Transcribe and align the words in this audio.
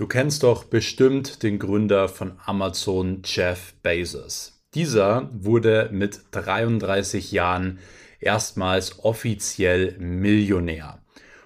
Du 0.00 0.06
kennst 0.06 0.44
doch 0.44 0.64
bestimmt 0.64 1.42
den 1.42 1.58
Gründer 1.58 2.08
von 2.08 2.32
Amazon, 2.46 3.20
Jeff 3.22 3.74
Bezos. 3.82 4.58
Dieser 4.72 5.28
wurde 5.30 5.90
mit 5.92 6.20
33 6.30 7.32
Jahren 7.32 7.80
erstmals 8.18 9.04
offiziell 9.04 9.96
Millionär. 9.98 11.02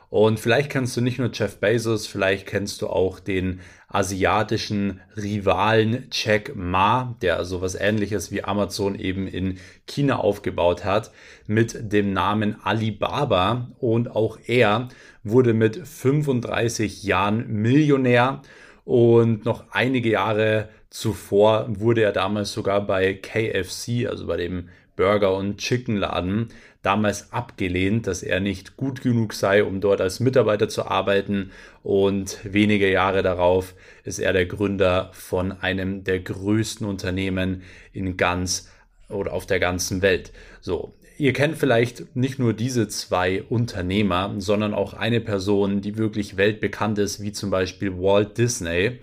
Und 0.08 0.38
vielleicht 0.38 0.70
kennst 0.70 0.96
du 0.96 1.00
nicht 1.00 1.18
nur 1.18 1.32
Jeff 1.32 1.56
Bezos, 1.56 2.06
vielleicht 2.06 2.46
kennst 2.46 2.80
du 2.80 2.86
auch 2.86 3.18
den 3.18 3.58
asiatischen 3.88 5.00
Rivalen 5.16 6.06
Jack 6.12 6.54
Ma, 6.54 7.16
der 7.22 7.44
sowas 7.44 7.74
ähnliches 7.74 8.30
wie 8.30 8.44
Amazon 8.44 8.94
eben 8.94 9.26
in 9.26 9.58
China 9.86 10.18
aufgebaut 10.18 10.84
hat, 10.84 11.10
mit 11.48 11.92
dem 11.92 12.12
Namen 12.12 12.56
Alibaba. 12.62 13.72
Und 13.80 14.14
auch 14.14 14.38
er 14.46 14.90
wurde 15.24 15.54
mit 15.54 15.76
35 15.86 17.02
Jahren 17.02 17.48
Millionär 17.48 18.42
und 18.84 19.44
noch 19.44 19.64
einige 19.70 20.10
Jahre 20.10 20.68
zuvor 20.90 21.66
wurde 21.68 22.02
er 22.02 22.12
damals 22.12 22.52
sogar 22.52 22.86
bei 22.86 23.14
KFC, 23.14 24.06
also 24.08 24.26
bei 24.26 24.36
dem 24.36 24.68
Burger- 24.96 25.34
und 25.34 25.58
Chickenladen, 25.58 26.50
damals 26.82 27.32
abgelehnt, 27.32 28.06
dass 28.06 28.22
er 28.22 28.40
nicht 28.40 28.76
gut 28.76 29.02
genug 29.02 29.32
sei, 29.32 29.64
um 29.64 29.80
dort 29.80 30.00
als 30.00 30.20
Mitarbeiter 30.20 30.68
zu 30.68 30.86
arbeiten. 30.86 31.50
Und 31.82 32.38
wenige 32.44 32.90
Jahre 32.90 33.22
darauf 33.22 33.74
ist 34.04 34.18
er 34.18 34.32
der 34.32 34.46
Gründer 34.46 35.10
von 35.12 35.50
einem 35.50 36.04
der 36.04 36.20
größten 36.20 36.86
Unternehmen 36.86 37.62
in 37.92 38.16
ganz 38.16 38.70
oder 39.08 39.32
auf 39.32 39.46
der 39.46 39.60
ganzen 39.60 40.02
Welt. 40.02 40.32
So, 40.60 40.94
ihr 41.16 41.32
kennt 41.32 41.56
vielleicht 41.56 42.16
nicht 42.16 42.38
nur 42.38 42.52
diese 42.52 42.88
zwei 42.88 43.42
Unternehmer, 43.42 44.34
sondern 44.38 44.74
auch 44.74 44.94
eine 44.94 45.20
Person, 45.20 45.80
die 45.80 45.96
wirklich 45.96 46.36
weltbekannt 46.36 46.98
ist, 46.98 47.22
wie 47.22 47.32
zum 47.32 47.50
Beispiel 47.50 47.96
Walt 47.98 48.38
Disney. 48.38 48.98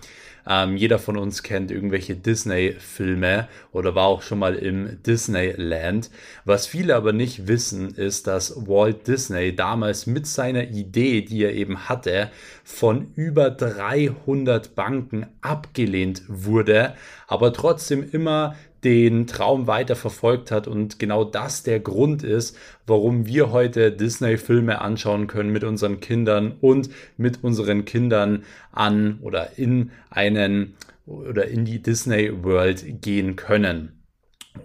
Ähm, 0.48 0.76
jeder 0.76 0.98
von 0.98 1.18
uns 1.18 1.44
kennt 1.44 1.70
irgendwelche 1.70 2.16
Disney-Filme 2.16 3.48
oder 3.72 3.94
war 3.94 4.06
auch 4.06 4.24
schon 4.24 4.40
mal 4.40 4.56
im 4.56 5.02
Disneyland. 5.04 6.10
Was 6.46 6.66
viele 6.66 6.96
aber 6.96 7.14
nicht 7.14 7.48
wissen, 7.48 7.94
ist, 7.94 8.26
dass 8.26 8.68
Walt 8.68 9.08
Disney 9.08 9.56
damals 9.56 10.08
mit 10.08 10.26
seiner 10.26 10.64
Idee, 10.64 11.22
die 11.22 11.44
er 11.44 11.54
eben 11.54 11.88
hatte, 11.90 12.32
von 12.64 13.12
über 13.16 13.52
300 13.52 14.74
Banken 14.74 15.28
abgelehnt 15.42 16.24
wurde, 16.28 16.96
aber 17.28 17.54
trotzdem 17.54 18.04
immer 18.12 18.56
den 18.84 19.28
Traum 19.28 19.68
weiter 19.68 19.96
verfolgt 19.96 20.52
hat 20.52 20.68
und 20.68 20.98
genau 20.98 21.24
das 21.24 21.64
der 21.64 21.80
Grund 21.80 22.24
ist, 22.24 22.58
warum 22.88 23.28
wir 23.28 23.52
heute 23.52 23.92
Disney-Filme 23.92 24.82
anschauen 24.82 25.28
können 25.28 25.52
mit 25.52 25.64
unseren 25.64 26.00
Kindern 26.00 26.54
und 26.62 26.90
mit 27.18 27.44
unseren 27.44 27.86
Kindern 27.86 28.44
an 28.72 29.20
oder 29.22 29.58
in 29.58 29.92
einen 30.10 30.76
oder 31.06 31.48
in 31.48 31.66
die 31.66 31.82
Disney 31.82 32.44
World 32.44 33.02
gehen 33.02 33.36
können. 33.36 34.02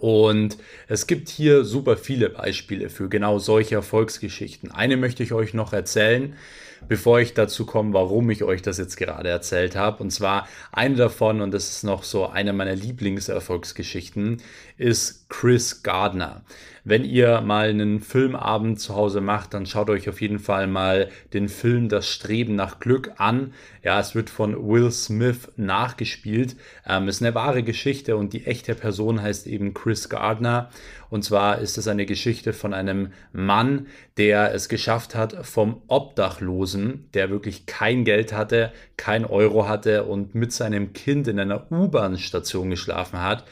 Und 0.00 0.58
es 0.88 1.06
gibt 1.06 1.28
hier 1.28 1.64
super 1.64 1.96
viele 1.96 2.30
Beispiele 2.30 2.90
für 2.90 3.08
genau 3.08 3.38
solche 3.38 3.76
Erfolgsgeschichten. 3.76 4.70
Eine 4.72 4.96
möchte 4.96 5.22
ich 5.22 5.32
euch 5.32 5.54
noch 5.54 5.72
erzählen 5.72 6.34
bevor 6.88 7.20
ich 7.20 7.34
dazu 7.34 7.66
komme, 7.66 7.92
warum 7.92 8.30
ich 8.30 8.42
euch 8.44 8.62
das 8.62 8.78
jetzt 8.78 8.96
gerade 8.96 9.28
erzählt 9.28 9.76
habe. 9.76 10.02
Und 10.02 10.10
zwar 10.10 10.48
eine 10.72 10.96
davon, 10.96 11.40
und 11.40 11.52
das 11.52 11.70
ist 11.70 11.84
noch 11.84 12.02
so 12.02 12.26
eine 12.26 12.52
meiner 12.52 12.74
Lieblingserfolgsgeschichten, 12.74 14.42
ist 14.76 15.25
Chris 15.28 15.82
Gardner. 15.82 16.42
Wenn 16.88 17.04
ihr 17.04 17.40
mal 17.40 17.68
einen 17.68 17.98
Filmabend 17.98 18.78
zu 18.78 18.94
Hause 18.94 19.20
macht, 19.20 19.54
dann 19.54 19.66
schaut 19.66 19.90
euch 19.90 20.08
auf 20.08 20.20
jeden 20.20 20.38
Fall 20.38 20.68
mal 20.68 21.08
den 21.32 21.48
Film 21.48 21.88
Das 21.88 22.08
Streben 22.08 22.54
nach 22.54 22.78
Glück 22.78 23.14
an. 23.16 23.52
Ja, 23.82 23.98
es 23.98 24.14
wird 24.14 24.30
von 24.30 24.54
Will 24.68 24.92
Smith 24.92 25.48
nachgespielt. 25.56 26.54
Ähm, 26.86 27.08
ist 27.08 27.22
eine 27.22 27.34
wahre 27.34 27.64
Geschichte 27.64 28.16
und 28.16 28.34
die 28.34 28.46
echte 28.46 28.76
Person 28.76 29.20
heißt 29.20 29.48
eben 29.48 29.74
Chris 29.74 30.08
Gardner. 30.08 30.70
Und 31.10 31.24
zwar 31.24 31.58
ist 31.58 31.76
es 31.76 31.88
eine 31.88 32.06
Geschichte 32.06 32.52
von 32.52 32.72
einem 32.72 33.12
Mann, 33.32 33.88
der 34.16 34.54
es 34.54 34.68
geschafft 34.68 35.16
hat, 35.16 35.44
vom 35.44 35.82
Obdachlosen, 35.88 37.08
der 37.14 37.30
wirklich 37.30 37.66
kein 37.66 38.04
Geld 38.04 38.32
hatte, 38.32 38.72
kein 38.96 39.24
Euro 39.24 39.68
hatte 39.68 40.04
und 40.04 40.36
mit 40.36 40.52
seinem 40.52 40.92
Kind 40.92 41.26
in 41.26 41.40
einer 41.40 41.66
U-Bahn-Station 41.72 42.70
geschlafen 42.70 43.20
hat, 43.20 43.44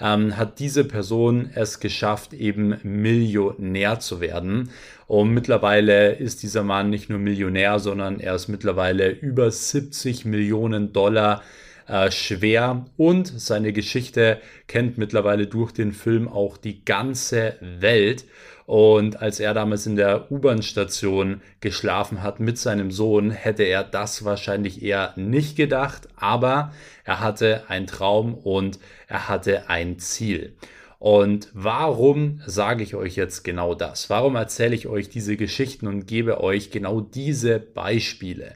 ähm, 0.00 0.36
hat 0.36 0.58
diese 0.58 0.84
Person 0.84 1.50
es 1.54 1.80
geschafft, 1.80 2.32
eben 2.32 2.78
Millionär 2.82 4.00
zu 4.00 4.20
werden. 4.20 4.70
Und 5.06 5.32
mittlerweile 5.32 6.12
ist 6.14 6.42
dieser 6.42 6.64
Mann 6.64 6.90
nicht 6.90 7.08
nur 7.10 7.18
Millionär, 7.18 7.78
sondern 7.78 8.20
er 8.20 8.34
ist 8.34 8.48
mittlerweile 8.48 9.10
über 9.10 9.50
70 9.50 10.24
Millionen 10.24 10.92
Dollar 10.92 11.42
äh, 11.88 12.10
schwer 12.10 12.86
und 12.96 13.26
seine 13.26 13.72
Geschichte 13.72 14.40
kennt 14.66 14.98
mittlerweile 14.98 15.46
durch 15.46 15.72
den 15.72 15.92
Film 15.92 16.28
auch 16.28 16.56
die 16.56 16.84
ganze 16.84 17.56
Welt. 17.60 18.24
Und 18.66 19.22
als 19.22 19.38
er 19.38 19.54
damals 19.54 19.86
in 19.86 19.94
der 19.94 20.30
U-Bahn-Station 20.32 21.40
geschlafen 21.60 22.22
hat 22.22 22.40
mit 22.40 22.58
seinem 22.58 22.90
Sohn, 22.90 23.30
hätte 23.30 23.62
er 23.62 23.84
das 23.84 24.24
wahrscheinlich 24.24 24.82
eher 24.82 25.12
nicht 25.14 25.56
gedacht, 25.56 26.08
aber 26.16 26.72
er 27.04 27.20
hatte 27.20 27.62
einen 27.68 27.86
Traum 27.86 28.34
und 28.34 28.80
er 29.06 29.28
hatte 29.28 29.70
ein 29.70 30.00
Ziel. 30.00 30.56
Und 30.98 31.50
warum 31.52 32.40
sage 32.46 32.82
ich 32.82 32.94
euch 32.94 33.16
jetzt 33.16 33.44
genau 33.44 33.74
das? 33.74 34.10
Warum 34.10 34.34
erzähle 34.34 34.74
ich 34.74 34.88
euch 34.88 35.08
diese 35.08 35.36
Geschichten 35.36 35.86
und 35.86 36.06
gebe 36.06 36.40
euch 36.40 36.70
genau 36.70 37.00
diese 37.00 37.60
Beispiele? 37.60 38.54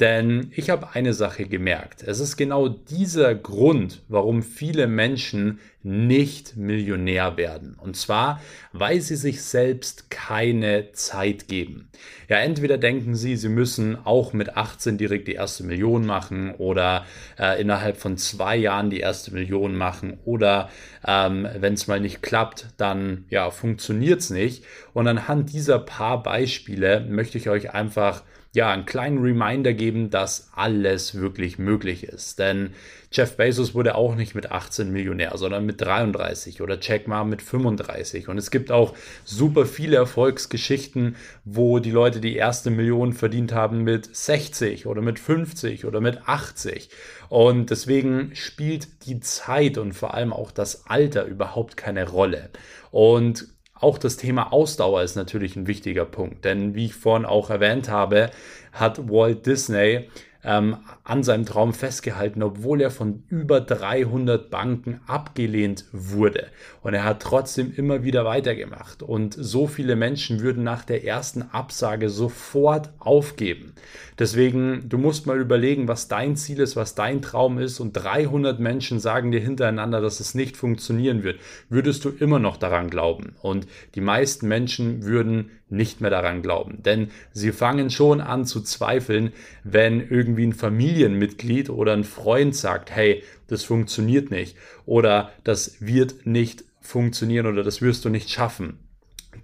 Denn 0.00 0.50
ich 0.56 0.70
habe 0.70 0.94
eine 0.94 1.12
Sache 1.12 1.44
gemerkt. 1.44 2.02
Es 2.02 2.20
ist 2.20 2.38
genau 2.38 2.68
dieser 2.68 3.34
Grund, 3.34 4.00
warum 4.08 4.42
viele 4.42 4.86
Menschen 4.86 5.60
nicht 5.82 6.56
Millionär 6.56 7.36
werden. 7.36 7.76
Und 7.78 7.96
zwar, 7.96 8.40
weil 8.72 9.02
sie 9.02 9.16
sich 9.16 9.42
selbst 9.42 10.10
keine 10.10 10.92
Zeit 10.92 11.48
geben. 11.48 11.90
Ja, 12.28 12.38
entweder 12.38 12.78
denken 12.78 13.14
sie, 13.14 13.36
sie 13.36 13.50
müssen 13.50 13.98
auch 14.06 14.32
mit 14.32 14.56
18 14.56 14.96
direkt 14.96 15.28
die 15.28 15.34
erste 15.34 15.64
Million 15.64 16.06
machen 16.06 16.54
oder 16.54 17.04
äh, 17.38 17.60
innerhalb 17.60 17.98
von 17.98 18.16
zwei 18.16 18.56
Jahren 18.56 18.88
die 18.88 19.00
erste 19.00 19.32
Million 19.34 19.74
machen 19.74 20.18
oder 20.24 20.70
ähm, 21.06 21.46
wenn 21.58 21.74
es 21.74 21.88
mal 21.88 22.00
nicht 22.00 22.22
klappt, 22.22 22.68
dann 22.78 23.26
ja, 23.28 23.50
funktioniert 23.50 24.20
es 24.20 24.30
nicht. 24.30 24.64
Und 24.94 25.06
anhand 25.08 25.52
dieser 25.52 25.78
paar 25.78 26.22
Beispiele 26.22 27.00
möchte 27.00 27.36
ich 27.36 27.50
euch 27.50 27.74
einfach 27.74 28.22
ja, 28.52 28.72
einen 28.72 28.84
kleinen 28.84 29.18
Reminder 29.18 29.72
geben, 29.72 30.10
dass 30.10 30.50
alles 30.54 31.14
wirklich 31.14 31.58
möglich 31.58 32.02
ist. 32.02 32.40
Denn 32.40 32.74
Jeff 33.12 33.36
Bezos 33.36 33.74
wurde 33.74 33.94
auch 33.94 34.16
nicht 34.16 34.34
mit 34.34 34.50
18 34.50 34.90
Millionär, 34.90 35.32
sondern 35.36 35.66
mit 35.66 35.80
33 35.80 36.60
oder 36.60 36.76
Jack 36.80 37.06
Ma 37.06 37.22
mit 37.22 37.42
35. 37.42 38.28
Und 38.28 38.38
es 38.38 38.50
gibt 38.50 38.72
auch 38.72 38.94
super 39.24 39.66
viele 39.66 39.96
Erfolgsgeschichten, 39.96 41.14
wo 41.44 41.78
die 41.78 41.92
Leute 41.92 42.20
die 42.20 42.34
erste 42.34 42.70
Million 42.70 43.12
verdient 43.12 43.52
haben 43.52 43.84
mit 43.84 44.14
60 44.14 44.86
oder 44.86 45.00
mit 45.00 45.20
50 45.20 45.84
oder 45.84 46.00
mit 46.00 46.26
80. 46.26 46.90
Und 47.28 47.70
deswegen 47.70 48.34
spielt 48.34 49.06
die 49.06 49.20
Zeit 49.20 49.78
und 49.78 49.92
vor 49.92 50.14
allem 50.14 50.32
auch 50.32 50.50
das 50.50 50.86
Alter 50.86 51.24
überhaupt 51.24 51.76
keine 51.76 52.08
Rolle. 52.08 52.50
Und 52.90 53.46
auch 53.80 53.98
das 53.98 54.16
Thema 54.16 54.52
Ausdauer 54.52 55.02
ist 55.02 55.16
natürlich 55.16 55.56
ein 55.56 55.66
wichtiger 55.66 56.04
Punkt, 56.04 56.44
denn 56.44 56.74
wie 56.74 56.86
ich 56.86 56.94
vorhin 56.94 57.26
auch 57.26 57.50
erwähnt 57.50 57.88
habe, 57.88 58.30
hat 58.72 59.08
Walt 59.10 59.46
Disney 59.46 60.08
ähm, 60.44 60.76
an 61.04 61.22
seinem 61.22 61.44
Traum 61.44 61.74
festgehalten, 61.74 62.42
obwohl 62.42 62.80
er 62.80 62.90
von 62.90 63.24
über 63.28 63.60
300 63.60 64.50
Banken 64.50 65.00
abgelehnt 65.06 65.84
wurde. 65.92 66.46
Und 66.82 66.94
er 66.94 67.04
hat 67.04 67.20
trotzdem 67.20 67.72
immer 67.76 68.04
wieder 68.04 68.24
weitergemacht. 68.24 69.02
Und 69.02 69.34
so 69.38 69.66
viele 69.66 69.96
Menschen 69.96 70.40
würden 70.40 70.64
nach 70.64 70.84
der 70.84 71.04
ersten 71.04 71.42
Absage 71.42 72.08
sofort 72.08 72.90
aufgeben. 72.98 73.74
Deswegen, 74.18 74.88
du 74.88 74.98
musst 74.98 75.26
mal 75.26 75.40
überlegen, 75.40 75.88
was 75.88 76.08
dein 76.08 76.36
Ziel 76.36 76.60
ist, 76.60 76.76
was 76.76 76.94
dein 76.94 77.22
Traum 77.22 77.58
ist. 77.58 77.80
Und 77.80 77.92
300 77.92 78.60
Menschen 78.60 79.00
sagen 79.00 79.30
dir 79.30 79.40
hintereinander, 79.40 80.00
dass 80.00 80.20
es 80.20 80.34
nicht 80.34 80.56
funktionieren 80.56 81.22
wird. 81.22 81.40
Würdest 81.68 82.04
du 82.04 82.10
immer 82.10 82.38
noch 82.38 82.56
daran 82.56 82.90
glauben? 82.90 83.34
Und 83.42 83.66
die 83.94 84.00
meisten 84.00 84.48
Menschen 84.48 85.04
würden 85.04 85.50
nicht 85.70 86.00
mehr 86.00 86.10
daran 86.10 86.42
glauben. 86.42 86.82
Denn 86.82 87.10
sie 87.32 87.52
fangen 87.52 87.90
schon 87.90 88.20
an 88.20 88.44
zu 88.44 88.60
zweifeln, 88.60 89.32
wenn 89.64 90.00
irgendwie 90.00 90.46
ein 90.46 90.52
Familienmitglied 90.52 91.70
oder 91.70 91.92
ein 91.92 92.04
Freund 92.04 92.54
sagt, 92.54 92.90
hey, 92.90 93.22
das 93.46 93.64
funktioniert 93.64 94.30
nicht 94.30 94.56
oder 94.86 95.32
das 95.44 95.76
wird 95.80 96.26
nicht 96.26 96.64
funktionieren 96.80 97.46
oder 97.46 97.62
das 97.62 97.82
wirst 97.82 98.04
du 98.04 98.08
nicht 98.08 98.30
schaffen. 98.30 98.78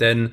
Denn 0.00 0.32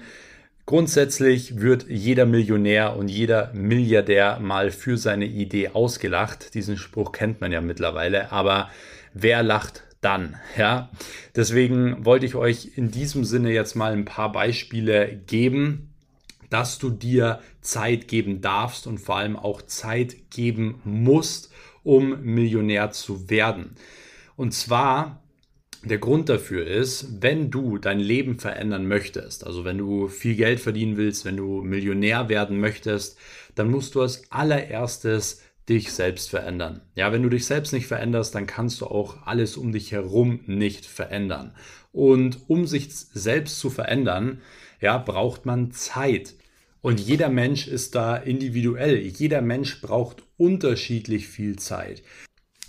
Grundsätzlich 0.65 1.59
wird 1.59 1.87
jeder 1.89 2.25
Millionär 2.25 2.95
und 2.95 3.09
jeder 3.09 3.51
Milliardär 3.53 4.39
mal 4.39 4.71
für 4.71 4.97
seine 4.97 5.25
Idee 5.25 5.71
ausgelacht. 5.73 6.53
Diesen 6.53 6.77
Spruch 6.77 7.11
kennt 7.11 7.41
man 7.41 7.51
ja 7.51 7.59
mittlerweile. 7.59 8.31
Aber 8.31 8.69
wer 9.13 9.43
lacht 9.43 9.83
dann? 10.03 10.35
Ja, 10.57 10.89
deswegen 11.35 12.05
wollte 12.05 12.25
ich 12.25 12.35
euch 12.35 12.71
in 12.75 12.91
diesem 12.91 13.23
Sinne 13.25 13.51
jetzt 13.51 13.75
mal 13.75 13.93
ein 13.93 14.05
paar 14.05 14.31
Beispiele 14.31 15.21
geben, 15.27 15.93
dass 16.49 16.77
du 16.77 16.89
dir 16.89 17.39
Zeit 17.61 18.07
geben 18.07 18.41
darfst 18.41 18.85
und 18.85 18.99
vor 18.99 19.17
allem 19.17 19.35
auch 19.35 19.61
Zeit 19.63 20.29
geben 20.29 20.81
musst, 20.83 21.51
um 21.83 22.21
Millionär 22.21 22.91
zu 22.91 23.29
werden. 23.29 23.75
Und 24.35 24.53
zwar 24.53 25.23
der 25.83 25.97
Grund 25.97 26.29
dafür 26.29 26.65
ist, 26.65 27.21
wenn 27.21 27.51
du 27.51 27.77
dein 27.77 27.99
Leben 27.99 28.39
verändern 28.39 28.87
möchtest, 28.87 29.45
also 29.45 29.65
wenn 29.65 29.77
du 29.77 30.07
viel 30.07 30.35
Geld 30.35 30.59
verdienen 30.61 30.95
willst, 30.95 31.25
wenn 31.25 31.37
du 31.37 31.61
Millionär 31.61 32.29
werden 32.29 32.59
möchtest, 32.59 33.17
dann 33.55 33.69
musst 33.69 33.95
du 33.95 34.01
als 34.01 34.31
allererstes 34.31 35.42
dich 35.69 35.93
selbst 35.93 36.29
verändern. 36.29 36.81
Ja, 36.95 37.11
wenn 37.11 37.23
du 37.23 37.29
dich 37.29 37.45
selbst 37.45 37.73
nicht 37.73 37.87
veränderst, 37.87 38.35
dann 38.35 38.47
kannst 38.47 38.81
du 38.81 38.87
auch 38.87 39.25
alles 39.25 39.57
um 39.57 39.71
dich 39.71 39.91
herum 39.91 40.41
nicht 40.45 40.85
verändern. 40.85 41.55
Und 41.91 42.39
um 42.47 42.67
sich 42.67 42.89
selbst 42.91 43.59
zu 43.59 43.69
verändern, 43.69 44.41
ja, 44.81 44.97
braucht 44.97 45.45
man 45.45 45.71
Zeit. 45.71 46.35
Und 46.81 46.99
jeder 46.99 47.29
Mensch 47.29 47.67
ist 47.67 47.95
da 47.95 48.17
individuell. 48.17 48.97
Jeder 48.97 49.41
Mensch 49.41 49.79
braucht 49.79 50.23
unterschiedlich 50.37 51.27
viel 51.29 51.57
Zeit. 51.57 52.03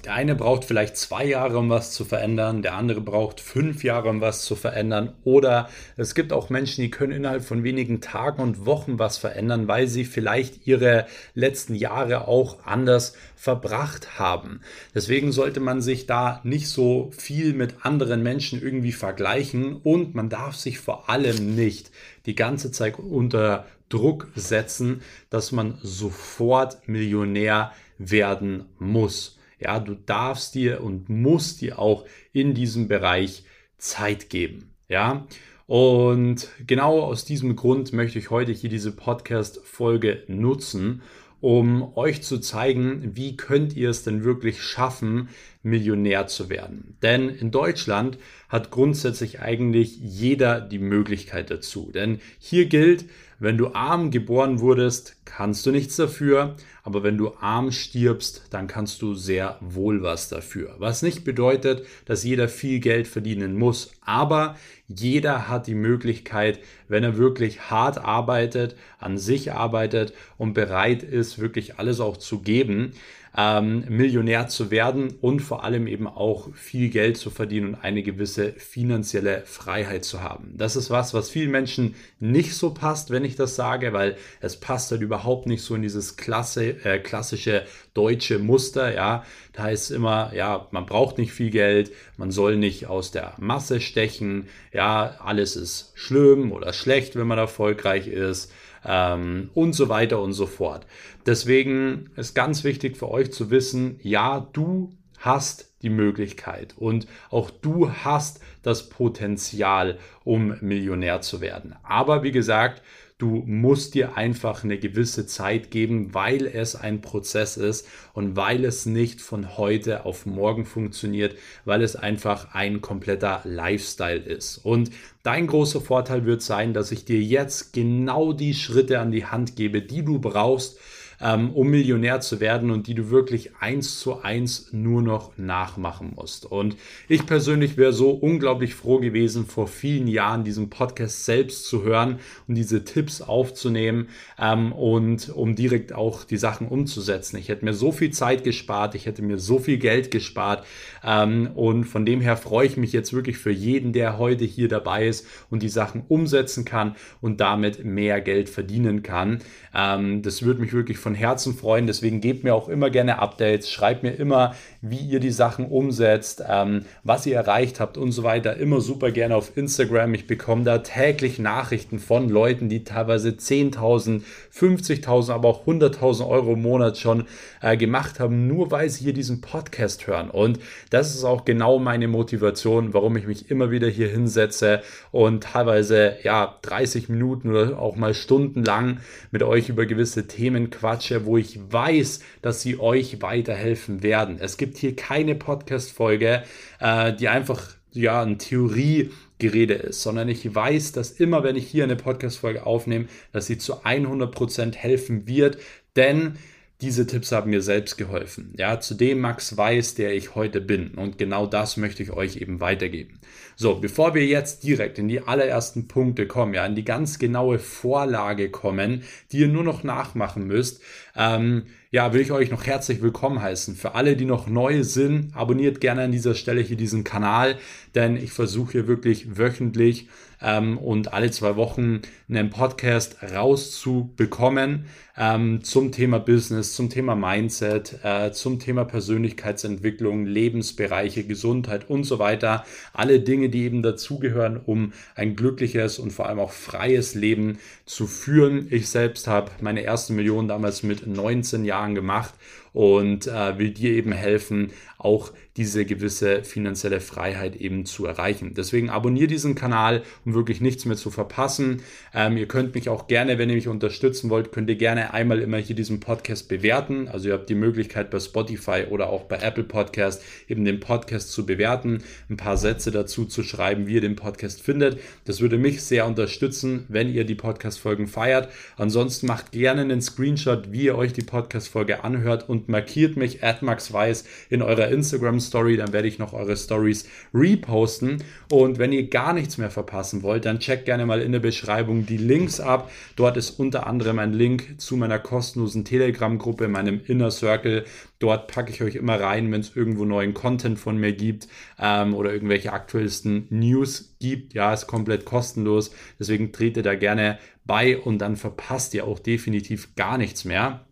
Der 0.04 0.12
eine 0.12 0.34
braucht 0.34 0.66
vielleicht 0.66 0.98
zwei 0.98 1.24
Jahre, 1.24 1.56
um 1.56 1.70
was 1.70 1.92
zu 1.92 2.04
verändern, 2.04 2.60
der 2.60 2.74
andere 2.74 3.00
braucht 3.00 3.40
fünf 3.40 3.82
Jahre, 3.84 4.10
um 4.10 4.20
was 4.20 4.44
zu 4.44 4.54
verändern. 4.54 5.14
Oder 5.24 5.70
es 5.96 6.14
gibt 6.14 6.30
auch 6.34 6.50
Menschen, 6.50 6.82
die 6.82 6.90
können 6.90 7.12
innerhalb 7.12 7.42
von 7.42 7.64
wenigen 7.64 8.02
Tagen 8.02 8.42
und 8.42 8.66
Wochen 8.66 8.98
was 8.98 9.16
verändern, 9.16 9.66
weil 9.66 9.88
sie 9.88 10.04
vielleicht 10.04 10.66
ihre 10.66 11.06
letzten 11.34 11.74
Jahre 11.74 12.28
auch 12.28 12.66
anders 12.66 13.14
verbracht 13.34 14.18
haben. 14.18 14.60
Deswegen 14.94 15.32
sollte 15.32 15.60
man 15.60 15.80
sich 15.80 16.04
da 16.04 16.42
nicht 16.44 16.68
so 16.68 17.10
viel 17.16 17.54
mit 17.54 17.86
anderen 17.86 18.22
Menschen 18.22 18.60
irgendwie 18.60 18.92
vergleichen 18.92 19.76
und 19.76 20.14
man 20.14 20.28
darf 20.28 20.54
sich 20.54 20.80
vor 20.80 21.08
allem 21.08 21.54
nicht 21.54 21.90
die 22.26 22.34
ganze 22.34 22.70
Zeit 22.70 22.98
unter 22.98 23.64
Druck 23.88 24.28
setzen, 24.34 25.00
dass 25.30 25.50
man 25.50 25.78
sofort 25.82 26.88
Millionär 26.88 27.72
werden 27.96 28.66
muss. 28.78 29.33
Ja, 29.64 29.80
du 29.80 29.94
darfst 29.94 30.54
dir 30.54 30.82
und 30.82 31.08
musst 31.08 31.62
dir 31.62 31.78
auch 31.78 32.04
in 32.34 32.52
diesem 32.52 32.86
Bereich 32.86 33.44
Zeit 33.78 34.28
geben. 34.28 34.74
Ja, 34.88 35.26
und 35.66 36.48
genau 36.66 37.00
aus 37.00 37.24
diesem 37.24 37.56
Grund 37.56 37.94
möchte 37.94 38.18
ich 38.18 38.28
heute 38.28 38.52
hier 38.52 38.68
diese 38.68 38.92
Podcast-Folge 38.92 40.24
nutzen, 40.26 41.00
um 41.40 41.96
euch 41.96 42.22
zu 42.22 42.40
zeigen, 42.40 43.16
wie 43.16 43.38
könnt 43.38 43.74
ihr 43.74 43.88
es 43.88 44.02
denn 44.02 44.22
wirklich 44.22 44.62
schaffen, 44.62 45.30
Millionär 45.64 46.28
zu 46.28 46.48
werden. 46.48 46.96
Denn 47.02 47.28
in 47.28 47.50
Deutschland 47.50 48.18
hat 48.48 48.70
grundsätzlich 48.70 49.40
eigentlich 49.40 49.98
jeder 49.98 50.60
die 50.60 50.78
Möglichkeit 50.78 51.50
dazu. 51.50 51.90
Denn 51.92 52.20
hier 52.38 52.66
gilt, 52.66 53.06
wenn 53.40 53.58
du 53.58 53.74
arm 53.74 54.10
geboren 54.10 54.60
wurdest, 54.60 55.16
kannst 55.24 55.66
du 55.66 55.72
nichts 55.72 55.96
dafür, 55.96 56.54
aber 56.82 57.02
wenn 57.02 57.18
du 57.18 57.34
arm 57.40 57.72
stirbst, 57.72 58.46
dann 58.50 58.68
kannst 58.68 59.02
du 59.02 59.14
sehr 59.14 59.58
wohl 59.60 60.02
was 60.02 60.28
dafür. 60.28 60.76
Was 60.78 61.02
nicht 61.02 61.24
bedeutet, 61.24 61.84
dass 62.04 62.24
jeder 62.24 62.48
viel 62.48 62.78
Geld 62.78 63.08
verdienen 63.08 63.56
muss, 63.56 63.92
aber 64.02 64.56
jeder 64.86 65.48
hat 65.48 65.66
die 65.66 65.74
Möglichkeit, 65.74 66.60
wenn 66.88 67.04
er 67.04 67.16
wirklich 67.16 67.70
hart 67.70 67.98
arbeitet, 67.98 68.76
an 68.98 69.18
sich 69.18 69.52
arbeitet 69.52 70.12
und 70.38 70.54
bereit 70.54 71.02
ist, 71.02 71.38
wirklich 71.38 71.78
alles 71.78 72.00
auch 72.00 72.16
zu 72.16 72.40
geben, 72.40 72.92
ähm, 73.36 73.84
Millionär 73.88 74.48
zu 74.48 74.70
werden 74.70 75.14
und 75.20 75.40
vor 75.40 75.64
allem 75.64 75.86
eben 75.86 76.06
auch 76.06 76.54
viel 76.54 76.88
Geld 76.88 77.16
zu 77.16 77.30
verdienen 77.30 77.74
und 77.74 77.74
eine 77.82 78.02
gewisse 78.02 78.52
finanzielle 78.52 79.42
Freiheit 79.44 80.04
zu 80.04 80.22
haben. 80.22 80.54
Das 80.56 80.76
ist 80.76 80.90
was, 80.90 81.14
was 81.14 81.30
vielen 81.30 81.50
Menschen 81.50 81.96
nicht 82.20 82.54
so 82.54 82.72
passt, 82.72 83.10
wenn 83.10 83.24
ich 83.24 83.34
das 83.34 83.56
sage, 83.56 83.92
weil 83.92 84.16
es 84.40 84.58
passt 84.60 84.90
halt 84.90 85.02
überhaupt 85.02 85.46
nicht 85.46 85.62
so 85.62 85.74
in 85.74 85.82
dieses 85.82 86.16
klasse, 86.16 86.84
äh, 86.84 86.98
klassische 86.98 87.64
deutsche 87.92 88.38
Muster. 88.38 88.94
Ja, 88.94 89.24
da 89.52 89.64
heißt 89.64 89.90
es 89.90 89.96
immer, 89.96 90.32
ja, 90.34 90.68
man 90.70 90.86
braucht 90.86 91.18
nicht 91.18 91.32
viel 91.32 91.50
Geld, 91.50 91.92
man 92.16 92.30
soll 92.30 92.56
nicht 92.56 92.86
aus 92.86 93.10
der 93.10 93.34
Masse 93.38 93.80
stechen. 93.80 94.48
Ja, 94.72 95.16
alles 95.18 95.56
ist 95.56 95.92
schlimm 95.94 96.52
oder 96.52 96.72
schlecht, 96.72 97.16
wenn 97.16 97.26
man 97.26 97.38
erfolgreich 97.38 98.06
ist 98.06 98.52
ähm, 98.84 99.50
und 99.54 99.72
so 99.72 99.88
weiter 99.88 100.20
und 100.20 100.32
so 100.32 100.46
fort. 100.46 100.86
Deswegen 101.26 102.10
ist 102.16 102.34
ganz 102.34 102.64
wichtig 102.64 102.96
für 102.96 103.10
euch 103.10 103.32
zu 103.32 103.50
wissen, 103.50 103.98
ja, 104.02 104.48
du 104.52 104.92
hast 105.18 105.72
die 105.82 105.90
Möglichkeit 105.90 106.74
und 106.76 107.06
auch 107.30 107.50
du 107.50 107.90
hast 107.90 108.40
das 108.62 108.88
Potenzial, 108.88 109.98
um 110.24 110.56
Millionär 110.60 111.20
zu 111.20 111.40
werden. 111.40 111.74
Aber 111.82 112.22
wie 112.22 112.32
gesagt, 112.32 112.82
Du 113.18 113.44
musst 113.46 113.94
dir 113.94 114.16
einfach 114.16 114.64
eine 114.64 114.76
gewisse 114.76 115.24
Zeit 115.26 115.70
geben, 115.70 116.14
weil 116.14 116.46
es 116.46 116.74
ein 116.74 117.00
Prozess 117.00 117.56
ist 117.56 117.86
und 118.12 118.34
weil 118.34 118.64
es 118.64 118.86
nicht 118.86 119.20
von 119.20 119.56
heute 119.56 120.04
auf 120.04 120.26
morgen 120.26 120.64
funktioniert, 120.66 121.36
weil 121.64 121.82
es 121.82 121.94
einfach 121.94 122.54
ein 122.54 122.80
kompletter 122.80 123.40
Lifestyle 123.44 124.18
ist. 124.18 124.58
Und 124.58 124.90
dein 125.22 125.46
großer 125.46 125.80
Vorteil 125.80 126.26
wird 126.26 126.42
sein, 126.42 126.74
dass 126.74 126.90
ich 126.90 127.04
dir 127.04 127.20
jetzt 127.20 127.72
genau 127.72 128.32
die 128.32 128.52
Schritte 128.52 128.98
an 128.98 129.12
die 129.12 129.26
Hand 129.26 129.54
gebe, 129.54 129.80
die 129.80 130.04
du 130.04 130.18
brauchst, 130.18 130.78
ähm, 131.20 131.50
um 131.50 131.68
Millionär 131.68 132.20
zu 132.20 132.40
werden 132.40 132.70
und 132.70 132.86
die 132.86 132.94
du 132.94 133.10
wirklich 133.10 133.56
eins 133.60 133.98
zu 133.98 134.22
eins 134.22 134.68
nur 134.72 135.02
noch 135.02 135.36
nachmachen 135.36 136.12
musst. 136.14 136.46
Und 136.46 136.76
ich 137.08 137.26
persönlich 137.26 137.76
wäre 137.76 137.92
so 137.92 138.10
unglaublich 138.10 138.74
froh 138.74 138.98
gewesen, 138.98 139.46
vor 139.46 139.68
vielen 139.68 140.06
Jahren 140.06 140.44
diesen 140.44 140.70
Podcast 140.70 141.24
selbst 141.24 141.66
zu 141.66 141.82
hören 141.82 142.18
und 142.48 142.54
diese 142.54 142.84
Tipps 142.84 143.20
aufzunehmen 143.20 144.08
ähm, 144.38 144.72
und 144.72 145.28
um 145.30 145.54
direkt 145.54 145.92
auch 145.92 146.24
die 146.24 146.36
Sachen 146.36 146.68
umzusetzen. 146.68 147.36
Ich 147.36 147.48
hätte 147.48 147.64
mir 147.64 147.74
so 147.74 147.92
viel 147.92 148.10
Zeit 148.10 148.44
gespart, 148.44 148.94
ich 148.94 149.06
hätte 149.06 149.22
mir 149.22 149.38
so 149.38 149.58
viel 149.58 149.78
Geld 149.78 150.10
gespart 150.10 150.64
ähm, 151.04 151.50
und 151.54 151.84
von 151.84 152.06
dem 152.06 152.20
her 152.20 152.36
freue 152.36 152.66
ich 152.66 152.76
mich 152.76 152.92
jetzt 152.92 153.12
wirklich 153.12 153.38
für 153.38 153.50
jeden, 153.52 153.92
der 153.92 154.18
heute 154.18 154.44
hier 154.44 154.68
dabei 154.68 155.06
ist 155.06 155.26
und 155.50 155.62
die 155.62 155.68
Sachen 155.68 156.02
umsetzen 156.08 156.64
kann 156.64 156.96
und 157.20 157.40
damit 157.40 157.84
mehr 157.84 158.20
Geld 158.20 158.48
verdienen 158.48 159.02
kann. 159.02 159.40
Ähm, 159.74 160.22
das 160.22 160.42
würde 160.42 160.60
mich 160.60 160.72
wirklich 160.72 160.98
von 161.04 161.14
Herzen 161.14 161.54
freuen. 161.54 161.86
Deswegen 161.86 162.20
gebt 162.20 162.42
mir 162.42 162.54
auch 162.54 162.68
immer 162.68 162.90
gerne 162.90 163.18
Updates, 163.20 163.70
schreibt 163.70 164.02
mir 164.02 164.12
immer, 164.12 164.54
wie 164.80 164.98
ihr 164.98 165.20
die 165.20 165.30
Sachen 165.30 165.66
umsetzt, 165.66 166.42
ähm, 166.48 166.86
was 167.04 167.26
ihr 167.26 167.36
erreicht 167.36 167.78
habt 167.78 167.96
und 167.96 168.10
so 168.10 168.22
weiter. 168.22 168.56
Immer 168.56 168.80
super 168.80 169.12
gerne 169.12 169.36
auf 169.36 169.56
Instagram. 169.56 170.14
Ich 170.14 170.26
bekomme 170.26 170.64
da 170.64 170.78
täglich 170.78 171.38
Nachrichten 171.38 171.98
von 171.98 172.28
Leuten, 172.28 172.68
die 172.68 172.84
teilweise 172.84 173.30
10.000, 173.30 174.22
50.000, 174.52 175.32
aber 175.32 175.48
auch 175.48 175.66
100.000 175.66 176.26
Euro 176.26 176.54
im 176.54 176.62
Monat 176.62 176.96
schon 176.98 177.24
äh, 177.60 177.76
gemacht 177.76 178.18
haben, 178.18 178.48
nur 178.48 178.70
weil 178.70 178.88
sie 178.88 179.04
hier 179.04 179.12
diesen 179.12 179.42
Podcast 179.42 180.06
hören. 180.06 180.30
Und 180.30 180.58
das 180.88 181.14
ist 181.14 181.24
auch 181.24 181.44
genau 181.44 181.78
meine 181.78 182.08
Motivation, 182.08 182.94
warum 182.94 183.16
ich 183.18 183.26
mich 183.26 183.50
immer 183.50 183.70
wieder 183.70 183.88
hier 183.88 184.08
hinsetze 184.08 184.80
und 185.12 185.44
teilweise 185.44 186.16
ja 186.22 186.58
30 186.62 187.10
Minuten 187.10 187.50
oder 187.50 187.78
auch 187.78 187.96
mal 187.96 188.14
stundenlang 188.14 189.00
mit 189.30 189.42
euch 189.42 189.68
über 189.68 189.84
gewisse 189.84 190.26
Themen 190.26 190.70
quatsche, 190.94 191.26
wo 191.26 191.36
ich 191.36 191.58
weiß, 191.72 192.20
dass 192.40 192.62
sie 192.62 192.78
euch 192.78 193.20
weiterhelfen 193.20 194.02
werden. 194.02 194.38
Es 194.40 194.56
gibt 194.56 194.78
hier 194.78 194.94
keine 194.94 195.34
Podcast-Folge, 195.34 196.44
äh, 196.80 197.12
die 197.12 197.28
einfach 197.28 197.70
ja 197.92 198.22
ein 198.22 198.38
Theoriegerede 198.38 199.74
ist, 199.74 200.02
sondern 200.02 200.28
ich 200.28 200.54
weiß, 200.54 200.92
dass 200.92 201.12
immer, 201.12 201.42
wenn 201.42 201.56
ich 201.56 201.66
hier 201.66 201.84
eine 201.84 201.96
Podcast-Folge 201.96 202.64
aufnehme, 202.64 203.06
dass 203.32 203.46
sie 203.46 203.58
zu 203.58 203.84
100% 203.84 204.76
helfen 204.76 205.26
wird, 205.26 205.58
denn 205.96 206.36
diese 206.80 207.06
Tipps 207.06 207.32
haben 207.32 207.50
mir 207.50 207.62
selbst 207.62 207.96
geholfen. 207.96 208.52
Ja, 208.58 208.80
zu 208.80 208.94
dem 208.94 209.20
Max 209.20 209.56
Weiß, 209.56 209.94
der 209.94 210.14
ich 210.14 210.34
heute 210.34 210.60
bin. 210.60 210.90
Und 210.94 211.18
genau 211.18 211.46
das 211.46 211.76
möchte 211.76 212.02
ich 212.02 212.10
euch 212.10 212.36
eben 212.36 212.60
weitergeben. 212.60 213.20
So, 213.56 213.76
bevor 213.76 214.14
wir 214.14 214.26
jetzt 214.26 214.64
direkt 214.64 214.98
in 214.98 215.06
die 215.06 215.20
allerersten 215.20 215.86
Punkte 215.86 216.26
kommen, 216.26 216.54
ja, 216.54 216.66
in 216.66 216.74
die 216.74 216.84
ganz 216.84 217.20
genaue 217.20 217.60
Vorlage 217.60 218.50
kommen, 218.50 219.04
die 219.30 219.38
ihr 219.38 219.48
nur 219.48 219.62
noch 219.62 219.84
nachmachen 219.84 220.46
müsst, 220.46 220.82
ähm, 221.16 221.66
ja, 221.92 222.12
will 222.12 222.20
ich 222.20 222.32
euch 222.32 222.50
noch 222.50 222.66
herzlich 222.66 223.00
willkommen 223.00 223.40
heißen. 223.40 223.76
Für 223.76 223.94
alle, 223.94 224.16
die 224.16 224.24
noch 224.24 224.48
neu 224.48 224.82
sind, 224.82 225.36
abonniert 225.36 225.80
gerne 225.80 226.02
an 226.02 226.12
dieser 226.12 226.34
Stelle 226.34 226.60
hier 226.60 226.76
diesen 226.76 227.04
Kanal, 227.04 227.56
denn 227.94 228.16
ich 228.16 228.32
versuche 228.32 228.72
hier 228.72 228.88
wirklich 228.88 229.38
wöchentlich 229.38 230.08
ähm, 230.44 230.78
und 230.78 231.12
alle 231.12 231.30
zwei 231.30 231.56
Wochen 231.56 232.02
einen 232.28 232.50
Podcast 232.50 233.16
rauszubekommen 233.22 234.86
ähm, 235.16 235.62
zum 235.62 235.92
Thema 235.92 236.18
Business, 236.18 236.74
zum 236.74 236.90
Thema 236.90 237.14
Mindset, 237.14 238.00
äh, 238.02 238.32
zum 238.32 238.58
Thema 238.58 238.84
Persönlichkeitsentwicklung, 238.84 240.26
Lebensbereiche, 240.26 241.24
Gesundheit 241.24 241.88
und 241.88 242.04
so 242.04 242.18
weiter. 242.18 242.64
Alle 242.92 243.20
Dinge, 243.20 243.48
die 243.48 243.64
eben 243.64 243.82
dazugehören, 243.82 244.60
um 244.64 244.92
ein 245.14 245.36
glückliches 245.36 245.98
und 245.98 246.12
vor 246.12 246.26
allem 246.26 246.40
auch 246.40 246.52
freies 246.52 247.14
Leben 247.14 247.58
zu 247.86 248.06
führen. 248.06 248.66
Ich 248.70 248.88
selbst 248.88 249.26
habe 249.26 249.50
meine 249.60 249.82
erste 249.82 250.12
Million 250.12 250.48
damals 250.48 250.82
mit 250.82 251.06
19 251.06 251.64
Jahren 251.64 251.94
gemacht 251.94 252.34
und 252.74 253.26
äh, 253.26 253.58
will 253.58 253.70
dir 253.70 253.92
eben 253.92 254.12
helfen, 254.12 254.72
auch 254.98 255.32
diese 255.56 255.84
gewisse 255.84 256.42
finanzielle 256.42 257.00
Freiheit 257.00 257.54
eben 257.56 257.86
zu 257.86 258.06
erreichen. 258.06 258.54
Deswegen 258.54 258.90
abonniere 258.90 259.28
diesen 259.28 259.54
Kanal, 259.54 260.02
um 260.24 260.34
wirklich 260.34 260.60
nichts 260.60 260.84
mehr 260.84 260.96
zu 260.96 261.10
verpassen. 261.10 261.82
Ähm, 262.12 262.36
ihr 262.36 262.48
könnt 262.48 262.74
mich 262.74 262.88
auch 262.88 263.06
gerne, 263.06 263.38
wenn 263.38 263.48
ihr 263.48 263.54
mich 263.54 263.68
unterstützen 263.68 264.30
wollt, 264.30 264.50
könnt 264.50 264.68
ihr 264.68 264.76
gerne 264.76 265.14
einmal 265.14 265.38
immer 265.38 265.58
hier 265.58 265.76
diesen 265.76 266.00
Podcast 266.00 266.48
bewerten. 266.48 267.06
Also 267.06 267.28
ihr 267.28 267.34
habt 267.34 267.48
die 267.48 267.54
Möglichkeit 267.54 268.10
bei 268.10 268.18
Spotify 268.18 268.86
oder 268.90 269.08
auch 269.08 269.24
bei 269.24 269.36
Apple 269.36 269.64
Podcast 269.64 270.22
eben 270.48 270.64
den 270.64 270.80
Podcast 270.80 271.30
zu 271.30 271.46
bewerten, 271.46 272.02
ein 272.28 272.36
paar 272.36 272.56
Sätze 272.56 272.90
dazu 272.90 273.24
zu 273.24 273.44
schreiben, 273.44 273.86
wie 273.86 273.94
ihr 273.94 274.00
den 274.00 274.16
Podcast 274.16 274.60
findet. 274.60 274.98
Das 275.24 275.40
würde 275.40 275.58
mich 275.58 275.84
sehr 275.84 276.06
unterstützen, 276.06 276.86
wenn 276.88 277.12
ihr 277.12 277.24
die 277.24 277.36
Podcast-Folgen 277.36 278.08
feiert. 278.08 278.48
Ansonsten 278.76 279.26
macht 279.26 279.52
gerne 279.52 279.82
einen 279.82 280.02
Screenshot, 280.02 280.72
wie 280.72 280.84
ihr 280.86 280.98
euch 280.98 281.12
die 281.12 281.22
Podcast-Folge 281.22 282.02
anhört 282.02 282.48
und 282.48 282.63
markiert 282.68 283.16
mich 283.16 283.42
at 283.42 283.62
maxweiss 283.62 284.24
in 284.50 284.62
eurer 284.62 284.88
Instagram 284.88 285.40
Story, 285.40 285.76
dann 285.76 285.92
werde 285.92 286.08
ich 286.08 286.18
noch 286.18 286.32
eure 286.32 286.56
Stories 286.56 287.08
reposten. 287.32 288.22
Und 288.50 288.78
wenn 288.78 288.92
ihr 288.92 289.08
gar 289.08 289.32
nichts 289.32 289.58
mehr 289.58 289.70
verpassen 289.70 290.22
wollt, 290.22 290.44
dann 290.44 290.60
checkt 290.60 290.84
gerne 290.84 291.06
mal 291.06 291.20
in 291.20 291.32
der 291.32 291.40
Beschreibung 291.40 292.06
die 292.06 292.16
Links 292.16 292.60
ab. 292.60 292.90
Dort 293.16 293.36
ist 293.36 293.50
unter 293.50 293.86
anderem 293.86 294.18
ein 294.18 294.32
Link 294.32 294.80
zu 294.80 294.96
meiner 294.96 295.18
kostenlosen 295.18 295.84
Telegram-Gruppe, 295.84 296.68
meinem 296.68 297.00
Inner 297.06 297.30
Circle. 297.30 297.84
Dort 298.18 298.50
packe 298.50 298.70
ich 298.70 298.82
euch 298.82 298.94
immer 298.94 299.20
rein, 299.20 299.52
wenn 299.52 299.60
es 299.60 299.76
irgendwo 299.76 300.04
neuen 300.04 300.34
Content 300.34 300.78
von 300.78 300.96
mir 300.96 301.12
gibt 301.12 301.48
ähm, 301.78 302.14
oder 302.14 302.32
irgendwelche 302.32 302.72
aktuellsten 302.72 303.46
News 303.50 304.16
gibt. 304.18 304.54
Ja, 304.54 304.72
ist 304.72 304.86
komplett 304.86 305.24
kostenlos. 305.24 305.90
Deswegen 306.18 306.52
tretet 306.52 306.86
da 306.86 306.94
gerne 306.94 307.38
bei 307.64 307.98
und 307.98 308.18
dann 308.18 308.36
verpasst 308.36 308.94
ihr 308.94 309.06
auch 309.06 309.18
definitiv 309.18 309.94
gar 309.94 310.18
nichts 310.18 310.44
mehr. 310.44 310.86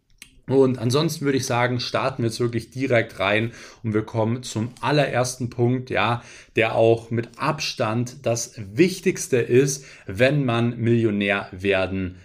Und 0.61 0.79
ansonsten 0.79 1.25
würde 1.25 1.39
ich 1.39 1.47
sagen, 1.47 1.81
starten 1.81 2.23
wir 2.23 2.29
jetzt 2.29 2.41
wirklich 2.41 2.71
direkt 2.71 3.19
rein 3.19 3.53
und 3.83 3.95
wir 3.95 4.03
kommen 4.03 4.43
zum 4.43 4.71
allerersten 4.81 5.51
Punkt, 5.51 5.91
ja, 5.91 6.23
der 6.57 6.75
auch 6.75 7.11
mit 7.11 7.31
Abstand 7.39 8.27
das 8.27 8.55
Wichtigste 8.57 9.39
ist, 9.39 9.85
wenn 10.07 10.45
man 10.45 10.79
Millionär 10.79 11.49
werden 11.53 12.19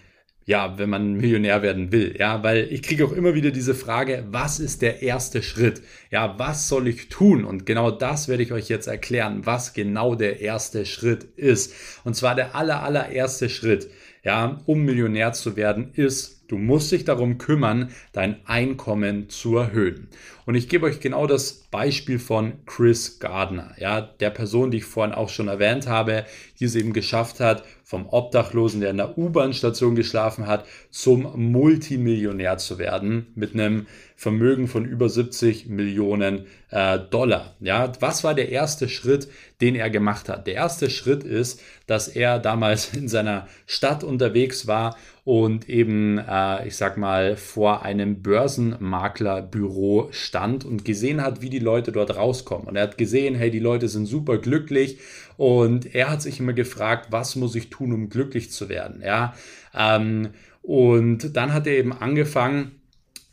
ja, 0.47 0.77
wenn 0.77 0.89
man 0.89 1.15
Millionär 1.15 1.61
werden 1.61 1.91
will, 1.91 2.15
ja, 2.17 2.41
weil 2.41 2.69
ich 2.71 2.81
kriege 2.81 3.05
auch 3.05 3.11
immer 3.11 3.33
wieder 3.33 3.51
diese 3.51 3.75
Frage, 3.75 4.23
was 4.31 4.61
ist 4.61 4.81
der 4.81 5.01
erste 5.01 5.43
Schritt? 5.43 5.81
Ja, 6.09 6.39
was 6.39 6.69
soll 6.69 6.87
ich 6.87 7.09
tun? 7.09 7.43
Und 7.43 7.65
genau 7.65 7.91
das 7.91 8.29
werde 8.29 8.43
ich 8.43 8.53
euch 8.53 8.69
jetzt 8.69 8.87
erklären, 8.87 9.45
was 9.45 9.73
genau 9.73 10.15
der 10.15 10.39
erste 10.39 10.85
Schritt 10.85 11.25
ist. 11.35 11.73
Und 12.05 12.15
zwar 12.15 12.33
der 12.33 12.55
aller, 12.55 12.81
allererste 12.81 13.49
Schritt, 13.49 13.89
ja, 14.23 14.61
um 14.65 14.85
Millionär 14.85 15.33
zu 15.33 15.57
werden, 15.57 15.91
ist 15.95 16.36
Du 16.47 16.57
musst 16.57 16.91
dich 16.93 17.03
darum 17.03 17.37
kümmern, 17.37 17.91
dein 18.13 18.37
Einkommen 18.45 19.29
zu 19.29 19.57
erhöhen. 19.57 20.07
Und 20.47 20.55
ich 20.55 20.69
gebe 20.69 20.85
euch 20.85 21.01
genau 21.01 21.27
das 21.27 21.51
Beispiel 21.51 22.19
von 22.19 22.65
Chris 22.65 23.19
Gardner, 23.19 23.75
ja, 23.77 23.99
der 23.99 24.29
Person, 24.29 24.71
die 24.71 24.77
ich 24.77 24.85
vorhin 24.85 25.13
auch 25.13 25.27
schon 25.27 25.49
erwähnt 25.49 25.87
habe, 25.87 26.23
die 26.57 26.63
es 26.63 26.75
eben 26.75 26.93
geschafft 26.93 27.41
hat, 27.41 27.65
vom 27.83 28.07
Obdachlosen, 28.07 28.79
der 28.79 28.91
in 28.91 28.97
der 28.97 29.17
U-Bahn-Station 29.17 29.95
geschlafen 29.95 30.47
hat, 30.47 30.65
zum 30.89 31.51
Multimillionär 31.51 32.57
zu 32.57 32.79
werden 32.79 33.27
mit 33.35 33.53
einem 33.53 33.87
Vermögen 34.15 34.67
von 34.67 34.85
über 34.85 35.09
70 35.09 35.67
Millionen 35.67 36.47
äh, 36.69 36.97
Dollar. 36.97 37.55
Ja, 37.59 37.91
was 37.99 38.23
war 38.23 38.33
der 38.33 38.49
erste 38.49 38.89
Schritt, 38.89 39.29
den 39.61 39.75
er 39.75 39.89
gemacht 39.89 40.27
hat? 40.27 40.47
Der 40.47 40.55
erste 40.55 40.89
Schritt 40.89 41.23
ist, 41.23 41.61
dass 41.85 42.07
er 42.07 42.39
damals 42.39 42.93
in 42.93 43.07
seiner 43.07 43.47
Stadt 43.65 44.03
unterwegs 44.03 44.67
war 44.67 44.97
und 45.23 45.69
eben, 45.69 46.17
äh, 46.17 46.67
ich 46.67 46.75
sag 46.75 46.97
mal, 46.97 47.37
vor 47.37 47.83
einem 47.83 48.21
Börsenmaklerbüro 48.21 50.09
stand 50.11 50.36
und 50.65 50.85
gesehen 50.85 51.21
hat, 51.21 51.41
wie 51.41 51.49
die 51.49 51.59
Leute 51.59 51.91
dort 51.91 52.15
rauskommen. 52.15 52.67
Und 52.67 52.75
er 52.75 52.83
hat 52.83 52.97
gesehen, 52.97 53.35
hey, 53.35 53.51
die 53.51 53.59
Leute 53.59 53.87
sind 53.87 54.05
super 54.05 54.37
glücklich 54.37 54.99
und 55.37 55.93
er 55.95 56.09
hat 56.09 56.21
sich 56.21 56.39
immer 56.39 56.53
gefragt, 56.53 57.07
was 57.11 57.35
muss 57.35 57.55
ich 57.55 57.69
tun, 57.69 57.93
um 57.93 58.09
glücklich 58.09 58.51
zu 58.51 58.69
werden? 58.69 59.01
Ja, 59.03 59.33
ähm, 59.75 60.29
und 60.61 61.37
dann 61.37 61.53
hat 61.53 61.65
er 61.65 61.77
eben 61.77 61.93
angefangen, 61.93 62.76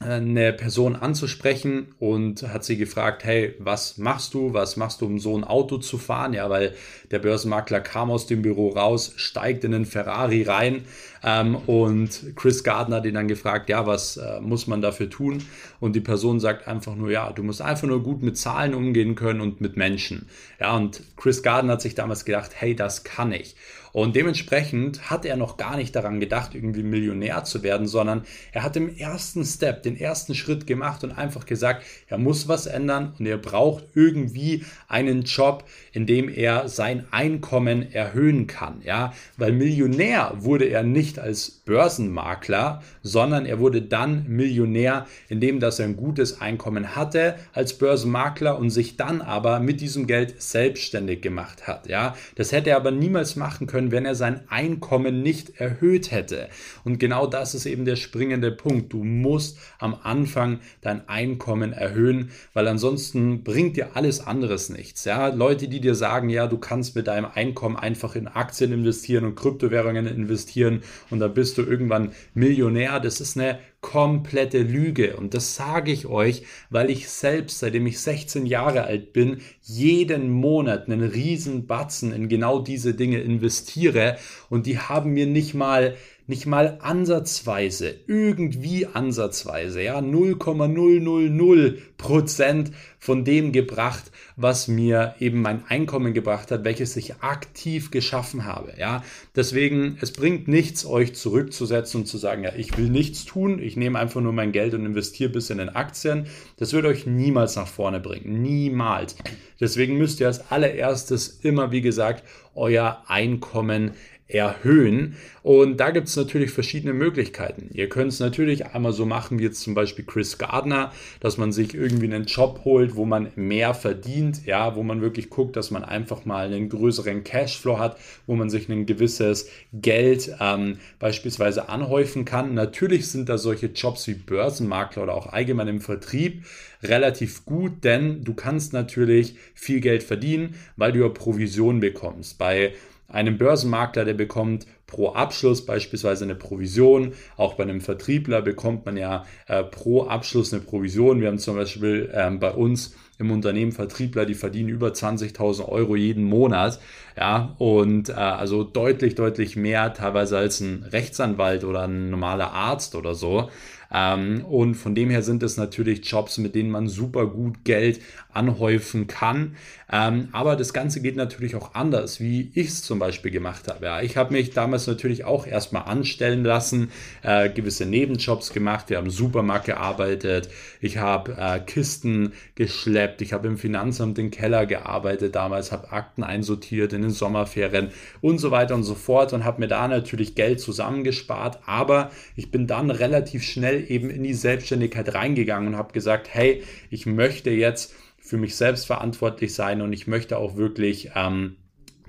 eine 0.05 0.53
Person 0.53 0.97
anzusprechen 0.97 1.95
und 1.99 2.43
hat 2.43 2.65
sie 2.65 2.77
gefragt, 2.77 3.25
hey, 3.25 3.55
was 3.59 3.99
machst 3.99 4.35
du? 4.35 4.53
Was 4.53 4.77
machst 4.77 5.01
du, 5.01 5.07
um 5.07 5.19
so 5.19 5.37
ein 5.37 5.45
Auto 5.45 5.79
zu 5.79 5.99
fahren? 5.99 6.35
Ja, 6.35 6.51
weil 6.51 6.75
der 7.11 7.19
Börsenmakler 7.19 7.81
kam 7.81 8.11
aus 8.11 8.27
dem 8.27 8.43
Büro 8.43 8.69
raus, 8.69 9.15
steigt 9.17 9.65
in 9.65 9.75
einen 9.75 9.87
Ferrari 9.87 10.43
rein 10.43 10.83
ähm, 11.23 11.57
und 11.67 12.37
Chris 12.37 12.63
Gardner 12.65 12.97
hat 12.97 13.07
ihn 13.07 13.15
dann 13.15 13.29
gefragt, 13.29 13.69
ja, 13.71 13.87
was 13.87 14.19
äh, 14.19 14.41
muss 14.41 14.67
man 14.67 14.83
dafür 14.83 15.09
tun? 15.09 15.43
Und 15.81 15.97
die 15.97 16.01
Person 16.01 16.39
sagt 16.39 16.69
einfach 16.69 16.95
nur, 16.95 17.11
ja, 17.11 17.33
du 17.33 17.43
musst 17.43 17.63
einfach 17.63 17.89
nur 17.89 18.03
gut 18.03 18.23
mit 18.23 18.37
Zahlen 18.37 18.75
umgehen 18.75 19.15
können 19.15 19.41
und 19.41 19.61
mit 19.61 19.77
Menschen. 19.77 20.29
Ja, 20.61 20.77
und 20.77 21.03
Chris 21.17 21.43
Gardner 21.43 21.75
hat 21.75 21.83
sich 21.83 21.95
damals 21.95 22.25
gedacht, 22.25 22.51
hey, 22.55 22.77
das 22.77 23.05
kann 23.05 23.33
ich. 23.33 23.57
Und 23.95 24.17
dementsprechend 24.17 25.09
hat 25.09 25.25
er 25.25 25.37
noch 25.37 25.57
gar 25.57 25.77
nicht 25.77 25.95
daran 25.95 26.19
gedacht, 26.19 26.57
irgendwie 26.57 26.83
Millionär 26.83 27.45
zu 27.45 27.63
werden, 27.63 27.87
sondern 27.87 28.25
er 28.51 28.65
hat 28.65 28.75
im 28.75 28.93
ersten 28.97 29.45
Step, 29.45 29.85
den 29.85 29.97
ersten 29.97 30.35
Schritt 30.35 30.67
gemacht 30.67 31.05
und 31.05 31.13
einfach 31.13 31.47
gesagt, 31.47 31.85
er 32.09 32.19
muss 32.19 32.49
was 32.49 32.67
ändern 32.67 33.15
und 33.21 33.27
er 33.27 33.39
braucht 33.39 33.85
irgendwie 33.95 34.65
einen 34.89 35.23
Job, 35.23 35.63
in 35.93 36.07
dem 36.07 36.29
er 36.29 36.69
sein 36.69 37.07
Einkommen 37.13 37.93
erhöhen 37.93 38.49
kann. 38.49 38.83
Ja, 38.85 39.13
weil 39.37 39.53
Millionär 39.53 40.33
wurde 40.39 40.65
er 40.65 40.83
nicht 40.83 41.21
als 41.21 41.53
Börsenmakler, 41.65 42.83
sondern 43.05 43.47
er 43.47 43.61
wurde 43.61 43.81
dann 43.81 44.27
Millionär, 44.27 45.07
indem 45.29 45.61
dass 45.61 45.79
er 45.79 45.85
ein 45.85 45.97
gutes 45.97 46.41
Einkommen 46.41 46.97
hatte 46.97 47.37
als 47.53 47.79
Börsenmakler 47.79 48.59
und 48.59 48.71
sich 48.71 48.97
dann 48.97 49.23
aber 49.23 49.61
mit 49.61 49.81
diesem 49.81 50.09
Geld 50.09 50.43
selbstständig 50.43 51.23
gemacht 51.23 51.69
hat. 51.69 51.89
Ja, 51.89 52.17
das 52.35 52.51
hätte 52.51 52.71
er 52.71 52.77
aber 52.77 52.91
niemals 52.91 53.37
machen 53.37 53.69
können, 53.69 53.84
wenn 53.93 54.05
er 54.05 54.15
sein 54.15 54.43
Einkommen 54.49 55.23
nicht 55.23 55.61
erhöht 55.61 56.11
hätte. 56.11 56.49
Und 56.85 56.99
genau 56.99 57.27
das 57.27 57.55
ist 57.55 57.67
eben 57.67 57.85
der 57.85 57.97
springende 57.97 58.51
Punkt. 58.51 58.93
Du 58.93 59.05
musst 59.05 59.59
am 59.79 59.97
Anfang 60.03 60.61
dein 60.81 61.09
Einkommen 61.09 61.73
erhöhen, 61.73 62.31
weil 62.53 62.69
ansonsten 62.69 63.45
bringt 63.45 63.77
dir 63.77 63.97
alles 63.97 64.27
anderes 64.27 64.69
nichts. 64.69 65.05
Ja, 65.05 65.29
Leute, 65.29 65.69
die 65.69 65.81
dir 65.81 65.95
sagen, 65.95 66.29
ja, 66.29 66.47
du 66.47 66.59
kannst 66.59 66.97
mit 66.97 67.07
deinem 67.07 67.27
Einkommen 67.27 67.77
einfach 67.77 68.17
in 68.17 68.29
Aktien 68.29 68.73
investieren 68.73 69.25
und 69.25 69.35
Kryptowährungen 69.35 70.07
investieren 70.07 70.83
und 71.11 71.21
da 71.21 71.29
bist 71.29 71.59
du 71.59 71.63
irgendwann 71.63 72.13
Millionär, 72.35 73.01
das 73.01 73.21
ist 73.21 73.37
eine 73.37 73.59
komplette 73.85 74.63
Lüge. 74.63 75.15
Und 75.15 75.35
das 75.35 75.57
sage 75.57 75.93
ich 75.93 76.07
euch, 76.07 76.45
weil 76.71 76.89
ich 76.89 77.11
selbst, 77.11 77.59
seitdem 77.59 77.87
ich 77.87 78.01
16 78.01 78.47
Jahre 78.47 78.85
alt 78.85 79.13
bin, 79.13 79.43
jeden 79.61 80.31
Monat 80.31 80.89
einen 80.89 81.03
riesen 81.03 81.67
Batzen 81.67 82.11
in 82.11 82.31
genau 82.31 82.61
diese 82.61 82.95
Dinge 82.95 83.19
investiere 83.19 84.17
und 84.49 84.65
die 84.65 84.79
haben 84.79 85.13
mir 85.13 85.27
nicht 85.27 85.53
mal 85.53 85.97
nicht 86.27 86.47
mal 86.47 86.79
ansatzweise, 86.81 87.95
irgendwie 88.07 88.87
ansatzweise, 88.87 89.83
ja, 89.83 90.01
0,000 90.01 91.79
Prozent 91.99 92.73
von 92.99 93.25
dem 93.25 93.53
gebracht, 93.53 94.11
was 94.37 94.67
mir 94.67 95.15
eben 95.21 95.43
mein 95.43 95.65
Einkommen 95.69 96.15
gebracht 96.15 96.51
hat, 96.51 96.65
welches 96.65 96.97
ich 96.97 97.17
aktiv 97.17 97.91
geschaffen 97.91 98.45
habe, 98.45 98.73
ja. 98.79 99.05
Deswegen, 99.37 99.99
es 100.01 100.13
bringt 100.13 100.49
nichts, 100.49 100.87
euch 100.87 101.15
zurückzusetzen 101.15 102.01
und 102.01 102.07
zu 102.07 102.17
sagen, 102.17 102.45
ja, 102.45 102.53
ich 102.57 102.79
will 102.79 102.89
nichts 102.89 103.27
tun, 103.27 103.59
ich 103.59 103.77
nehme 103.77 103.99
einfach 103.99 104.23
nur 104.23 104.33
mein 104.33 104.53
Geld 104.53 104.73
und 104.73 104.87
investiere 104.87 105.31
bis 105.31 105.51
in 105.51 105.59
den 105.59 105.69
Aktien. 105.69 106.27
Das 106.57 106.73
wird 106.73 106.87
euch 106.87 107.07
niemals 107.07 107.57
nach 107.57 107.69
vorne 107.69 108.01
bringen, 108.01 108.41
niemals. 108.41 109.17
Deswegen 109.61 109.99
müsst 109.99 110.21
ihr 110.21 110.27
als 110.27 110.51
allererstes 110.51 111.41
immer, 111.43 111.71
wie 111.71 111.83
gesagt, 111.83 112.25
euer 112.55 113.03
Einkommen 113.09 113.93
erhöhen. 114.27 115.17
Und 115.43 115.79
da 115.79 115.91
gibt 115.91 116.09
es 116.09 116.17
natürlich 116.17 116.51
verschiedene 116.51 116.95
Möglichkeiten. 116.95 117.69
Ihr 117.73 117.91
könnt 117.91 118.13
es 118.13 118.21
natürlich 118.21 118.67
einmal 118.67 118.95
so 118.95 119.05
machen 119.05 119.39
wie 119.39 119.43
jetzt 119.43 119.61
zum 119.61 119.75
Beispiel 119.75 120.07
Chris 120.07 120.39
Gardner, 120.39 120.93
dass 121.21 121.37
man 121.37 121.53
sich 121.53 121.75
irgendwie 121.75 122.07
einen 122.07 122.25
Job 122.25 122.63
holt, 122.65 122.97
wo 122.97 123.05
man 123.05 123.31
mehr 123.37 123.75
verdient, 123.75 124.47
ja, 124.47 124.75
wo 124.77 124.83
man 124.83 125.03
wirklich 125.03 125.29
guckt, 125.29 125.57
dass 125.57 125.71
man 125.71 125.85
einfach 125.85 126.25
mal 126.25 126.47
einen 126.47 126.71
größeren 126.71 127.25
Cashflow 127.25 127.79
hat, 127.79 127.99
wo 128.27 128.35
man 128.35 128.49
sich 128.49 128.71
ein 128.71 128.87
gewisses 128.87 129.51
Geld 129.75 130.35
ähm, 130.41 130.79
beispielsweise 130.99 131.69
anhäufen 131.69 132.25
kann. 132.25 132.55
Natürlich 132.55 133.09
sind 133.09 133.29
da 133.29 133.37
solche 133.37 133.67
Jobs 133.67 134.07
wie 134.09 134.15
Börsenmakler 134.15 135.03
oder 135.03 135.15
auch 135.15 135.27
allgemein 135.27 135.69
im 135.69 135.81
Vertrieb 135.83 136.45
relativ 136.83 137.45
gut, 137.45 137.85
denn 137.85 138.25
du 138.25 138.33
kannst 138.33 138.73
natürlich 138.73 139.37
viel 139.55 139.81
Geld 139.81 140.03
verdienen, 140.03 140.55
weil 140.77 140.93
du 140.93 141.01
ja 141.01 141.09
Provision 141.09 141.81
bekommst. 141.81 142.39
Bei 142.39 142.73
einem 143.09 143.39
Börsenmakler, 143.39 144.05
der 144.05 144.15
bekommt 144.15 144.67
pro 144.87 145.11
Abschluss 145.11 145.65
beispielsweise 145.65 146.25
eine 146.25 146.35
Provision. 146.35 147.13
Auch 147.37 147.55
bei 147.55 147.65
einem 147.65 147.81
Vertriebler 147.81 148.43
bekommt 148.43 148.87
man 148.87 148.97
ja 148.97 149.25
äh, 149.47 149.65
pro 149.65 150.05
Abschluss 150.05 150.53
eine 150.53 150.63
Provision. 150.63 151.21
Wir 151.21 151.29
haben 151.29 151.39
zum 151.39 151.57
Beispiel 151.57 152.11
ähm, 152.15 152.39
bei 152.39 152.53
uns 152.53 152.95
im 153.19 153.31
Unternehmen 153.31 153.73
Vertriebler, 153.73 154.27
die 154.27 154.35
verdienen 154.35 154.69
über 154.69 154.89
20.000 154.89 155.69
Euro 155.69 155.97
jeden 155.97 156.25
Monat. 156.25 156.81
Ja, 157.17 157.55
und 157.59 158.09
äh, 158.09 158.13
also 158.13 158.65
deutlich, 158.65 159.15
deutlich 159.15 159.57
mehr 159.57 159.95
teilweise 159.95 160.37
als 160.37 160.61
ein 160.61 160.83
Rechtsanwalt 160.83 161.65
oder 161.65 161.83
ein 161.83 162.11
normaler 162.11 162.53
Arzt 162.53 162.95
oder 162.95 163.15
so. 163.15 163.51
Ähm, 163.95 164.45
und 164.45 164.75
von 164.75 164.97
dem 164.97 165.09
her 165.09 165.23
sind 165.23 165.43
es 165.45 165.57
natürlich 165.57 166.05
Jobs, 166.05 166.39
mit 166.39 166.57
denen 166.57 166.71
man 166.71 166.89
super 166.89 167.27
gut 167.27 167.65
Geld 167.65 168.01
anhäufen 168.33 169.07
kann. 169.07 169.55
Ähm, 169.93 170.29
aber 170.33 170.57
das 170.57 170.73
Ganze 170.73 171.01
geht 171.01 171.15
natürlich 171.15 171.55
auch 171.55 171.75
anders, 171.75 172.19
wie 172.19 172.51
ich 172.55 172.67
es 172.69 172.83
zum 172.83 172.99
Beispiel 172.99 173.31
gemacht 173.31 173.69
habe. 173.69 173.85
Ja, 173.85 174.01
ich 174.01 174.17
habe 174.17 174.33
mich 174.33 174.51
damals 174.51 174.89
natürlich 174.89 175.25
auch 175.25 175.47
erstmal 175.47 175.85
anstellen 175.85 176.43
lassen, 176.43 176.91
äh, 177.23 177.49
gewisse 177.51 177.87
Nebenjobs 177.87 178.53
gemacht. 178.53 178.91
Wir 178.91 178.97
haben 178.97 179.05
im 179.05 179.11
Supermarkt 179.11 179.67
gearbeitet. 179.67 180.49
Ich 180.81 180.97
habe 180.99 181.37
äh, 181.39 181.61
Kisten 181.61 182.33
geschleppt. 182.57 183.23
Ich 183.23 183.33
habe 183.33 183.47
im 183.47 183.59
Finanzamt 183.59 184.19
den 184.19 184.33
Keller 184.33 184.67
gearbeitet 184.67 185.37
damals, 185.37 185.71
habe 185.71 185.93
Akten 185.93 186.25
einsortiert 186.25 186.93
in 186.93 187.03
den 187.03 187.11
Sommerferien 187.13 187.91
und 188.21 188.39
so 188.39 188.51
weiter 188.51 188.75
und 188.75 188.83
so 188.83 188.95
fort 188.97 189.33
und 189.33 189.45
habe 189.45 189.61
mir 189.61 189.69
da 189.69 189.87
natürlich 189.87 190.35
Geld 190.35 190.61
zusammengespart. 190.61 191.61
Aber 191.67 192.11
ich 192.35 192.51
bin 192.51 192.67
dann 192.67 192.91
relativ 192.91 193.45
schnell 193.45 193.84
eben 193.91 194.11
in 194.11 194.23
die 194.23 194.35
Selbstständigkeit 194.35 195.15
reingegangen 195.15 195.69
und 195.69 195.77
habe 195.77 195.93
gesagt, 195.93 196.29
hey, 196.33 196.63
ich 196.91 197.07
möchte 197.07 197.51
jetzt 197.51 197.95
für 198.19 198.37
mich 198.39 198.57
selbst 198.57 198.87
verantwortlich 198.87 199.55
sein 199.55 199.83
und 199.83 199.93
ich 199.93 200.07
möchte 200.07 200.39
auch 200.39 200.57
wirklich 200.57 201.11
ähm, 201.15 201.57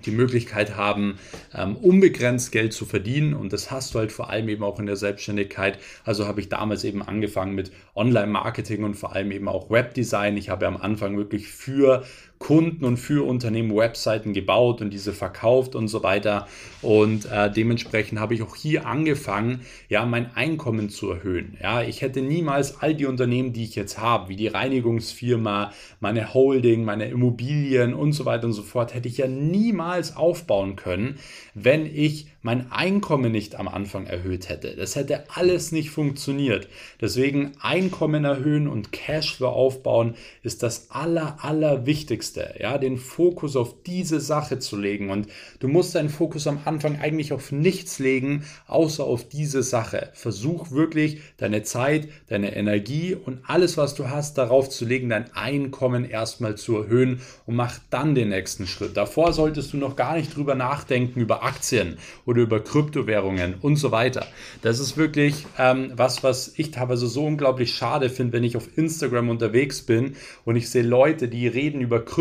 die 0.05 0.12
Möglichkeit 0.12 0.75
haben, 0.75 1.17
ähm, 1.53 1.75
unbegrenzt 1.75 2.51
Geld 2.51 2.74
zu 2.74 2.86
verdienen. 2.86 3.34
Und 3.34 3.53
das 3.53 3.72
hast 3.72 3.94
du 3.94 4.00
halt 4.00 4.12
vor 4.12 4.29
allem 4.29 4.48
eben 4.50 4.63
auch 4.63 4.79
in 4.79 4.86
der 4.86 4.96
Selbstständigkeit. 4.96 5.79
Also 6.03 6.27
habe 6.27 6.39
ich 6.41 6.50
damals 6.50 6.84
eben 6.84 7.01
angefangen 7.01 7.55
mit 7.55 7.72
Online-Marketing 7.96 8.84
und 8.84 8.96
vor 8.96 9.13
allem 9.13 9.32
eben 9.32 9.48
auch 9.48 9.70
Webdesign. 9.70 10.38
Ich 10.38 10.50
habe 10.50 10.67
am 10.67 10.77
Anfang 10.77 11.17
wirklich 11.17 11.48
für 11.48 12.05
Kunden 12.39 12.86
und 12.86 12.98
für 12.98 13.25
Unternehmen 13.25 13.75
Webseiten 13.75 14.34
gebaut 14.34 14.82
und 14.82 14.92
diese 14.92 15.13
verkauft 15.13 15.75
und 15.75 15.88
so 15.88 16.04
weiter. 16.04 16.48
Und 16.82 17.25
äh, 17.32 17.51
dementsprechend 17.51 18.20
habe 18.20 18.34
ich 18.34 18.44
auch 18.44 18.56
hier 18.56 18.86
angefangen, 18.86 19.62
ja, 19.89 20.06
mein 20.06 20.36
Einkommen 20.36 20.89
zu 20.89 21.12
erhöhen. 21.12 21.58
Ja, 21.62 21.82
ich 21.82 22.01
hätte 22.01 22.22
niemals 22.22 22.82
all 22.82 22.94
die 22.94 23.06
Unternehmen, 23.06 23.54
die 23.54 23.63
ich 23.63 23.75
jetzt 23.75 23.98
habe, 23.98 24.30
wie 24.30 24.36
die 24.36 24.48
Reinigungsfirma, 24.48 25.72
meine 26.00 26.34
Holding, 26.34 26.84
meine 26.84 27.06
Immobilien 27.06 27.94
und 27.94 28.12
so 28.12 28.25
weiter 28.25 28.46
und 28.46 28.54
so 28.54 28.63
fort, 28.63 28.94
hätte 28.94 29.08
ich 29.08 29.18
ja 29.18 29.27
niemals 29.27 30.15
aufbauen 30.15 30.75
können, 30.75 31.18
wenn 31.54 31.86
ich 31.86 32.27
mein 32.42 32.72
Einkommen 32.72 33.32
nicht 33.32 33.56
am 33.56 33.68
Anfang 33.68 34.06
erhöht 34.06 34.50
hätte. 34.50 34.75
Das 34.75 34.96
hätte 34.96 35.24
alles 35.34 35.72
nicht 35.72 35.89
funktioniert. 35.89 36.68
Deswegen 37.01 37.54
Einkommen 37.60 38.24
erhöhen 38.24 38.68
und 38.68 38.92
Cashflow 38.92 39.48
aufbauen 39.48 40.13
ist 40.44 40.62
das 40.62 40.92
aller, 40.92 41.44
aller 41.44 41.88
Wichtigste. 41.88 42.25
Ja, 42.60 42.77
den 42.77 42.98
Fokus 42.98 43.55
auf 43.55 43.82
diese 43.84 44.20
Sache 44.20 44.60
zu 44.60 44.77
legen. 44.77 45.10
Und 45.10 45.27
du 45.60 45.67
musst 45.67 45.96
deinen 45.96 46.10
Fokus 46.10 46.46
am 46.46 46.60
Anfang 46.65 47.00
eigentlich 47.00 47.34
auf 47.34 47.51
nichts 47.51 47.98
legen, 47.98 48.44
außer 48.67 49.03
auf 49.03 49.27
diese 49.27 49.63
Sache. 49.63 50.12
Versuch 50.13 50.70
wirklich 50.72 51.22
deine 51.38 51.63
Zeit, 51.63 52.10
deine 52.27 52.55
Energie 52.55 53.15
und 53.15 53.39
alles, 53.48 53.75
was 53.75 53.96
du 53.96 54.10
hast, 54.10 54.38
darauf 54.38 54.70
zu 54.70 54.86
legen, 54.86 55.10
dein 55.10 55.34
Einkommen 55.34 56.05
erstmal 56.05 56.55
zu 56.55 56.77
erhöhen 56.77 57.22
und 57.48 57.55
mach 57.55 57.79
dann 57.89 58.13
den 58.13 58.29
nächsten 58.29 58.67
Schritt. 58.67 58.96
Davor 58.98 59.34
solltest 59.34 59.74
du 59.74 59.77
noch 59.77 59.96
gar 59.96 60.15
nicht 60.15 60.36
drüber 60.36 60.53
nachdenken 60.53 61.20
über 61.20 61.44
Aktien 61.44 61.98
oder 62.25 62.36
oder 62.36 62.44
über 62.44 62.60
Kryptowährungen 62.60 63.55
und 63.62 63.77
so 63.77 63.91
weiter. 63.91 64.27
Das 64.62 64.79
ist 64.79 64.98
wirklich 64.98 65.46
ähm, 65.58 65.94
was, 65.96 66.22
was 66.22 66.51
ich 66.58 66.72
teilweise 66.72 67.08
so 67.08 67.25
unglaublich 67.25 67.74
schade 67.74 68.10
finde, 68.10 68.34
wenn 68.34 68.44
ich 68.44 68.58
auf 68.58 68.77
Instagram 68.77 69.29
unterwegs 69.29 69.82
bin 69.82 70.17
und 70.44 70.58
ich 70.58 70.70
sehe 70.70 70.84
Leute, 70.84 71.29
die 71.29 71.48
reden 71.48 71.79
über 71.79 72.03
Kryptowährungen 72.03 72.14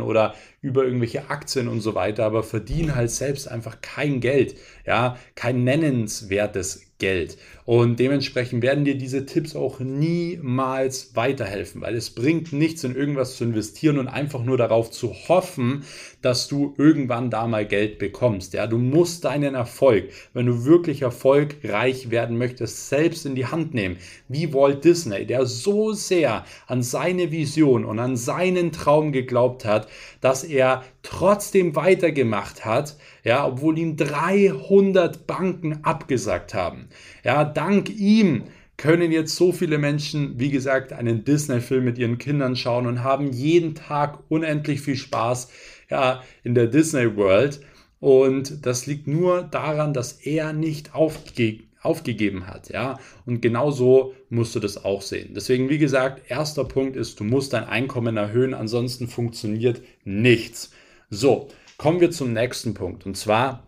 oder 0.00 0.34
über 0.60 0.84
irgendwelche 0.84 1.30
Aktien 1.30 1.68
und 1.68 1.80
so 1.80 1.94
weiter, 1.94 2.24
aber 2.24 2.42
verdienen 2.42 2.94
halt 2.94 3.10
selbst 3.10 3.48
einfach 3.48 3.80
kein 3.80 4.20
Geld, 4.20 4.56
ja, 4.86 5.18
kein 5.34 5.64
nennenswertes 5.64 6.94
Geld. 6.98 7.36
Und 7.66 7.98
dementsprechend 7.98 8.62
werden 8.62 8.84
dir 8.84 8.96
diese 8.96 9.24
Tipps 9.24 9.56
auch 9.56 9.80
niemals 9.80 11.16
weiterhelfen, 11.16 11.80
weil 11.80 11.94
es 11.94 12.10
bringt 12.10 12.52
nichts, 12.52 12.84
in 12.84 12.94
irgendwas 12.94 13.36
zu 13.36 13.44
investieren 13.44 13.98
und 13.98 14.06
einfach 14.06 14.44
nur 14.44 14.58
darauf 14.58 14.90
zu 14.90 15.14
hoffen, 15.28 15.84
dass 16.20 16.46
du 16.46 16.74
irgendwann 16.76 17.30
da 17.30 17.46
mal 17.46 17.64
Geld 17.66 17.98
bekommst. 17.98 18.52
Ja, 18.52 18.66
du 18.66 18.76
musst 18.76 19.24
deinen 19.24 19.54
Erfolg, 19.54 20.10
wenn 20.34 20.44
du 20.44 20.66
wirklich 20.66 21.00
erfolgreich 21.02 22.10
werden 22.10 22.36
möchtest, 22.36 22.90
selbst 22.90 23.24
in 23.24 23.34
die 23.34 23.46
Hand 23.46 23.72
nehmen. 23.72 23.96
Wie 24.28 24.52
Walt 24.52 24.84
Disney, 24.84 25.24
der 25.24 25.46
so 25.46 25.94
sehr 25.94 26.44
an 26.66 26.82
seine 26.82 27.30
Vision 27.30 27.86
und 27.86 27.98
an 27.98 28.16
seinen 28.16 28.72
Traum 28.72 29.10
geglaubt 29.10 29.64
hat, 29.64 29.88
dass 30.20 30.44
er 30.44 30.84
trotzdem 31.02 31.76
weitergemacht 31.76 32.64
hat, 32.64 32.96
ja, 33.24 33.46
obwohl 33.46 33.78
ihm 33.78 33.96
300 33.96 35.26
Banken 35.26 35.82
abgesagt 35.82 36.52
haben. 36.52 36.88
Ja, 37.22 37.44
dank 37.54 37.90
ihm 37.90 38.44
können 38.76 39.12
jetzt 39.12 39.36
so 39.36 39.52
viele 39.52 39.78
Menschen, 39.78 40.38
wie 40.38 40.50
gesagt, 40.50 40.92
einen 40.92 41.24
Disney-Film 41.24 41.84
mit 41.84 41.98
ihren 41.98 42.18
Kindern 42.18 42.56
schauen 42.56 42.86
und 42.86 43.04
haben 43.04 43.32
jeden 43.32 43.74
Tag 43.74 44.18
unendlich 44.28 44.80
viel 44.80 44.96
Spaß 44.96 45.48
ja, 45.90 46.22
in 46.42 46.54
der 46.54 46.66
Disney 46.66 47.16
World. 47.16 47.60
Und 48.00 48.66
das 48.66 48.86
liegt 48.86 49.06
nur 49.06 49.42
daran, 49.42 49.94
dass 49.94 50.12
er 50.12 50.52
nicht 50.52 50.94
aufge 50.94 51.60
aufgegeben 51.84 52.46
hat. 52.46 52.70
Ja? 52.70 52.98
Und 53.26 53.42
genauso 53.42 54.14
musst 54.30 54.54
du 54.54 54.60
das 54.60 54.84
auch 54.84 55.02
sehen. 55.02 55.34
Deswegen, 55.34 55.68
wie 55.68 55.78
gesagt, 55.78 56.30
erster 56.30 56.64
Punkt 56.64 56.96
ist, 56.96 57.20
du 57.20 57.24
musst 57.24 57.52
dein 57.52 57.64
Einkommen 57.64 58.16
erhöhen, 58.16 58.54
ansonsten 58.54 59.06
funktioniert 59.06 59.82
nichts. 60.02 60.72
So, 61.10 61.48
kommen 61.76 62.00
wir 62.00 62.10
zum 62.10 62.32
nächsten 62.32 62.72
Punkt. 62.72 63.04
Und 63.04 63.18
zwar, 63.18 63.64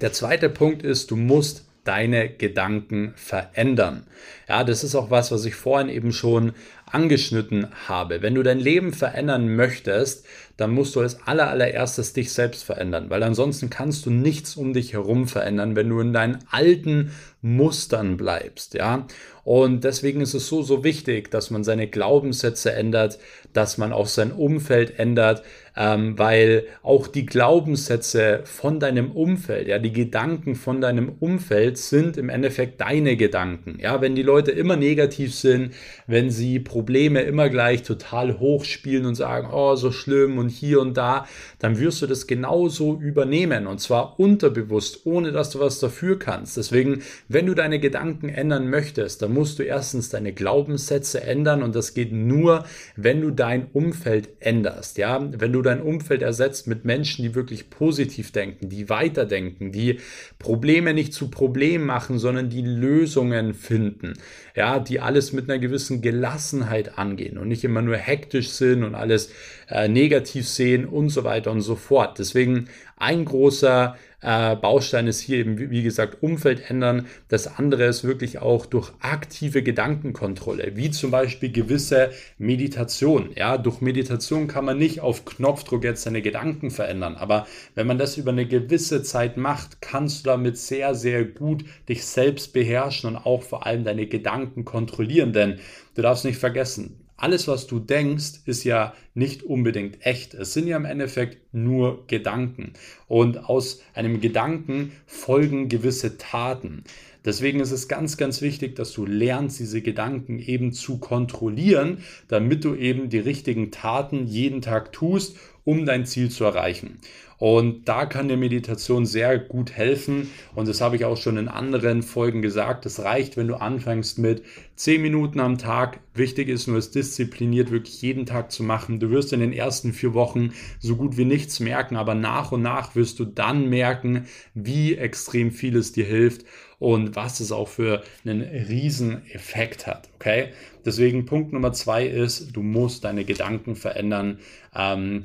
der 0.00 0.12
zweite 0.12 0.48
Punkt 0.48 0.84
ist, 0.84 1.10
du 1.10 1.16
musst 1.16 1.67
deine 1.88 2.28
Gedanken 2.28 3.14
verändern. 3.16 4.04
Ja, 4.46 4.62
das 4.62 4.84
ist 4.84 4.94
auch 4.94 5.10
was, 5.10 5.32
was 5.32 5.46
ich 5.46 5.54
vorhin 5.54 5.88
eben 5.88 6.12
schon 6.12 6.52
angeschnitten 6.84 7.68
habe. 7.86 8.20
Wenn 8.20 8.34
du 8.34 8.42
dein 8.42 8.58
Leben 8.58 8.92
verändern 8.92 9.56
möchtest, 9.56 10.26
dann 10.58 10.70
musst 10.72 10.96
du 10.96 11.00
als 11.00 11.26
allererstes 11.26 12.12
dich 12.12 12.32
selbst 12.32 12.64
verändern, 12.64 13.08
weil 13.08 13.22
ansonsten 13.22 13.70
kannst 13.70 14.04
du 14.04 14.10
nichts 14.10 14.56
um 14.56 14.74
dich 14.74 14.92
herum 14.92 15.28
verändern, 15.28 15.76
wenn 15.76 15.88
du 15.88 16.00
in 16.00 16.12
deinen 16.12 16.40
alten 16.50 17.12
Mustern 17.40 18.16
bleibst, 18.16 18.74
ja. 18.74 19.06
Und 19.44 19.84
deswegen 19.84 20.20
ist 20.20 20.34
es 20.34 20.46
so, 20.46 20.62
so 20.62 20.84
wichtig, 20.84 21.30
dass 21.30 21.50
man 21.50 21.64
seine 21.64 21.86
Glaubenssätze 21.86 22.72
ändert, 22.72 23.18
dass 23.54 23.78
man 23.78 23.94
auch 23.94 24.08
sein 24.08 24.32
Umfeld 24.32 24.98
ändert, 24.98 25.42
ähm, 25.76 26.18
weil 26.18 26.64
auch 26.82 27.06
die 27.06 27.26
Glaubenssätze 27.26 28.40
von 28.44 28.80
deinem 28.80 29.12
Umfeld, 29.12 29.68
ja, 29.68 29.78
die 29.78 29.92
Gedanken 29.92 30.54
von 30.54 30.80
deinem 30.80 31.10
Umfeld 31.20 31.78
sind 31.78 32.16
im 32.16 32.28
Endeffekt 32.28 32.80
deine 32.80 33.16
Gedanken. 33.16 33.78
Ja, 33.80 34.00
wenn 34.00 34.14
die 34.14 34.22
Leute 34.22 34.50
immer 34.50 34.76
negativ 34.76 35.34
sind, 35.34 35.74
wenn 36.06 36.30
sie 36.30 36.58
Probleme 36.58 37.22
immer 37.22 37.48
gleich 37.48 37.82
total 37.82 38.38
hoch 38.38 38.64
spielen 38.64 39.06
und 39.06 39.14
sagen, 39.14 39.48
oh, 39.52 39.76
so 39.76 39.92
schlimm 39.92 40.38
und 40.38 40.48
hier 40.48 40.80
und 40.80 40.96
da, 40.96 41.26
dann 41.58 41.78
wirst 41.78 42.02
du 42.02 42.06
das 42.06 42.26
genauso 42.26 42.98
übernehmen 42.98 43.66
und 43.66 43.80
zwar 43.80 44.18
unterbewusst, 44.18 45.06
ohne 45.06 45.32
dass 45.32 45.50
du 45.50 45.60
was 45.60 45.78
dafür 45.80 46.18
kannst. 46.18 46.56
Deswegen, 46.56 47.02
wenn 47.28 47.46
du 47.46 47.54
deine 47.54 47.78
Gedanken 47.78 48.28
ändern 48.28 48.68
möchtest, 48.68 49.22
dann 49.22 49.32
musst 49.32 49.58
du 49.58 49.62
erstens 49.62 50.08
deine 50.08 50.32
Glaubenssätze 50.32 51.22
ändern 51.22 51.62
und 51.62 51.74
das 51.74 51.94
geht 51.94 52.12
nur, 52.12 52.64
wenn 52.96 53.20
du 53.20 53.30
dein 53.30 53.66
Umfeld 53.72 54.28
änderst. 54.40 54.98
Ja, 54.98 55.20
wenn 55.30 55.52
du 55.52 55.62
dein 55.68 55.82
Umfeld 55.82 56.22
ersetzt 56.22 56.66
mit 56.66 56.84
Menschen, 56.84 57.22
die 57.22 57.34
wirklich 57.34 57.70
positiv 57.70 58.32
denken, 58.32 58.68
die 58.68 58.88
weiterdenken, 58.88 59.70
die 59.70 60.00
Probleme 60.38 60.94
nicht 60.94 61.14
zu 61.14 61.30
Problemen 61.30 61.86
machen, 61.86 62.18
sondern 62.18 62.50
die 62.50 62.62
Lösungen 62.62 63.54
finden. 63.54 64.14
Ja, 64.56 64.80
die 64.80 65.00
alles 65.00 65.32
mit 65.32 65.48
einer 65.48 65.58
gewissen 65.58 66.02
Gelassenheit 66.02 66.98
angehen 66.98 67.38
und 67.38 67.48
nicht 67.48 67.64
immer 67.64 67.82
nur 67.82 67.96
hektisch 67.96 68.48
sind 68.50 68.82
und 68.82 68.94
alles 68.94 69.30
äh, 69.68 69.88
negativ 69.88 70.48
sehen 70.48 70.86
und 70.86 71.10
so 71.10 71.24
weiter 71.24 71.52
und 71.52 71.60
so 71.60 71.76
fort. 71.76 72.18
Deswegen 72.18 72.68
ein 72.96 73.24
großer 73.24 73.96
äh, 74.20 74.56
Baustein 74.56 75.06
ist 75.06 75.20
hier 75.20 75.38
eben, 75.38 75.70
wie 75.70 75.82
gesagt, 75.82 76.22
Umfeld 76.22 76.70
ändern. 76.70 77.06
Das 77.28 77.58
andere 77.58 77.84
ist 77.84 78.02
wirklich 78.04 78.40
auch 78.40 78.66
durch 78.66 78.92
aktive 79.00 79.62
Gedankenkontrolle, 79.62 80.72
wie 80.74 80.90
zum 80.90 81.10
Beispiel 81.10 81.52
gewisse 81.52 82.10
Meditation. 82.36 83.30
Ja, 83.36 83.58
durch 83.58 83.80
Meditation 83.80 84.48
kann 84.48 84.64
man 84.64 84.78
nicht 84.78 85.00
auf 85.00 85.24
Knopfdruck 85.24 85.84
jetzt 85.84 86.02
seine 86.02 86.22
Gedanken 86.22 86.70
verändern, 86.70 87.16
aber 87.16 87.46
wenn 87.74 87.86
man 87.86 87.98
das 87.98 88.16
über 88.16 88.32
eine 88.32 88.46
gewisse 88.46 89.02
Zeit 89.02 89.36
macht, 89.36 89.80
kannst 89.80 90.24
du 90.24 90.30
damit 90.30 90.58
sehr, 90.58 90.94
sehr 90.94 91.24
gut 91.24 91.64
dich 91.88 92.04
selbst 92.04 92.52
beherrschen 92.52 93.10
und 93.10 93.16
auch 93.16 93.42
vor 93.42 93.66
allem 93.66 93.84
deine 93.84 94.06
Gedanken 94.06 94.64
kontrollieren, 94.64 95.32
denn 95.32 95.60
du 95.94 96.02
darfst 96.02 96.24
nicht 96.24 96.38
vergessen, 96.38 97.07
alles, 97.18 97.48
was 97.48 97.66
du 97.66 97.80
denkst, 97.80 98.42
ist 98.46 98.62
ja 98.64 98.94
nicht 99.12 99.42
unbedingt 99.42 100.06
echt. 100.06 100.34
Es 100.34 100.54
sind 100.54 100.68
ja 100.68 100.76
im 100.76 100.84
Endeffekt 100.84 101.52
nur 101.52 102.06
Gedanken. 102.06 102.72
Und 103.08 103.44
aus 103.48 103.82
einem 103.92 104.20
Gedanken 104.20 104.92
folgen 105.04 105.68
gewisse 105.68 106.16
Taten. 106.16 106.84
Deswegen 107.24 107.58
ist 107.58 107.72
es 107.72 107.88
ganz, 107.88 108.16
ganz 108.16 108.40
wichtig, 108.40 108.76
dass 108.76 108.92
du 108.92 109.04
lernst, 109.04 109.58
diese 109.58 109.82
Gedanken 109.82 110.38
eben 110.38 110.72
zu 110.72 110.98
kontrollieren, 110.98 111.98
damit 112.28 112.64
du 112.64 112.76
eben 112.76 113.10
die 113.10 113.18
richtigen 113.18 113.72
Taten 113.72 114.26
jeden 114.26 114.62
Tag 114.62 114.92
tust 114.92 115.36
um 115.68 115.84
dein 115.84 116.06
Ziel 116.06 116.30
zu 116.30 116.44
erreichen. 116.44 116.98
Und 117.36 117.90
da 117.90 118.06
kann 118.06 118.26
dir 118.26 118.38
Meditation 118.38 119.04
sehr 119.04 119.38
gut 119.38 119.70
helfen. 119.70 120.30
Und 120.54 120.66
das 120.66 120.80
habe 120.80 120.96
ich 120.96 121.04
auch 121.04 121.18
schon 121.18 121.36
in 121.36 121.46
anderen 121.46 122.02
Folgen 122.02 122.40
gesagt. 122.40 122.86
Es 122.86 123.00
reicht, 123.04 123.36
wenn 123.36 123.48
du 123.48 123.56
anfängst 123.56 124.18
mit 124.18 124.42
10 124.76 125.02
Minuten 125.02 125.40
am 125.40 125.58
Tag. 125.58 126.00
Wichtig 126.14 126.48
ist 126.48 126.68
nur, 126.68 126.78
es 126.78 126.90
diszipliniert 126.90 127.70
wirklich 127.70 128.00
jeden 128.00 128.24
Tag 128.24 128.50
zu 128.50 128.62
machen. 128.62 128.98
Du 128.98 129.10
wirst 129.10 129.34
in 129.34 129.40
den 129.40 129.52
ersten 129.52 129.92
vier 129.92 130.14
Wochen 130.14 130.54
so 130.80 130.96
gut 130.96 131.18
wie 131.18 131.26
nichts 131.26 131.60
merken, 131.60 131.96
aber 131.96 132.14
nach 132.14 132.50
und 132.50 132.62
nach 132.62 132.96
wirst 132.96 133.18
du 133.18 133.26
dann 133.26 133.68
merken, 133.68 134.26
wie 134.54 134.94
extrem 134.96 135.52
viel 135.52 135.76
es 135.76 135.92
dir 135.92 136.06
hilft 136.06 136.46
und 136.78 137.14
was 137.14 137.40
es 137.40 137.52
auch 137.52 137.68
für 137.68 138.02
einen 138.24 138.40
riesen 138.40 139.22
Effekt 139.30 139.86
hat. 139.86 140.08
Okay? 140.14 140.48
Deswegen 140.86 141.26
Punkt 141.26 141.52
Nummer 141.52 141.74
zwei 141.74 142.06
ist, 142.06 142.56
du 142.56 142.62
musst 142.62 143.04
deine 143.04 143.26
Gedanken 143.26 143.76
verändern. 143.76 144.38
Ähm, 144.74 145.24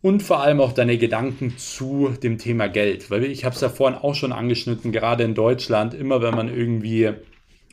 und 0.00 0.22
vor 0.22 0.40
allem 0.42 0.60
auch 0.60 0.72
deine 0.72 0.98
Gedanken 0.98 1.56
zu 1.58 2.14
dem 2.22 2.38
Thema 2.38 2.68
Geld. 2.68 3.10
Weil 3.10 3.24
ich 3.24 3.44
habe 3.44 3.54
es 3.54 3.60
ja 3.60 3.68
vorhin 3.68 3.98
auch 3.98 4.14
schon 4.14 4.32
angeschnitten, 4.32 4.92
gerade 4.92 5.24
in 5.24 5.34
Deutschland, 5.34 5.94
immer 5.94 6.22
wenn 6.22 6.34
man 6.34 6.54
irgendwie 6.54 7.12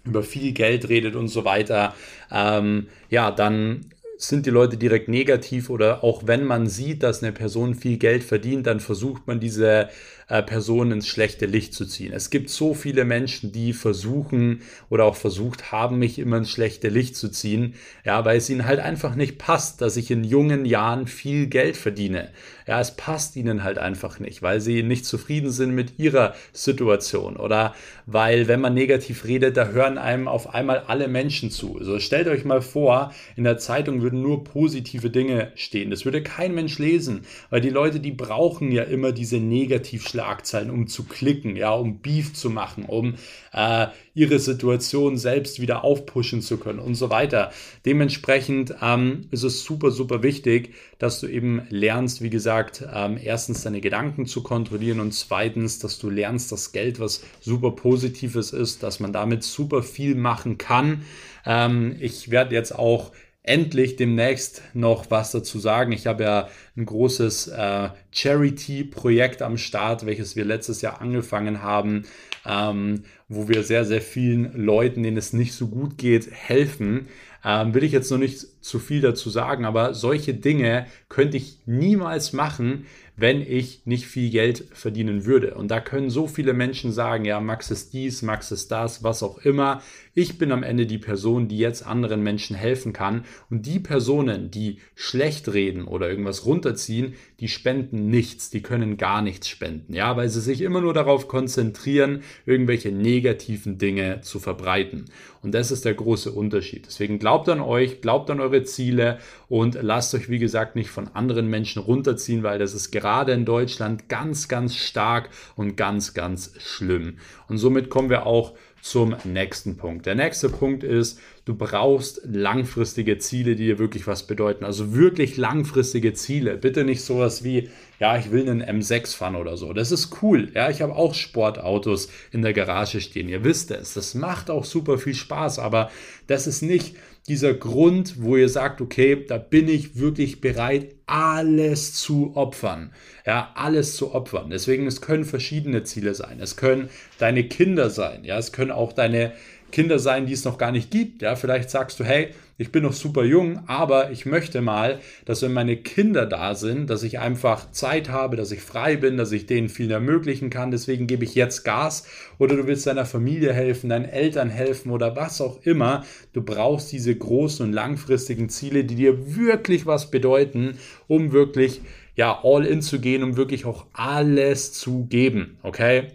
über 0.03 0.23
viel 0.23 0.51
Geld 0.53 0.89
redet 0.89 1.15
und 1.15 1.27
so 1.27 1.45
weiter, 1.45 1.93
ähm, 2.31 2.88
ja, 3.09 3.31
dann 3.31 3.88
sind 4.17 4.45
die 4.45 4.51
Leute 4.51 4.77
direkt 4.77 5.09
negativ 5.09 5.69
oder 5.69 6.03
auch 6.03 6.23
wenn 6.25 6.45
man 6.45 6.67
sieht, 6.67 7.03
dass 7.03 7.21
eine 7.21 7.33
Person 7.33 7.75
viel 7.75 7.97
Geld 7.97 8.23
verdient, 8.23 8.65
dann 8.65 8.79
versucht 8.79 9.27
man 9.27 9.39
diese 9.39 9.89
äh, 10.27 10.41
Person 10.41 10.91
ins 10.91 11.07
schlechte 11.07 11.45
Licht 11.45 11.73
zu 11.73 11.85
ziehen. 11.85 12.13
Es 12.13 12.29
gibt 12.29 12.49
so 12.49 12.73
viele 12.73 13.05
Menschen, 13.05 13.51
die 13.51 13.73
versuchen 13.73 14.61
oder 14.89 15.05
auch 15.05 15.15
versucht 15.15 15.71
haben, 15.71 15.99
mich 15.99 16.19
immer 16.19 16.38
ins 16.38 16.49
schlechte 16.49 16.89
Licht 16.89 17.15
zu 17.15 17.29
ziehen, 17.29 17.75
ja, 18.03 18.25
weil 18.25 18.38
es 18.38 18.49
ihnen 18.49 18.65
halt 18.65 18.79
einfach 18.79 19.15
nicht 19.15 19.38
passt, 19.38 19.81
dass 19.81 19.97
ich 19.97 20.11
in 20.11 20.23
jungen 20.23 20.65
Jahren 20.65 21.07
viel 21.07 21.47
Geld 21.47 21.77
verdiene. 21.77 22.29
Ja, 22.67 22.80
es 22.80 22.95
passt 22.95 23.36
ihnen 23.36 23.63
halt 23.63 23.78
einfach 23.78 24.19
nicht, 24.19 24.41
weil 24.41 24.60
sie 24.60 24.82
nicht 24.82 25.06
zufrieden 25.06 25.51
sind 25.51 25.75
mit 25.75 25.99
ihrer 25.99 26.34
Situation 26.51 27.38
oder 27.38 27.75
weil, 28.08 28.47
wenn 28.47 28.60
man 28.60 28.73
negativ 28.73 29.25
redet, 29.25 29.56
da 29.56 29.67
hören 29.67 29.99
einem 29.99 30.28
auf 30.28 30.54
einmal 30.54 30.80
alle 30.88 31.08
Menschen 31.08 31.51
zu. 31.51 31.78
Also 31.78 31.99
stellt 31.99 32.28
euch 32.28 32.43
mal 32.43 32.62
vor, 32.62 33.13
in 33.36 33.43
der 33.43 33.60
Zeitung 33.60 34.01
würden 34.01 34.21
nur 34.21 34.43
positive 34.43 35.12
Dinge 35.12 35.51
stehen. 35.54 35.91
Das 35.91 36.06
würde 36.06 36.23
kein 36.23 36.56
Mensch 36.56 36.80
lesen, 36.80 37.21
weil 37.51 37.62
die 37.62 37.69
Leute, 37.69 37.99
die 37.99 38.12
brauchen 38.12 38.71
ja 38.71 38.84
immer 38.84 39.12
diese 39.12 39.38
Negativschlagzeilen, 39.38 40.71
um 40.71 40.88
zu 40.88 41.04
klicken, 41.04 41.56
ja, 41.56 41.71
um 41.71 41.99
Beef 41.99 42.34
zu 42.34 42.49
machen, 42.49 42.86
um 42.86 43.15
äh, 43.54 43.88
ihre 44.15 44.39
Situation 44.39 45.17
selbst 45.17 45.60
wieder 45.60 45.84
aufpushen 45.84 46.41
zu 46.41 46.58
können 46.58 46.80
und 46.80 46.95
so 46.95 47.10
weiter. 47.10 47.51
Dementsprechend 47.86 48.75
ähm, 48.82 49.28
ist 49.32 49.43
es 49.43 49.63
super, 49.63 49.91
super 49.91 50.23
wichtig, 50.23 50.73
dass 50.99 51.19
du 51.19 51.28
eben 51.28 51.63
lernst, 51.69 52.21
wie 52.21 52.30
gesagt, 52.30 52.54
ähm, 52.93 53.17
erstens 53.21 53.63
deine 53.63 53.81
Gedanken 53.81 54.25
zu 54.25 54.43
kontrollieren 54.43 54.99
und 54.99 55.13
zweitens, 55.13 55.79
dass 55.79 55.99
du 55.99 56.09
lernst, 56.09 56.51
dass 56.51 56.71
Geld 56.71 56.99
was 56.99 57.23
super 57.41 57.71
Positives 57.71 58.53
ist, 58.53 58.83
dass 58.83 58.99
man 58.99 59.13
damit 59.13 59.43
super 59.43 59.83
viel 59.83 60.15
machen 60.15 60.57
kann. 60.57 61.03
Ähm, 61.45 61.95
ich 61.99 62.31
werde 62.31 62.55
jetzt 62.55 62.73
auch 62.73 63.11
endlich 63.45 63.95
demnächst 63.95 64.63
noch 64.73 65.11
was 65.11 65.31
dazu 65.31 65.59
sagen. 65.59 65.91
Ich 65.91 66.07
habe 66.07 66.23
ja 66.23 66.49
ein 66.75 66.85
großes 66.85 67.47
äh, 67.49 67.89
Charity-Projekt 68.11 69.41
am 69.41 69.57
Start, 69.57 70.05
welches 70.05 70.35
wir 70.35 70.45
letztes 70.45 70.81
Jahr 70.81 70.99
angefangen 71.01 71.61
haben, 71.61 72.05
ähm, 72.45 73.03
wo 73.27 73.47
wir 73.47 73.63
sehr, 73.63 73.85
sehr 73.85 74.01
vielen 74.01 74.53
Leuten, 74.53 75.03
denen 75.03 75.17
es 75.17 75.33
nicht 75.33 75.53
so 75.53 75.67
gut 75.67 75.97
geht, 75.97 76.29
helfen. 76.31 77.07
Ähm, 77.47 77.75
will 77.75 77.84
ich 77.84 77.91
jetzt 77.91 78.10
noch 78.10 78.17
nicht 78.17 78.39
zu 78.63 78.79
viel 78.79 79.01
dazu 79.01 79.29
sagen, 79.29 79.65
aber 79.65 79.93
solche 79.93 80.34
Dinge 80.34 80.88
könnte 81.10 81.38
ich 81.38 81.60
niemals 81.67 82.34
machen, 82.34 82.88
wenn 83.15 83.39
ich 83.39 83.86
nicht 83.86 84.08
viel 84.08 84.31
Geld 84.31 84.65
verdienen 84.73 85.25
würde. 85.25 85.53
Und 85.53 85.69
da 85.69 85.79
können 85.79 86.10
so 86.10 86.27
viele 86.27 86.53
Menschen 86.53 86.91
sagen, 86.91 87.23
ja, 87.23 87.39
Max 87.39 87.69
ist 87.69 87.93
dies, 87.93 88.23
Max 88.23 88.51
ist 88.51 88.71
das, 88.71 89.03
was 89.03 89.21
auch 89.21 89.38
immer. 89.38 89.84
Ich 90.17 90.38
bin 90.38 90.54
am 90.54 90.63
Ende 90.63 90.86
die 90.86 90.97
Person, 90.97 91.49
die 91.49 91.58
jetzt 91.58 91.86
anderen 91.86 92.23
Menschen 92.23 92.56
helfen 92.56 92.93
kann. 92.93 93.25
Und 93.49 93.65
die 93.65 93.82
Personen, 93.82 94.49
die 94.49 94.78
schlecht 94.95 95.51
reden 95.54 95.84
oder 95.84 96.10
irgendwas 96.10 96.45
runterziehen, 96.45 97.15
die 97.41 97.49
spenden 97.49 98.10
nichts, 98.10 98.49
die 98.49 98.62
können 98.62 98.95
gar 98.95 99.21
nichts 99.21 99.49
spenden. 99.49 99.93
Ja, 99.93 100.15
weil 100.15 100.30
sie 100.30 100.39
sich 100.39 100.62
immer 100.62 100.80
nur 100.80 100.93
darauf 100.93 101.28
konzentrieren, 101.28 102.21
irgendwelche 102.45 102.93
negativen 102.93 103.78
Dinge 103.78 104.21
zu 104.21 104.39
verbreiten. 104.39 105.04
Und 105.41 105.54
das 105.54 105.69
ist 105.69 105.84
der 105.84 105.95
große 105.95 106.32
Unterschied. 106.32 106.86
Deswegen 106.88 107.19
glaubt 107.19 107.49
an 107.49 107.60
euch, 107.60 107.99
glaubt 107.99 108.30
an 108.30 108.39
eure 108.39 108.63
Ziele 108.63 109.19
und 109.49 109.78
lasst 109.82 110.15
euch, 110.15 110.30
wie 110.30 110.39
gesagt, 110.39 110.78
nicht 110.78 110.91
von 110.91 111.10
anderen 111.10 111.49
Menschen 111.49 111.82
runterziehen, 111.82 112.41
weil 112.41 112.58
das 112.58 112.73
ist 112.73 112.91
gerade 112.91 113.34
in 113.34 113.43
Deutschland 113.43 114.08
ganz, 114.08 114.47
ganz 114.47 114.78
stark 114.78 115.30
und 115.58 115.75
ganz, 115.75 116.13
ganz 116.13 116.54
schlimm. 116.60 117.17
Und 117.49 117.58
somit 117.58 117.89
kommen 117.89 118.10
wir 118.10 118.25
auch 118.25 118.54
zum 118.85 119.15
nächsten 119.23 119.77
Punkt. 119.77 120.05
Der 120.05 120.13
nächste 120.13 120.47
Punkt 120.47 120.83
ist, 120.83 121.19
du 121.45 121.55
brauchst 121.55 122.21
langfristige 122.23 123.17
Ziele, 123.17 123.55
die 123.55 123.65
dir 123.65 123.79
wirklich 123.79 124.05
was 124.05 124.27
bedeuten. 124.27 124.63
Also 124.63 124.93
wirklich 124.93 125.37
langfristige 125.37 126.13
Ziele. 126.13 126.55
Bitte 126.55 126.83
nicht 126.83 127.01
sowas 127.01 127.43
wie, 127.43 127.71
ja, 127.99 128.15
ich 128.15 128.29
will 128.29 128.47
einen 128.47 128.61
M6 128.61 129.17
fahren 129.17 129.37
oder 129.37 129.57
so. 129.57 129.73
Das 129.73 129.91
ist 129.91 130.21
cool. 130.21 130.51
Ja, 130.53 130.69
ich 130.69 130.83
habe 130.83 130.95
auch 130.95 131.15
Sportautos 131.15 132.09
in 132.31 132.43
der 132.43 132.53
Garage 132.53 133.01
stehen. 133.01 133.27
Ihr 133.27 133.43
wisst 133.43 133.71
es. 133.71 133.95
Das 133.95 134.13
macht 134.13 134.51
auch 134.51 134.65
super 134.65 134.99
viel 134.99 135.15
Spaß, 135.15 135.57
aber 135.57 135.89
das 136.27 136.45
ist 136.45 136.61
nicht 136.61 136.95
dieser 137.27 137.53
Grund, 137.53 138.21
wo 138.21 138.38
ihr 138.38 138.49
sagt, 138.49 138.81
okay, 138.81 139.25
da 139.27 139.38
bin 139.38 139.67
ich 139.67 139.97
wirklich 139.97 140.41
bereit, 140.41 140.93
alles 141.07 141.95
zu 141.95 142.35
opfern. 142.35 142.91
Ja, 143.25 143.51
alles 143.55 143.95
zu 143.95 144.13
opfern. 144.13 144.49
Deswegen, 144.51 144.85
es 144.85 145.01
können 145.01 145.25
verschiedene 145.25 145.83
Ziele 145.83 146.13
sein. 146.13 146.39
Es 146.39 146.55
können 146.55 146.89
deine 147.17 147.45
Kinder 147.45 147.89
sein. 147.89 148.23
Ja, 148.23 148.38
es 148.38 148.51
können 148.51 148.71
auch 148.71 148.93
deine 148.93 149.33
Kinder 149.71 149.97
sein, 149.97 150.27
die 150.27 150.33
es 150.33 150.45
noch 150.45 150.57
gar 150.57 150.71
nicht 150.71 150.91
gibt. 150.91 151.23
Ja, 151.23 151.35
vielleicht 151.35 151.71
sagst 151.71 151.99
du, 151.99 152.03
hey, 152.03 152.29
ich 152.57 152.71
bin 152.71 152.83
noch 152.83 152.93
super 152.93 153.25
jung, 153.25 153.67
aber 153.67 154.11
ich 154.11 154.25
möchte 154.25 154.61
mal, 154.61 154.99
dass 155.25 155.41
wenn 155.41 155.51
meine 155.51 155.75
Kinder 155.75 156.25
da 156.25 156.55
sind, 156.55 156.89
dass 156.89 157.03
ich 157.03 157.19
einfach 157.19 157.69
Zeit 157.71 158.09
habe, 158.09 158.37
dass 158.37 158.51
ich 158.51 158.61
frei 158.61 158.95
bin, 158.95 159.17
dass 159.17 159.33
ich 159.33 159.45
denen 159.45 159.67
viel 159.67 159.91
ermöglichen 159.91 160.49
kann. 160.49 160.71
Deswegen 160.71 161.05
gebe 161.05 161.25
ich 161.25 161.35
jetzt 161.35 161.63
Gas. 161.65 162.07
Oder 162.37 162.55
du 162.55 162.65
willst 162.65 162.87
deiner 162.87 163.05
Familie 163.05 163.51
helfen, 163.51 163.89
deinen 163.89 164.05
Eltern 164.05 164.49
helfen 164.49 164.91
oder 164.91 165.17
was 165.17 165.41
auch 165.41 165.61
immer. 165.63 166.05
Du 166.31 166.41
brauchst 166.41 166.93
diese 166.93 167.13
großen 167.13 167.65
und 167.65 167.73
langfristigen 167.73 168.47
Ziele, 168.47 168.85
die 168.85 168.95
dir 168.95 169.35
wirklich 169.35 169.85
was 169.85 170.09
bedeuten, 170.09 170.77
um 171.07 171.33
wirklich 171.33 171.81
ja 172.15 172.39
all 172.43 172.65
in 172.65 172.81
zu 172.81 173.01
gehen, 173.01 173.23
um 173.23 173.35
wirklich 173.35 173.65
auch 173.65 173.87
alles 173.91 174.71
zu 174.71 175.07
geben. 175.07 175.57
Okay? 175.61 176.07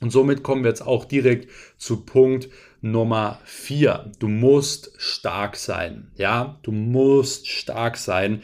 Und 0.00 0.10
somit 0.10 0.42
kommen 0.42 0.64
wir 0.64 0.68
jetzt 0.68 0.86
auch 0.86 1.06
direkt 1.06 1.48
zu 1.78 2.04
Punkt 2.04 2.50
Nummer 2.84 3.38
vier, 3.44 4.10
du 4.18 4.26
musst 4.26 4.90
stark 4.98 5.54
sein. 5.54 6.10
Ja, 6.16 6.58
du 6.64 6.72
musst 6.72 7.46
stark 7.46 7.96
sein. 7.96 8.42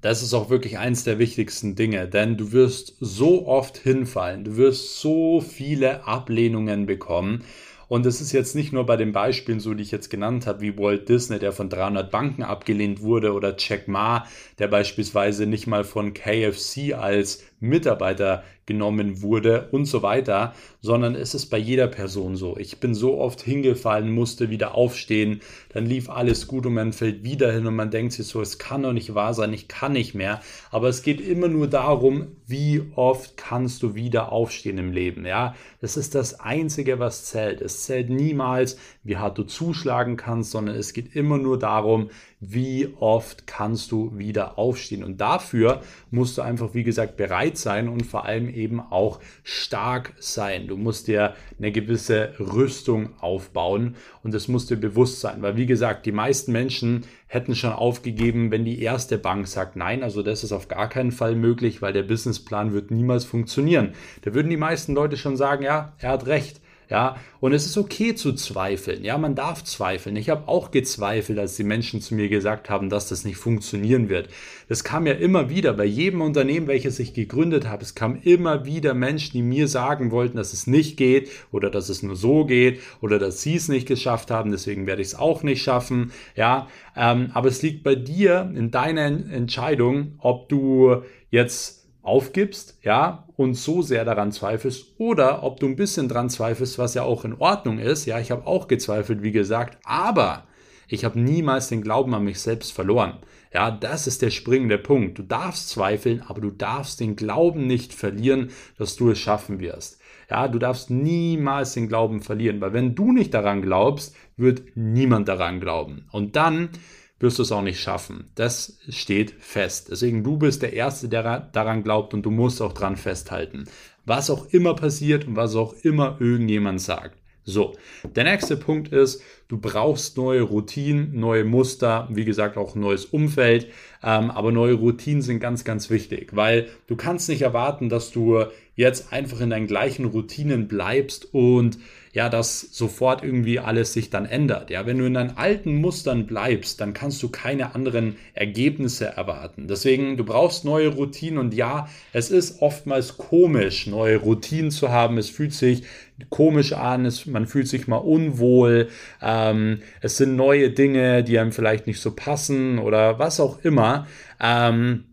Das 0.00 0.22
ist 0.22 0.34
auch 0.34 0.50
wirklich 0.50 0.78
eins 0.78 1.02
der 1.02 1.18
wichtigsten 1.18 1.74
Dinge, 1.74 2.06
denn 2.06 2.36
du 2.36 2.52
wirst 2.52 2.94
so 3.00 3.48
oft 3.48 3.76
hinfallen, 3.76 4.44
du 4.44 4.56
wirst 4.56 5.00
so 5.00 5.40
viele 5.40 6.06
Ablehnungen 6.06 6.86
bekommen. 6.86 7.42
Und 7.88 8.06
es 8.06 8.20
ist 8.20 8.32
jetzt 8.32 8.54
nicht 8.54 8.72
nur 8.72 8.86
bei 8.86 8.96
den 8.96 9.12
Beispielen 9.12 9.58
so, 9.58 9.74
die 9.74 9.82
ich 9.82 9.92
jetzt 9.92 10.10
genannt 10.10 10.46
habe, 10.46 10.60
wie 10.60 10.78
Walt 10.78 11.08
Disney, 11.08 11.38
der 11.40 11.52
von 11.52 11.68
300 11.68 12.10
Banken 12.10 12.44
abgelehnt 12.44 13.00
wurde, 13.00 13.32
oder 13.32 13.56
Jack 13.58 13.88
Ma, 13.88 14.26
der 14.58 14.68
beispielsweise 14.68 15.46
nicht 15.46 15.66
mal 15.66 15.84
von 15.84 16.14
KFC 16.14 16.94
als 16.94 17.42
Mitarbeiter 17.60 18.44
genommen 18.66 19.22
wurde 19.22 19.68
und 19.70 19.86
so 19.86 20.02
weiter, 20.02 20.52
sondern 20.80 21.14
es 21.14 21.34
ist 21.34 21.46
bei 21.46 21.58
jeder 21.58 21.86
Person 21.86 22.36
so. 22.36 22.56
Ich 22.58 22.80
bin 22.80 22.94
so 22.94 23.18
oft 23.18 23.40
hingefallen, 23.40 24.10
musste 24.10 24.50
wieder 24.50 24.74
aufstehen, 24.74 25.40
dann 25.72 25.86
lief 25.86 26.10
alles 26.10 26.48
gut 26.48 26.66
und 26.66 26.74
man 26.74 26.92
fällt 26.92 27.22
wieder 27.22 27.52
hin 27.52 27.66
und 27.66 27.76
man 27.76 27.90
denkt 27.90 28.12
sich 28.12 28.26
so, 28.26 28.40
es 28.40 28.58
kann 28.58 28.82
doch 28.82 28.92
nicht 28.92 29.14
wahr 29.14 29.34
sein, 29.34 29.52
ich 29.52 29.68
kann 29.68 29.92
nicht 29.92 30.14
mehr. 30.14 30.40
Aber 30.70 30.88
es 30.88 31.02
geht 31.02 31.20
immer 31.20 31.48
nur 31.48 31.68
darum, 31.68 32.28
wie 32.46 32.82
oft 32.96 33.36
kannst 33.36 33.82
du 33.82 33.94
wieder 33.94 34.32
aufstehen 34.32 34.78
im 34.78 34.92
Leben, 34.92 35.24
ja? 35.24 35.54
Das 35.80 35.96
ist 35.96 36.16
das 36.16 36.40
Einzige, 36.40 36.98
was 36.98 37.26
zählt. 37.26 37.60
Es 37.60 37.84
zählt 37.84 38.10
niemals, 38.10 38.76
wie 39.04 39.16
hart 39.16 39.38
du 39.38 39.44
zuschlagen 39.44 40.16
kannst, 40.16 40.50
sondern 40.50 40.74
es 40.74 40.92
geht 40.92 41.14
immer 41.14 41.38
nur 41.38 41.58
darum, 41.58 42.10
wie 42.38 42.94
oft 43.00 43.46
kannst 43.46 43.92
du 43.92 44.18
wieder 44.18 44.58
aufstehen. 44.58 45.02
Und 45.02 45.20
dafür 45.20 45.80
musst 46.10 46.36
du 46.36 46.42
einfach, 46.42 46.74
wie 46.74 46.84
gesagt, 46.84 47.16
bereit 47.16 47.56
sein 47.56 47.88
und 47.88 48.04
vor 48.04 48.26
allem 48.26 48.50
eben 48.50 48.80
auch 48.80 49.20
stark 49.42 50.12
sein. 50.18 50.68
Du 50.68 50.76
musst 50.76 51.08
dir 51.08 51.34
eine 51.58 51.72
gewisse 51.72 52.34
Rüstung 52.38 53.18
aufbauen 53.20 53.96
und 54.22 54.34
das 54.34 54.48
muss 54.48 54.66
dir 54.66 54.76
bewusst 54.76 55.20
sein, 55.20 55.40
weil 55.40 55.56
wie 55.56 55.66
gesagt, 55.66 56.04
die 56.04 56.12
meisten 56.12 56.52
Menschen 56.52 57.04
hätten 57.26 57.54
schon 57.54 57.72
aufgegeben, 57.72 58.50
wenn 58.50 58.64
die 58.64 58.82
erste 58.82 59.18
Bank 59.18 59.48
sagt 59.48 59.76
nein, 59.76 60.02
also 60.02 60.22
das 60.22 60.44
ist 60.44 60.52
auf 60.52 60.68
gar 60.68 60.88
keinen 60.88 61.12
Fall 61.12 61.34
möglich, 61.34 61.80
weil 61.80 61.92
der 61.92 62.02
Businessplan 62.02 62.72
wird 62.72 62.90
niemals 62.90 63.24
funktionieren. 63.24 63.94
Da 64.22 64.34
würden 64.34 64.50
die 64.50 64.56
meisten 64.56 64.94
Leute 64.94 65.16
schon 65.16 65.36
sagen, 65.36 65.64
ja, 65.64 65.94
er 65.98 66.10
hat 66.10 66.26
recht. 66.26 66.60
Ja, 66.88 67.16
und 67.40 67.52
es 67.52 67.66
ist 67.66 67.76
okay 67.76 68.14
zu 68.14 68.32
zweifeln. 68.32 69.02
Ja, 69.02 69.18
man 69.18 69.34
darf 69.34 69.64
zweifeln. 69.64 70.14
Ich 70.14 70.30
habe 70.30 70.46
auch 70.46 70.70
gezweifelt, 70.70 71.36
als 71.36 71.56
die 71.56 71.64
Menschen 71.64 72.00
zu 72.00 72.14
mir 72.14 72.28
gesagt 72.28 72.70
haben, 72.70 72.90
dass 72.90 73.08
das 73.08 73.24
nicht 73.24 73.38
funktionieren 73.38 74.08
wird. 74.08 74.28
Das 74.68 74.84
kam 74.84 75.04
ja 75.06 75.14
immer 75.14 75.50
wieder 75.50 75.72
bei 75.72 75.84
jedem 75.84 76.20
Unternehmen, 76.20 76.68
welches 76.68 77.00
ich 77.00 77.12
gegründet 77.12 77.66
habe. 77.66 77.82
Es 77.82 77.96
kam 77.96 78.20
immer 78.22 78.66
wieder 78.66 78.94
Menschen, 78.94 79.32
die 79.32 79.42
mir 79.42 79.66
sagen 79.66 80.12
wollten, 80.12 80.36
dass 80.36 80.52
es 80.52 80.68
nicht 80.68 80.96
geht 80.96 81.28
oder 81.50 81.70
dass 81.70 81.88
es 81.88 82.04
nur 82.04 82.14
so 82.14 82.44
geht 82.44 82.80
oder 83.00 83.18
dass 83.18 83.42
sie 83.42 83.56
es 83.56 83.68
nicht 83.68 83.88
geschafft 83.88 84.30
haben. 84.30 84.52
Deswegen 84.52 84.86
werde 84.86 85.02
ich 85.02 85.08
es 85.08 85.14
auch 85.16 85.42
nicht 85.42 85.62
schaffen. 85.62 86.12
Ja, 86.36 86.68
ähm, 86.96 87.30
aber 87.34 87.48
es 87.48 87.62
liegt 87.62 87.82
bei 87.82 87.96
dir 87.96 88.52
in 88.54 88.70
deiner 88.70 89.06
Entscheidung, 89.06 90.14
ob 90.18 90.48
du 90.48 91.02
jetzt 91.30 91.75
aufgibst, 92.06 92.78
ja, 92.82 93.24
und 93.36 93.54
so 93.54 93.82
sehr 93.82 94.04
daran 94.04 94.32
zweifelst 94.32 94.94
oder 94.98 95.42
ob 95.42 95.60
du 95.60 95.66
ein 95.66 95.76
bisschen 95.76 96.08
dran 96.08 96.30
zweifelst, 96.30 96.78
was 96.78 96.94
ja 96.94 97.02
auch 97.02 97.24
in 97.24 97.34
Ordnung 97.34 97.78
ist. 97.78 98.06
Ja, 98.06 98.20
ich 98.20 98.30
habe 98.30 98.46
auch 98.46 98.68
gezweifelt, 98.68 99.22
wie 99.22 99.32
gesagt, 99.32 99.78
aber 99.84 100.44
ich 100.88 101.04
habe 101.04 101.18
niemals 101.18 101.68
den 101.68 101.82
Glauben 101.82 102.14
an 102.14 102.24
mich 102.24 102.40
selbst 102.40 102.72
verloren. 102.72 103.18
Ja, 103.52 103.70
das 103.70 104.06
ist 104.06 104.22
der 104.22 104.30
springende 104.30 104.78
Punkt. 104.78 105.18
Du 105.18 105.22
darfst 105.22 105.70
zweifeln, 105.70 106.22
aber 106.26 106.40
du 106.40 106.50
darfst 106.50 107.00
den 107.00 107.16
Glauben 107.16 107.66
nicht 107.66 107.92
verlieren, 107.92 108.50
dass 108.78 108.96
du 108.96 109.10
es 109.10 109.18
schaffen 109.18 109.58
wirst. 109.58 110.00
Ja, 110.30 110.48
du 110.48 110.58
darfst 110.58 110.90
niemals 110.90 111.74
den 111.74 111.88
Glauben 111.88 112.20
verlieren, 112.20 112.60
weil 112.60 112.72
wenn 112.72 112.94
du 112.94 113.12
nicht 113.12 113.34
daran 113.34 113.62
glaubst, 113.62 114.14
wird 114.36 114.62
niemand 114.74 115.28
daran 115.28 115.60
glauben. 115.60 116.06
Und 116.12 116.36
dann 116.36 116.70
wirst 117.18 117.38
du 117.38 117.42
es 117.42 117.52
auch 117.52 117.62
nicht 117.62 117.80
schaffen. 117.80 118.30
Das 118.34 118.78
steht 118.88 119.34
fest. 119.38 119.88
Deswegen, 119.90 120.22
du 120.22 120.36
bist 120.36 120.62
der 120.62 120.72
Erste, 120.72 121.08
der 121.08 121.40
daran 121.40 121.82
glaubt 121.82 122.14
und 122.14 122.22
du 122.22 122.30
musst 122.30 122.60
auch 122.60 122.72
dran 122.72 122.96
festhalten. 122.96 123.64
Was 124.04 124.30
auch 124.30 124.46
immer 124.46 124.74
passiert 124.74 125.26
und 125.26 125.36
was 125.36 125.56
auch 125.56 125.74
immer 125.82 126.16
irgendjemand 126.20 126.80
sagt. 126.80 127.18
So, 127.48 127.76
der 128.16 128.24
nächste 128.24 128.56
Punkt 128.56 128.88
ist, 128.88 129.22
du 129.46 129.56
brauchst 129.56 130.16
neue 130.16 130.42
Routinen, 130.42 131.18
neue 131.18 131.44
Muster, 131.44 132.08
wie 132.10 132.24
gesagt 132.24 132.56
auch 132.56 132.74
ein 132.74 132.80
neues 132.80 133.04
Umfeld, 133.04 133.68
ähm, 134.02 134.32
aber 134.32 134.50
neue 134.50 134.74
Routinen 134.74 135.22
sind 135.22 135.38
ganz, 135.38 135.62
ganz 135.62 135.88
wichtig, 135.88 136.34
weil 136.34 136.66
du 136.88 136.96
kannst 136.96 137.28
nicht 137.28 137.42
erwarten, 137.42 137.88
dass 137.88 138.10
du 138.10 138.46
jetzt 138.74 139.12
einfach 139.12 139.40
in 139.40 139.50
deinen 139.50 139.68
gleichen 139.68 140.06
Routinen 140.06 140.66
bleibst 140.66 141.32
und 141.32 141.78
ja, 142.12 142.30
dass 142.30 142.60
sofort 142.60 143.22
irgendwie 143.22 143.58
alles 143.58 143.92
sich 143.92 144.08
dann 144.08 144.24
ändert. 144.24 144.70
Ja, 144.70 144.86
wenn 144.86 144.98
du 144.98 145.04
in 145.04 145.12
deinen 145.12 145.36
alten 145.36 145.76
Mustern 145.76 146.26
bleibst, 146.26 146.80
dann 146.80 146.94
kannst 146.94 147.22
du 147.22 147.28
keine 147.28 147.74
anderen 147.74 148.16
Ergebnisse 148.32 149.04
erwarten. 149.04 149.68
Deswegen, 149.68 150.16
du 150.16 150.24
brauchst 150.24 150.64
neue 150.64 150.88
Routinen 150.88 151.38
und 151.38 151.52
ja, 151.52 151.88
es 152.14 152.30
ist 152.30 152.62
oftmals 152.62 153.18
komisch, 153.18 153.86
neue 153.86 154.16
Routinen 154.16 154.70
zu 154.70 154.88
haben. 154.88 155.18
Es 155.18 155.28
fühlt 155.28 155.52
sich 155.52 155.82
komisch 156.30 156.72
an, 156.72 157.04
es, 157.04 157.26
man 157.26 157.46
fühlt 157.46 157.68
sich 157.68 157.88
mal 157.88 157.96
unwohl, 157.96 158.88
ähm, 159.22 159.80
es 160.00 160.16
sind 160.16 160.36
neue 160.36 160.70
Dinge, 160.70 161.22
die 161.22 161.38
einem 161.38 161.52
vielleicht 161.52 161.86
nicht 161.86 162.00
so 162.00 162.14
passen 162.14 162.78
oder 162.78 163.18
was 163.18 163.40
auch 163.40 163.64
immer. 163.64 164.06
Ähm, 164.40 165.04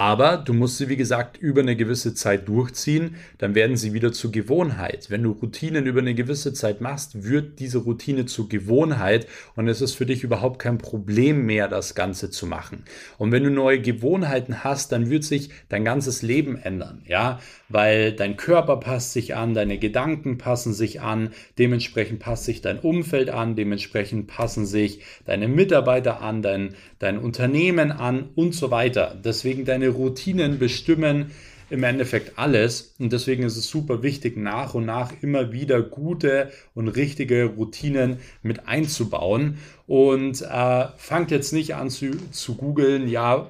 aber 0.00 0.38
du 0.38 0.54
musst 0.54 0.78
sie, 0.78 0.88
wie 0.88 0.96
gesagt, 0.96 1.36
über 1.36 1.60
eine 1.60 1.76
gewisse 1.76 2.14
Zeit 2.14 2.48
durchziehen, 2.48 3.16
dann 3.36 3.54
werden 3.54 3.76
sie 3.76 3.92
wieder 3.92 4.14
zur 4.14 4.32
Gewohnheit. 4.32 5.10
Wenn 5.10 5.22
du 5.22 5.32
Routinen 5.32 5.84
über 5.84 6.00
eine 6.00 6.14
gewisse 6.14 6.54
Zeit 6.54 6.80
machst, 6.80 7.22
wird 7.22 7.60
diese 7.60 7.76
Routine 7.76 8.24
zur 8.24 8.48
Gewohnheit 8.48 9.26
und 9.56 9.68
es 9.68 9.82
ist 9.82 9.92
für 9.92 10.06
dich 10.06 10.24
überhaupt 10.24 10.58
kein 10.58 10.78
Problem 10.78 11.44
mehr, 11.44 11.68
das 11.68 11.94
Ganze 11.94 12.30
zu 12.30 12.46
machen. 12.46 12.84
Und 13.18 13.30
wenn 13.30 13.44
du 13.44 13.50
neue 13.50 13.78
Gewohnheiten 13.82 14.64
hast, 14.64 14.90
dann 14.90 15.10
wird 15.10 15.22
sich 15.22 15.50
dein 15.68 15.84
ganzes 15.84 16.22
Leben 16.22 16.56
ändern, 16.56 17.02
ja, 17.06 17.38
weil 17.68 18.12
dein 18.12 18.38
Körper 18.38 18.78
passt 18.78 19.12
sich 19.12 19.34
an, 19.34 19.52
deine 19.52 19.76
Gedanken 19.76 20.38
passen 20.38 20.72
sich 20.72 21.02
an, 21.02 21.28
dementsprechend 21.58 22.20
passt 22.20 22.46
sich 22.46 22.62
dein 22.62 22.78
Umfeld 22.78 23.28
an, 23.28 23.54
dementsprechend 23.54 24.28
passen 24.28 24.64
sich 24.64 25.00
deine 25.26 25.46
Mitarbeiter 25.46 26.22
an, 26.22 26.40
dein, 26.40 26.74
dein 27.00 27.18
Unternehmen 27.18 27.90
an 27.90 28.28
und 28.36 28.54
so 28.54 28.70
weiter. 28.70 29.18
Deswegen 29.24 29.64
deine 29.64 29.88
Routinen 29.88 30.60
bestimmen 30.60 31.32
im 31.70 31.82
Endeffekt 31.82 32.38
alles. 32.38 32.94
Und 32.98 33.12
deswegen 33.12 33.42
ist 33.42 33.56
es 33.56 33.68
super 33.68 34.02
wichtig, 34.02 34.36
nach 34.36 34.74
und 34.74 34.84
nach 34.84 35.12
immer 35.22 35.52
wieder 35.52 35.82
gute 35.82 36.50
und 36.74 36.88
richtige 36.88 37.46
Routinen 37.46 38.18
mit 38.42 38.68
einzubauen. 38.68 39.58
Und 39.86 40.42
äh, 40.42 40.86
fangt 40.96 41.30
jetzt 41.30 41.52
nicht 41.52 41.74
an 41.74 41.90
zu, 41.90 42.10
zu 42.30 42.54
googeln, 42.56 43.08
ja, 43.08 43.48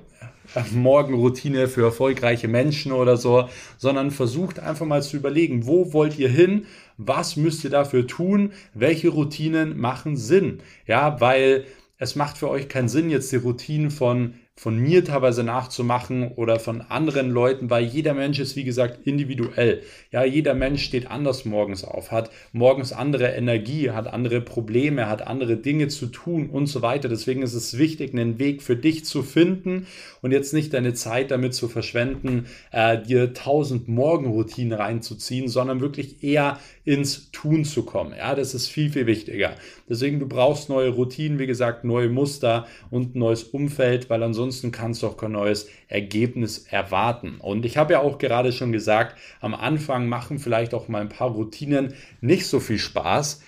Morgenroutine 0.73 1.69
für 1.69 1.85
erfolgreiche 1.85 2.49
Menschen 2.49 2.93
oder 2.93 3.17
so, 3.17 3.49
sondern 3.79 4.11
versucht 4.11 4.59
einfach 4.59 4.87
mal 4.87 5.03
zu 5.03 5.17
überlegen, 5.17 5.67
wo 5.67 5.93
wollt 5.93 6.19
ihr 6.19 6.29
hin? 6.29 6.67
Was 6.97 7.37
müsst 7.37 7.65
ihr 7.65 7.71
dafür 7.71 8.07
tun? 8.07 8.53
Welche 8.75 9.11
Routinen 9.11 9.79
machen 9.79 10.17
Sinn? 10.17 10.59
Ja, 10.87 11.21
weil 11.21 11.65
es 12.01 12.17
macht 12.17 12.39
für 12.39 12.49
euch 12.49 12.69
keinen 12.69 12.89
Sinn, 12.89 13.11
jetzt 13.11 13.31
die 13.31 13.37
Routinen 13.37 13.91
von 13.91 14.35
von 14.61 14.77
mir 14.77 15.03
teilweise 15.03 15.43
nachzumachen 15.43 16.33
oder 16.33 16.61
von 16.61 16.83
anderen 16.83 17.31
Leuten, 17.31 17.71
weil 17.71 17.83
jeder 17.83 18.13
Mensch 18.13 18.39
ist, 18.39 18.57
wie 18.57 18.65
gesagt, 18.65 19.07
individuell. 19.07 19.81
Ja, 20.11 20.23
jeder 20.23 20.53
Mensch 20.53 20.85
steht 20.85 21.11
anders 21.11 21.47
morgens 21.47 21.83
auf, 21.83 22.11
hat 22.11 22.31
morgens 22.53 22.93
andere 22.93 23.29
Energie, 23.29 23.91
hat 23.93 24.07
andere 24.07 24.43
Probleme, 24.43 25.09
hat 25.09 25.27
andere 25.27 25.57
Dinge 25.57 25.89
zu 25.89 26.09
tun 26.09 26.51
und 26.51 26.67
so 26.67 26.83
weiter. 26.83 27.09
Deswegen 27.09 27.41
ist 27.41 27.55
es 27.55 27.79
wichtig, 27.79 28.13
einen 28.13 28.39
Weg 28.39 28.61
für 28.61 28.77
dich 28.77 29.07
zu 29.07 29.23
finden 29.23 29.87
und 30.21 30.31
jetzt 30.31 30.53
nicht 30.53 30.75
deine 30.75 30.93
Zeit 30.93 31.31
damit 31.31 31.55
zu 31.55 31.67
verschwenden, 31.67 32.45
äh, 32.71 33.01
dir 33.01 33.33
tausend 33.33 33.89
Morgenroutinen 33.89 34.75
reinzuziehen, 34.75 35.49
sondern 35.49 35.81
wirklich 35.81 36.23
eher 36.23 36.59
ins 36.85 37.31
Tun 37.31 37.65
zu 37.65 37.85
kommen. 37.85 38.13
Ja, 38.15 38.35
das 38.35 38.53
ist 38.53 38.69
viel, 38.69 38.91
viel 38.91 39.07
wichtiger. 39.07 39.55
Deswegen, 39.91 40.21
du 40.21 40.29
brauchst 40.29 40.69
neue 40.69 40.91
Routinen, 40.91 41.41
wie 41.41 41.49
gesagt, 41.49 41.85
neue 41.85 42.09
Muster 42.09 42.67
und 42.91 43.17
ein 43.17 43.19
neues 43.19 43.43
Umfeld, 43.43 44.09
weil 44.09 44.23
ansonsten 44.23 44.71
kannst 44.71 45.03
du 45.03 45.09
auch 45.09 45.17
kein 45.17 45.33
neues 45.33 45.69
Ergebnis 45.89 46.67
erwarten. 46.71 47.39
Und 47.41 47.67
ich 47.67 47.77
habe 47.77 47.95
ja 47.95 48.01
auch 48.01 48.19
gerade 48.19 48.53
schon 48.53 48.71
gesagt, 48.71 49.19
am 49.41 49.55
Anfang 49.55 50.09
machen 50.09 50.39
vielleicht 50.39 50.73
auch 50.73 50.87
mal 50.87 51.01
ein 51.01 51.09
paar 51.09 51.31
Routinen 51.31 51.95
nicht 52.21 52.47
so 52.47 52.61
viel 52.61 52.79
Spaß. 52.79 53.43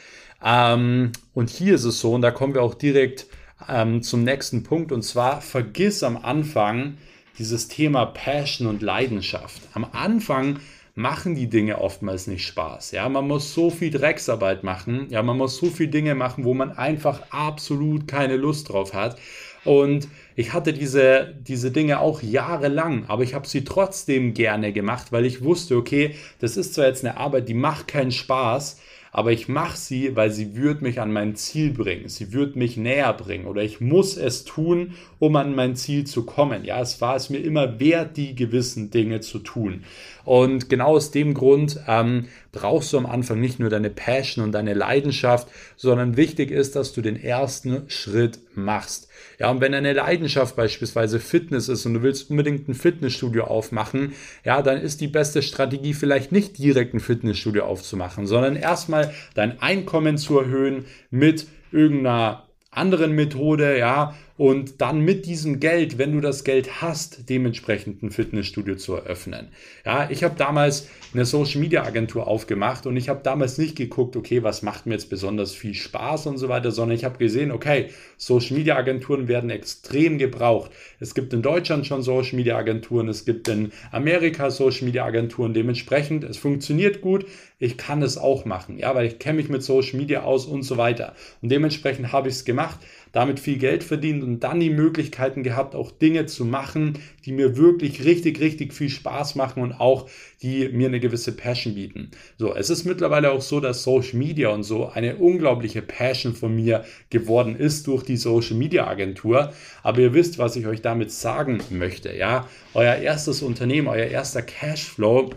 Ähm, 0.45 1.13
und 1.33 1.49
hier 1.49 1.77
ist 1.77 1.85
es 1.85 2.01
so, 2.01 2.13
und 2.13 2.23
da 2.23 2.33
kommen 2.33 2.55
wir 2.55 2.63
auch 2.63 2.75
direkt 2.75 3.27
ähm, 3.69 4.03
zum 4.03 4.25
nächsten 4.25 4.65
Punkt, 4.65 4.91
und 4.91 5.03
zwar 5.03 5.41
vergiss 5.41 6.03
am 6.03 6.17
Anfang 6.17 6.99
dieses 7.39 7.69
Thema 7.69 8.07
Passion 8.07 8.67
und 8.67 8.83
Leidenschaft. 8.83 9.63
Am 9.75 9.87
Anfang 9.93 10.59
machen 10.95 11.35
die 11.35 11.49
Dinge 11.49 11.81
oftmals 11.81 12.27
nicht 12.27 12.47
Spaß. 12.47 12.91
Ja, 12.91 13.09
man 13.09 13.27
muss 13.27 13.55
so 13.55 13.71
viel 13.71 13.91
Drecksarbeit 13.91 14.63
machen. 14.63 15.07
Ja, 15.11 15.23
man 15.23 15.39
muss 15.39 15.57
so 15.57 15.67
viel 15.67 15.89
Dinge 15.89 16.15
machen, 16.15 16.45
wo 16.45 16.55
man 16.55 16.73
einfach 16.73 17.23
absolut 17.31 18.07
keine 18.07 18.37
Lust 18.37 18.69
drauf 18.69 18.93
hat. 18.93 19.19
Und 19.65 20.09
ich 20.35 20.53
hatte 20.53 20.73
diese, 20.73 21.35
diese 21.41 21.71
Dinge 21.71 22.01
auch 22.01 22.23
jahrelang, 22.23 23.05
aber 23.07 23.23
ich 23.23 23.35
habe 23.35 23.47
sie 23.47 23.65
trotzdem 23.65 24.35
gerne 24.35 24.73
gemacht, 24.73 25.13
weil 25.13 25.25
ich 25.25 25.43
wusste, 25.43 25.77
okay, 25.77 26.17
das 26.41 26.57
ist 26.57 26.75
zwar 26.75 26.87
jetzt 26.87 27.05
eine 27.05 27.17
Arbeit, 27.17 27.49
die 27.49 27.55
macht 27.55 27.89
keinen 27.89 28.11
Spaß, 28.11 28.81
aber 29.15 29.31
ich 29.31 29.47
mache 29.47 29.77
sie, 29.77 30.17
weil 30.17 30.31
sie 30.31 30.57
wird 30.57 30.81
mich 30.81 30.99
an 30.99 31.13
mein 31.13 31.37
Ziel 31.37 31.71
bringen, 31.71 32.09
sie 32.09 32.33
wird 32.33 32.57
mich 32.57 32.79
näher 32.79 33.13
bringen 33.13 33.47
oder 33.47 33.63
ich 33.63 33.81
muss 33.81 34.17
es 34.17 34.45
tun, 34.45 34.95
um 35.19 35.37
an 35.37 35.55
mein 35.55 35.77
Ziel 35.77 36.05
zu 36.05 36.25
kommen. 36.25 36.65
Ja, 36.65 36.81
es 36.81 37.01
war 37.03 37.15
es 37.15 37.29
mir 37.29 37.39
immer 37.39 37.79
wert, 37.79 38.17
die 38.17 38.35
gewissen 38.35 38.91
Dinge 38.91 39.21
zu 39.21 39.39
tun. 39.39 39.85
Und 40.25 40.71
genau 40.71 40.97
aus 40.97 41.11
dem 41.11 41.35
Grund 41.35 41.79
ähm, 41.87 42.27
brauchst 42.53 42.93
du 42.93 42.99
am 42.99 43.07
Anfang 43.07 43.41
nicht 43.41 43.59
nur 43.59 43.71
deine 43.71 43.91
Passion 43.91 44.45
und 44.45 44.53
deine 44.53 44.75
Leidenschaft, 44.75 45.49
sondern 45.77 46.19
wichtig 46.19 46.51
ist, 46.51 46.77
dass 46.77 46.93
du 46.93 47.01
den 47.01 47.17
ersten 47.17 47.89
Schritt 47.89 48.41
machst. 48.55 49.09
Ja, 49.39 49.51
und 49.51 49.61
wenn 49.63 49.73
deine 49.73 49.95
Leidenschaft 49.95 50.55
beispielsweise 50.55 51.19
Fitness 51.19 51.69
ist 51.69 51.87
und 51.87 51.95
du 51.95 52.03
willst 52.03 52.31
unbedingt 52.31 52.69
ein 52.69 52.75
Fitnessstudio 52.75 53.45
aufmachen, 53.45 54.13
ja, 54.45 54.61
dann 54.61 54.79
ist 54.81 55.01
die 55.01 55.09
beste 55.09 55.43
Strategie 55.43 55.95
vielleicht 55.95 56.31
nicht 56.31 56.59
direkt 56.59 56.95
ein 56.95 57.01
Fitnessstudio 57.01 57.65
aufzumachen, 57.65 58.27
sondern 58.27 58.57
erstmal 58.57 59.13
dein 59.35 59.61
Einkommen 59.63 60.19
zu 60.19 60.39
erhöhen 60.39 60.85
mit 61.11 61.47
irgendeiner 61.73 62.47
anderen 62.71 63.13
Methode, 63.13 63.79
ja, 63.79 64.15
und 64.37 64.81
dann 64.81 65.01
mit 65.01 65.27
diesem 65.27 65.61
Geld, 65.61 65.99
wenn 65.99 66.13
du 66.13 66.21
das 66.21 66.45
Geld 66.45 66.81
hast, 66.81 67.29
dementsprechend 67.29 68.03
ein 68.03 68.11
Fitnessstudio 68.11 68.77
zu 68.77 68.95
eröffnen. 68.95 69.49
Ja, 69.85 70.09
ich 70.11 70.25
habe 70.25 70.35
damals 70.37 70.89
eine 71.13 71.27
Social 71.27 71.61
Media 71.61 71.85
Agentur 71.85 72.27
aufgemacht 72.27 72.87
und 72.87 72.97
ich 72.97 73.09
habe 73.09 73.21
damals 73.23 73.59
nicht 73.59 73.77
geguckt, 73.77 74.17
okay, 74.17 74.43
was 74.43 74.63
macht 74.63 74.87
mir 74.87 74.95
jetzt 74.95 75.11
besonders 75.11 75.53
viel 75.53 75.75
Spaß 75.75 76.27
und 76.27 76.39
so 76.39 76.49
weiter, 76.49 76.71
sondern 76.71 76.97
ich 76.97 77.05
habe 77.05 77.19
gesehen, 77.19 77.53
okay, 77.53 77.91
Social 78.17 78.57
Media 78.57 78.77
Agenturen 78.77 79.29
werden 79.29 79.51
extrem 79.51 80.17
gebraucht. 80.17 80.71
Es 81.01 81.15
gibt 81.15 81.35
in 81.35 81.43
Deutschland 81.43 81.87
schon 81.87 82.03
Social 82.03 82.37
Media 82.37 82.57
Agenturen, 82.57 83.09
es 83.09 83.25
gibt 83.25 83.49
in 83.49 83.73
Amerika 83.91 84.51
Social 84.51 84.87
Media 84.87 85.05
Agenturen, 85.05 85.53
dementsprechend, 85.53 86.25
es 86.25 86.39
funktioniert 86.39 87.03
gut, 87.03 87.27
ich 87.59 87.77
kann 87.77 88.03
es 88.03 88.17
auch 88.17 88.45
machen, 88.45 88.79
ja, 88.79 88.95
weil 88.95 89.07
ich 89.07 89.19
kenne 89.19 89.37
mich 89.37 89.49
mit 89.49 89.63
Social 89.63 89.99
Media 89.99 90.23
aus 90.23 90.47
und 90.47 90.63
so 90.63 90.79
weiter. 90.79 91.15
Und 91.43 91.51
dementsprechend 91.51 92.13
habe 92.13 92.29
ich 92.29 92.35
es 92.35 92.45
gemacht 92.45 92.79
damit 93.13 93.39
viel 93.39 93.59
Geld 93.59 93.85
verdient 93.85 94.22
und 94.23 94.41
dann 94.41 94.61
die 94.61 94.71
Möglichkeiten 94.71 95.43
gehabt, 95.43 95.75
auch 95.75 95.91
Dinge 95.91 96.27
zu 96.27 96.45
machen, 96.45 96.99
die 97.25 97.33
mir 97.33 97.57
wirklich 97.57 98.05
richtig, 98.05 98.41
richtig 98.41 98.73
viel 98.73 98.89
Spaß 98.89 99.35
machen 99.35 99.63
und 99.63 99.73
auch 99.73 100.09
die 100.43 100.69
mir 100.69 100.89
eine 100.89 101.01
gewisse 101.01 101.33
Passion 101.33 101.75
bieten. 101.75 102.11
So, 102.39 102.55
es 102.55 102.71
ist 102.71 102.85
mittlerweile 102.85 103.31
auch 103.33 103.41
so, 103.41 103.61
dass 103.61 103.83
Social 103.83 104.19
Media 104.19 104.49
und 104.49 104.65
so 104.65 104.89
eine 104.89 105.17
unglaubliche 105.17 105.83
Passion 105.83 106.35
von 106.35 106.55
mir 106.55 106.85
geworden 107.11 107.57
ist 107.57 107.87
durch 107.87 108.03
die 108.03 108.17
Social 108.17 108.57
Media 108.57 108.87
Agentur. 108.87 109.53
Aber 109.83 110.01
ihr 110.01 110.15
wisst, 110.15 110.39
was 110.39 110.57
ich 110.57 110.67
euch 110.67 110.83
damit 110.83 111.11
sagen 111.11 111.61
möchte, 111.71 112.15
ja? 112.15 112.49
Euer 112.75 112.97
erstes 112.97 113.43
Unternehmen, 113.43 113.89
euer 113.89 114.07
erster 114.07 114.43
Cashflow 114.43 115.31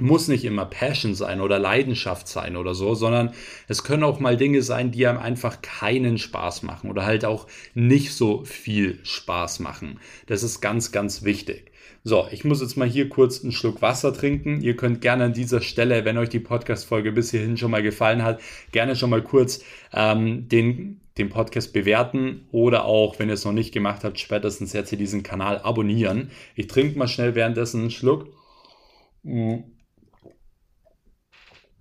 muss 0.00 0.28
nicht 0.28 0.44
immer 0.44 0.66
Passion 0.66 1.14
sein 1.14 1.40
oder 1.40 1.58
Leidenschaft 1.58 2.28
sein 2.28 2.56
oder 2.56 2.74
so, 2.74 2.94
sondern 2.94 3.32
es 3.68 3.84
können 3.84 4.02
auch 4.02 4.20
mal 4.20 4.36
Dinge 4.36 4.62
sein, 4.62 4.90
die 4.90 5.06
einem 5.06 5.18
einfach 5.18 5.62
keinen 5.62 6.18
Spaß 6.18 6.62
machen 6.62 6.90
oder 6.90 7.04
halt 7.04 7.24
auch 7.24 7.46
nicht 7.74 8.14
so 8.14 8.44
viel 8.44 8.98
Spaß 9.02 9.60
machen. 9.60 9.98
Das 10.26 10.42
ist 10.42 10.60
ganz, 10.60 10.92
ganz 10.92 11.24
wichtig. 11.24 11.70
So, 12.02 12.26
ich 12.30 12.44
muss 12.44 12.62
jetzt 12.62 12.78
mal 12.78 12.88
hier 12.88 13.10
kurz 13.10 13.42
einen 13.42 13.52
Schluck 13.52 13.82
Wasser 13.82 14.14
trinken. 14.14 14.62
Ihr 14.62 14.74
könnt 14.74 15.02
gerne 15.02 15.24
an 15.24 15.34
dieser 15.34 15.60
Stelle, 15.60 16.06
wenn 16.06 16.16
euch 16.16 16.30
die 16.30 16.40
Podcast-Folge 16.40 17.12
bis 17.12 17.30
hierhin 17.30 17.58
schon 17.58 17.70
mal 17.70 17.82
gefallen 17.82 18.22
hat, 18.22 18.40
gerne 18.72 18.96
schon 18.96 19.10
mal 19.10 19.22
kurz 19.22 19.62
ähm, 19.92 20.48
den, 20.48 21.02
den 21.18 21.28
Podcast 21.28 21.74
bewerten 21.74 22.46
oder 22.52 22.86
auch, 22.86 23.18
wenn 23.18 23.28
ihr 23.28 23.34
es 23.34 23.44
noch 23.44 23.52
nicht 23.52 23.72
gemacht 23.72 24.02
habt, 24.02 24.18
spätestens 24.18 24.72
jetzt 24.72 24.88
hier 24.88 24.98
diesen 24.98 25.22
Kanal 25.22 25.58
abonnieren. 25.58 26.30
Ich 26.54 26.68
trinke 26.68 26.98
mal 26.98 27.08
schnell 27.08 27.34
währenddessen 27.34 27.82
einen 27.82 27.90
Schluck. 27.90 28.28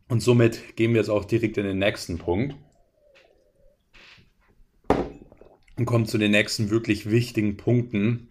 Und 0.10 0.22
somit 0.22 0.76
gehen 0.76 0.94
wir 0.94 1.02
jetzt 1.02 1.10
auch 1.10 1.24
direkt 1.24 1.58
in 1.58 1.66
den 1.66 1.78
nächsten 1.78 2.18
Punkt 2.18 2.56
und 5.78 5.86
kommen 5.86 6.08
zu 6.08 6.18
den 6.18 6.32
nächsten 6.32 6.72
wirklich 6.72 7.10
wichtigen 7.10 7.58
Punkten, 7.58 8.30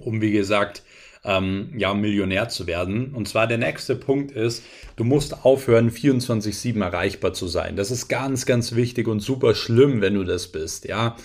um 0.00 0.20
wie 0.20 0.32
gesagt 0.32 0.82
ähm, 1.24 1.72
ja, 1.76 1.94
Millionär 1.94 2.48
zu 2.48 2.66
werden. 2.66 3.14
Und 3.14 3.28
zwar 3.28 3.46
der 3.46 3.58
nächste 3.58 3.94
Punkt 3.94 4.32
ist, 4.32 4.64
du 4.96 5.04
musst 5.04 5.44
aufhören, 5.44 5.90
24-7 5.90 6.82
erreichbar 6.82 7.32
zu 7.32 7.46
sein. 7.46 7.76
Das 7.76 7.92
ist 7.92 8.08
ganz, 8.08 8.44
ganz 8.44 8.74
wichtig 8.74 9.06
und 9.06 9.20
super 9.20 9.54
schlimm, 9.54 10.00
wenn 10.00 10.14
du 10.14 10.24
das 10.24 10.48
bist, 10.48 10.84
ja 10.84 11.16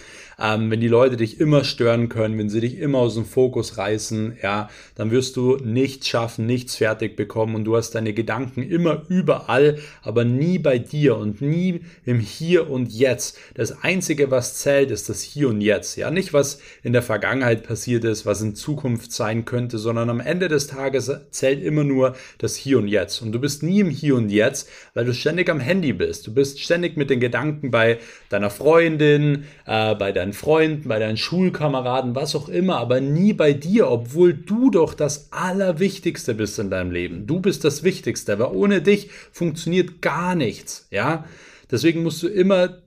ähm, 0.41 0.71
wenn 0.71 0.79
die 0.79 0.87
Leute 0.87 1.17
dich 1.17 1.39
immer 1.39 1.63
stören 1.63 2.09
können, 2.09 2.37
wenn 2.37 2.49
sie 2.49 2.61
dich 2.61 2.77
immer 2.77 2.99
aus 2.99 3.15
dem 3.15 3.25
Fokus 3.25 3.77
reißen, 3.77 4.37
ja, 4.41 4.69
dann 4.95 5.11
wirst 5.11 5.35
du 5.35 5.57
nichts 5.57 6.07
schaffen, 6.07 6.45
nichts 6.45 6.75
fertig 6.75 7.15
bekommen 7.15 7.55
und 7.55 7.65
du 7.65 7.75
hast 7.75 7.91
deine 7.91 8.13
Gedanken 8.13 8.63
immer 8.63 9.03
überall, 9.09 9.79
aber 10.01 10.23
nie 10.23 10.57
bei 10.59 10.79
dir 10.79 11.17
und 11.17 11.41
nie 11.41 11.81
im 12.05 12.19
Hier 12.19 12.69
und 12.69 12.91
Jetzt. 12.91 13.37
Das 13.55 13.83
Einzige, 13.83 14.31
was 14.31 14.55
zählt, 14.55 14.91
ist 14.91 15.09
das 15.09 15.21
Hier 15.21 15.49
und 15.49 15.61
Jetzt. 15.61 15.97
Ja, 15.97 16.11
nicht 16.11 16.33
was 16.33 16.59
in 16.83 16.93
der 16.93 17.01
Vergangenheit 17.01 17.63
passiert 17.63 18.05
ist, 18.05 18.25
was 18.25 18.41
in 18.41 18.55
Zukunft 18.55 19.11
sein 19.11 19.45
könnte, 19.45 19.77
sondern 19.77 20.09
am 20.09 20.19
Ende 20.19 20.47
des 20.47 20.67
Tages 20.67 21.11
zählt 21.31 21.61
immer 21.61 21.83
nur 21.83 22.15
das 22.37 22.55
Hier 22.55 22.77
und 22.77 22.87
Jetzt. 22.87 23.21
Und 23.21 23.31
du 23.31 23.39
bist 23.39 23.63
nie 23.63 23.81
im 23.81 23.89
Hier 23.89 24.15
und 24.15 24.29
Jetzt, 24.29 24.69
weil 24.93 25.05
du 25.05 25.13
ständig 25.13 25.49
am 25.49 25.59
Handy 25.59 25.93
bist. 25.93 26.27
Du 26.27 26.33
bist 26.33 26.59
ständig 26.59 26.95
mit 26.97 27.09
den 27.09 27.19
Gedanken 27.19 27.71
bei 27.71 27.99
deiner 28.29 28.49
Freundin, 28.49 29.43
äh, 29.65 29.95
bei 29.95 30.11
deinen 30.11 30.28
deinen 30.29 30.33
Freunden, 30.33 30.87
bei 30.89 30.99
deinen 30.99 31.17
Schulkameraden, 31.17 32.15
was 32.15 32.35
auch 32.35 32.49
immer, 32.49 32.77
aber 32.77 33.01
nie 33.01 33.33
bei 33.33 33.53
dir, 33.53 33.89
obwohl 33.89 34.33
du 34.33 34.69
doch 34.69 34.93
das 34.93 35.31
Allerwichtigste 35.31 36.35
bist 36.35 36.59
in 36.59 36.69
deinem 36.69 36.91
Leben. 36.91 37.25
Du 37.25 37.39
bist 37.39 37.63
das 37.63 37.83
Wichtigste, 37.83 38.33
aber 38.33 38.53
ohne 38.53 38.81
dich 38.81 39.09
funktioniert 39.31 40.01
gar 40.01 40.35
nichts, 40.35 40.87
ja? 40.91 41.25
Deswegen 41.71 42.03
musst 42.03 42.21
du 42.23 42.27
immer 42.27 42.81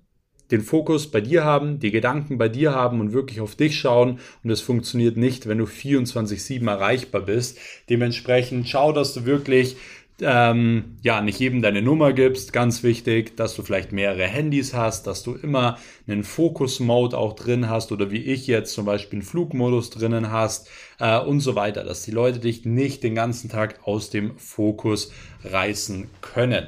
den 0.50 0.61
Fokus 0.61 1.11
bei 1.11 1.20
dir 1.20 1.44
haben, 1.44 1.78
die 1.78 1.90
Gedanken 1.90 2.37
bei 2.37 2.48
dir 2.48 2.74
haben 2.74 3.00
und 3.00 3.12
wirklich 3.12 3.40
auf 3.40 3.57
dich 3.57 3.78
schauen. 3.78 4.18
Und 4.44 4.50
es 4.50 4.61
funktioniert 4.61 5.16
nicht, 5.16 5.48
wenn 5.48 5.59
du 5.59 5.64
24-7 5.64 6.68
erreichbar 6.68 7.22
bist. 7.22 7.59
Dementsprechend 7.88 8.68
schau, 8.68 8.92
dass 8.92 9.14
du 9.14 9.24
wirklich 9.24 9.76
ähm, 10.20 10.96
ja, 11.03 11.20
nicht 11.20 11.38
jedem 11.38 11.62
deine 11.62 11.83
Nummer 11.83 12.12
gibst, 12.12 12.53
ganz 12.53 12.83
wichtig, 12.83 13.37
dass 13.37 13.55
du 13.55 13.62
vielleicht 13.62 13.92
mehrere 13.92 14.27
Handys 14.27 14.75
hast, 14.75 15.07
dass 15.07 15.22
du 15.22 15.35
immer 15.35 15.79
einen 16.07 16.25
Fokus-Mode 16.25 17.16
auch 17.16 17.35
drin 17.35 17.68
hast 17.68 17.92
oder 17.92 18.11
wie 18.11 18.22
ich 18.22 18.46
jetzt 18.46 18.75
zum 18.75 18.85
Beispiel 18.85 19.18
einen 19.18 19.27
Flugmodus 19.27 19.90
drinnen 19.90 20.31
hast 20.31 20.68
äh, 20.98 21.18
und 21.18 21.40
so 21.40 21.55
weiter, 21.55 21.85
dass 21.85 22.03
die 22.03 22.11
Leute 22.11 22.38
dich 22.38 22.64
nicht 22.64 23.03
den 23.03 23.14
ganzen 23.14 23.48
Tag 23.48 23.81
aus 23.85 24.11
dem 24.11 24.37
Fokus 24.38 25.12
reißen 25.44 26.09
können. 26.20 26.66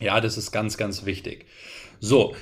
Ja, 0.00 0.20
das 0.20 0.36
ist 0.36 0.50
ganz, 0.50 0.76
ganz 0.76 1.04
wichtig. 1.04 1.46
So, 2.00 2.34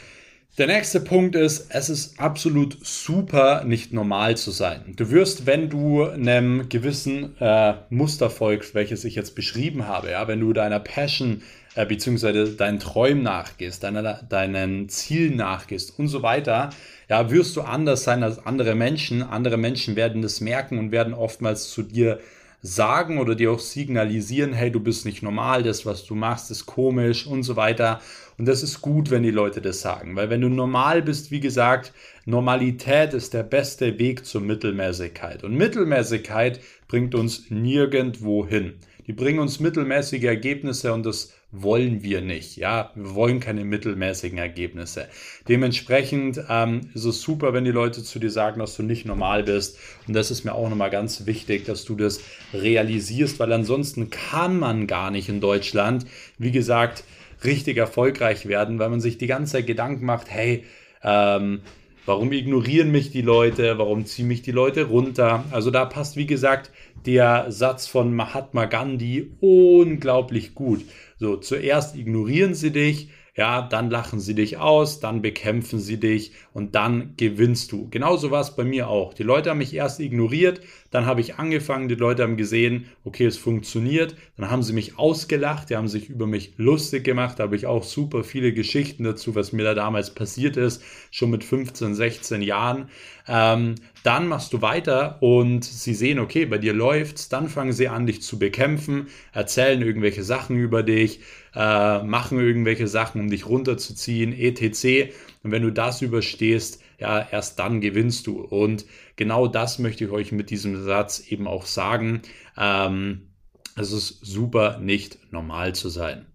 der 0.59 0.67
nächste 0.67 1.01
Punkt 1.01 1.35
ist, 1.35 1.67
es 1.71 1.89
ist 1.89 2.21
absolut 2.21 2.77
super, 2.83 3.65
nicht 3.65 3.95
normal 3.95 4.37
zu 4.37 4.51
sein. 4.51 4.93
Du 4.97 5.11
wirst, 5.11 5.47
wenn 5.47 5.71
du 5.71 6.05
einem 6.05 6.69
gewissen 6.69 7.35
äh, 7.41 7.75
Muster 7.89 8.29
folgst, 8.29 8.75
welches 8.75 9.05
ich 9.05 9.15
jetzt 9.15 9.35
beschrieben 9.35 9.87
habe, 9.89 10.11
ja, 10.11 10.29
wenn 10.29 10.41
du 10.41 10.53
deiner 10.53 10.79
Passion 10.79 11.41
äh, 11.75 11.87
bzw. 11.87 12.55
deinen 12.55 12.81
Träumen 12.81 13.23
nachgehst, 13.23 13.83
deiner, 13.83 14.23
deinen 14.29 14.91
Zielen 14.91 15.37
nachgehst 15.37 15.99
und 15.99 16.09
so 16.09 16.23
weiter, 16.23 16.69
ja, 17.09 17.31
wirst 17.31 17.57
du 17.57 17.63
anders 17.63 18.05
sein 18.05 18.23
als 18.23 18.45
andere 18.45 18.75
Menschen. 18.75 19.23
Andere 19.23 19.57
Menschen 19.57 19.97
werden 19.97 20.21
das 20.21 20.43
merken 20.43 20.79
und 20.79 20.93
werden 20.93 21.15
oftmals 21.15 21.71
zu 21.71 21.83
dir 21.83 22.21
sagen 22.63 23.19
oder 23.19 23.35
dir 23.35 23.51
auch 23.51 23.59
signalisieren, 23.59 24.53
hey, 24.53 24.71
du 24.71 24.79
bist 24.79 25.05
nicht 25.05 25.23
normal, 25.23 25.65
das, 25.65 25.85
was 25.85 26.05
du 26.07 26.15
machst, 26.15 26.51
ist 26.53 26.65
komisch 26.65 27.27
und 27.27 27.43
so 27.43 27.57
weiter. 27.57 28.01
Und 28.39 28.47
das 28.47 28.63
ist 28.63 28.81
gut, 28.81 29.11
wenn 29.11 29.25
die 29.25 29.31
Leute 29.31 29.61
das 29.61 29.81
sagen, 29.81 30.17
weil 30.17 30.31
wenn 30.31 30.41
du 30.41 30.49
normal 30.49 31.03
bist, 31.03 31.31
wie 31.33 31.41
gesagt, 31.41 31.93
Normalität 32.25 33.15
ist 33.15 33.35
der 33.35 33.43
beste 33.43 33.99
Weg 33.99 34.25
zur 34.25 34.41
Mittelmäßigkeit. 34.41 35.43
Und 35.43 35.57
Mittelmäßigkeit 35.57 36.61
bringt 36.87 37.15
uns 37.17 37.51
nirgendwo 37.51 38.47
hin. 38.47 38.75
Die 39.09 39.13
bringen 39.13 39.41
uns 39.41 39.59
mittelmäßige 39.59 40.25
Ergebnisse 40.25 40.93
und 40.93 41.05
das 41.05 41.35
wollen 41.53 42.03
wir 42.03 42.23
nicht. 42.23 42.57
Ja, 42.57 42.91
wir 42.95 43.15
wollen 43.15 43.39
keine 43.39 43.65
mittelmäßigen 43.65 44.39
Ergebnisse. 44.39 45.07
Dementsprechend 45.49 46.43
ähm, 46.49 46.91
ist 46.95 47.05
es 47.05 47.21
super, 47.21 47.53
wenn 47.53 47.65
die 47.65 47.71
Leute 47.71 48.03
zu 48.03 48.19
dir 48.19 48.31
sagen, 48.31 48.59
dass 48.59 48.75
du 48.75 48.83
nicht 48.83 49.05
normal 49.05 49.45
bist. 49.45 49.79
Und 50.09 50.15
das 50.15 50.31
ist 50.31 50.45
mir 50.45 50.55
auch 50.55 50.69
nochmal 50.71 50.91
ganz 50.91 51.27
wichtig, 51.27 51.67
dass 51.67 51.85
du 51.85 51.95
das 51.95 52.21
realisierst, 52.55 53.39
weil 53.39 53.53
ansonsten 53.53 54.09
kann 54.09 54.59
man 54.59 54.87
gar 54.87 55.11
nicht 55.11 55.29
in 55.29 55.41
Deutschland, 55.41 56.07
wie 56.39 56.53
gesagt, 56.53 57.05
richtig 57.45 57.77
erfolgreich 57.77 58.47
werden, 58.47 58.79
weil 58.79 58.89
man 58.89 59.01
sich 59.01 59.19
die 59.19 59.27
ganze 59.27 59.53
Zeit 59.53 59.67
Gedanken 59.67 60.07
macht, 60.07 60.31
hey, 60.31 60.65
ähm, 61.03 61.61
warum 62.07 62.33
ignorieren 62.33 62.91
mich 62.91 63.11
die 63.11 63.23
Leute, 63.23 63.79
warum 63.79 64.07
ziehen 64.07 64.29
mich 64.29 64.43
die 64.43 64.53
Leute 64.53 64.85
runter. 64.85 65.45
Also 65.51 65.71
da 65.71 65.85
passt, 65.85 66.17
wie 66.17 66.27
gesagt, 66.27 66.71
der 67.07 67.51
Satz 67.51 67.87
von 67.87 68.15
Mahatma 68.15 68.67
Gandhi 68.67 69.33
unglaublich 69.41 70.55
gut. 70.55 70.85
So, 71.19 71.37
zuerst 71.37 71.97
ignorieren 71.97 72.55
sie 72.55 72.73
dich, 72.73 73.11
ja, 73.35 73.63
dann 73.63 73.89
lachen 73.89 74.21
sie 74.21 74.35
dich 74.35 74.59
aus, 74.59 75.01
dann 75.01 75.23
bekämpfen 75.23 75.79
sie 75.79 75.99
dich 75.99 76.33
und 76.53 76.75
dann 76.75 77.15
gewinnst 77.17 77.73
du. 77.73 77.89
Genauso 77.89 78.31
war 78.31 78.43
es 78.43 78.55
bei 78.57 78.65
mir 78.65 78.89
auch. 78.89 79.15
Die 79.15 79.23
Leute 79.23 79.51
haben 79.51 79.59
mich 79.59 79.75
erst 79.75 80.01
ignoriert, 80.01 80.61
dann 80.93 81.07
habe 81.07 81.23
ich 81.23 81.37
angefangen, 81.37 81.89
die 81.89 81.95
Leute 81.95 82.23
haben 82.23 82.37
gesehen, 82.37 82.85
okay, 83.03 83.25
es 83.25 83.39
funktioniert, 83.39 84.15
dann 84.37 84.51
haben 84.51 84.63
sie 84.63 84.75
mich 84.75 84.99
ausgelacht, 84.99 85.71
die 85.71 85.77
haben 85.77 85.89
sich 85.89 86.11
über 86.11 86.27
mich 86.27 86.53
lustig 86.59 87.03
gemacht, 87.03 87.39
da 87.39 87.45
habe 87.45 87.57
ich 87.57 87.67
auch 87.67 87.83
super 87.83 88.23
viele 88.23 88.53
Geschichten 88.53 89.03
dazu, 89.03 89.35
was 89.35 89.53
mir 89.53 89.65
da 89.65 89.75
damals 89.75 90.15
passiert 90.15 90.59
ist, 90.59 90.83
schon 91.11 91.31
mit 91.31 91.45
15, 91.45 91.95
16 91.95 92.43
Jahren. 92.43 92.91
Ähm, 93.27 93.77
dann 94.03 94.29
machst 94.29 94.53
du 94.53 94.61
weiter 94.61 95.23
und 95.23 95.65
sie 95.65 95.95
sehen, 95.95 96.19
okay, 96.19 96.45
bei 96.45 96.59
dir 96.59 96.75
läuft's, 96.75 97.31
dann 97.31 97.49
fangen 97.49 97.73
sie 97.73 97.89
an, 97.89 98.05
dich 98.05 98.21
zu 98.21 98.39
bekämpfen, 98.39 99.07
erzählen 99.33 99.81
irgendwelche 99.81 100.25
Sachen 100.25 100.57
über 100.57 100.83
dich, 100.83 101.21
äh, 101.55 102.03
machen 102.03 102.39
irgendwelche 102.39 102.87
Sachen, 102.87 103.23
um 103.23 103.31
dich 103.31 103.47
runterzuziehen, 103.47 104.35
etc. 104.39 105.11
Und 105.43 105.53
wenn 105.53 105.63
du 105.63 105.73
das 105.73 106.03
überstehst, 106.03 106.82
ja, 107.03 107.29
erst 107.31 107.59
dann 107.59 107.81
gewinnst 107.81 108.27
du. 108.29 108.41
Und 108.41 108.87
genau 109.17 109.49
das 109.49 109.79
möchte 109.79 110.05
ich 110.05 110.11
euch 110.11 110.31
mit 110.33 110.51
diesem 110.51 110.83
Satz 110.85 111.21
eben 111.29 111.49
auch 111.49 111.67
sagen. 111.67 112.23
Ähm, 112.57 113.29
es 113.77 113.91
ist 113.93 114.25
super, 114.25 114.79
nicht 114.79 115.33
normal 115.33 115.75
zu 115.75 115.89
sein. 115.89 116.27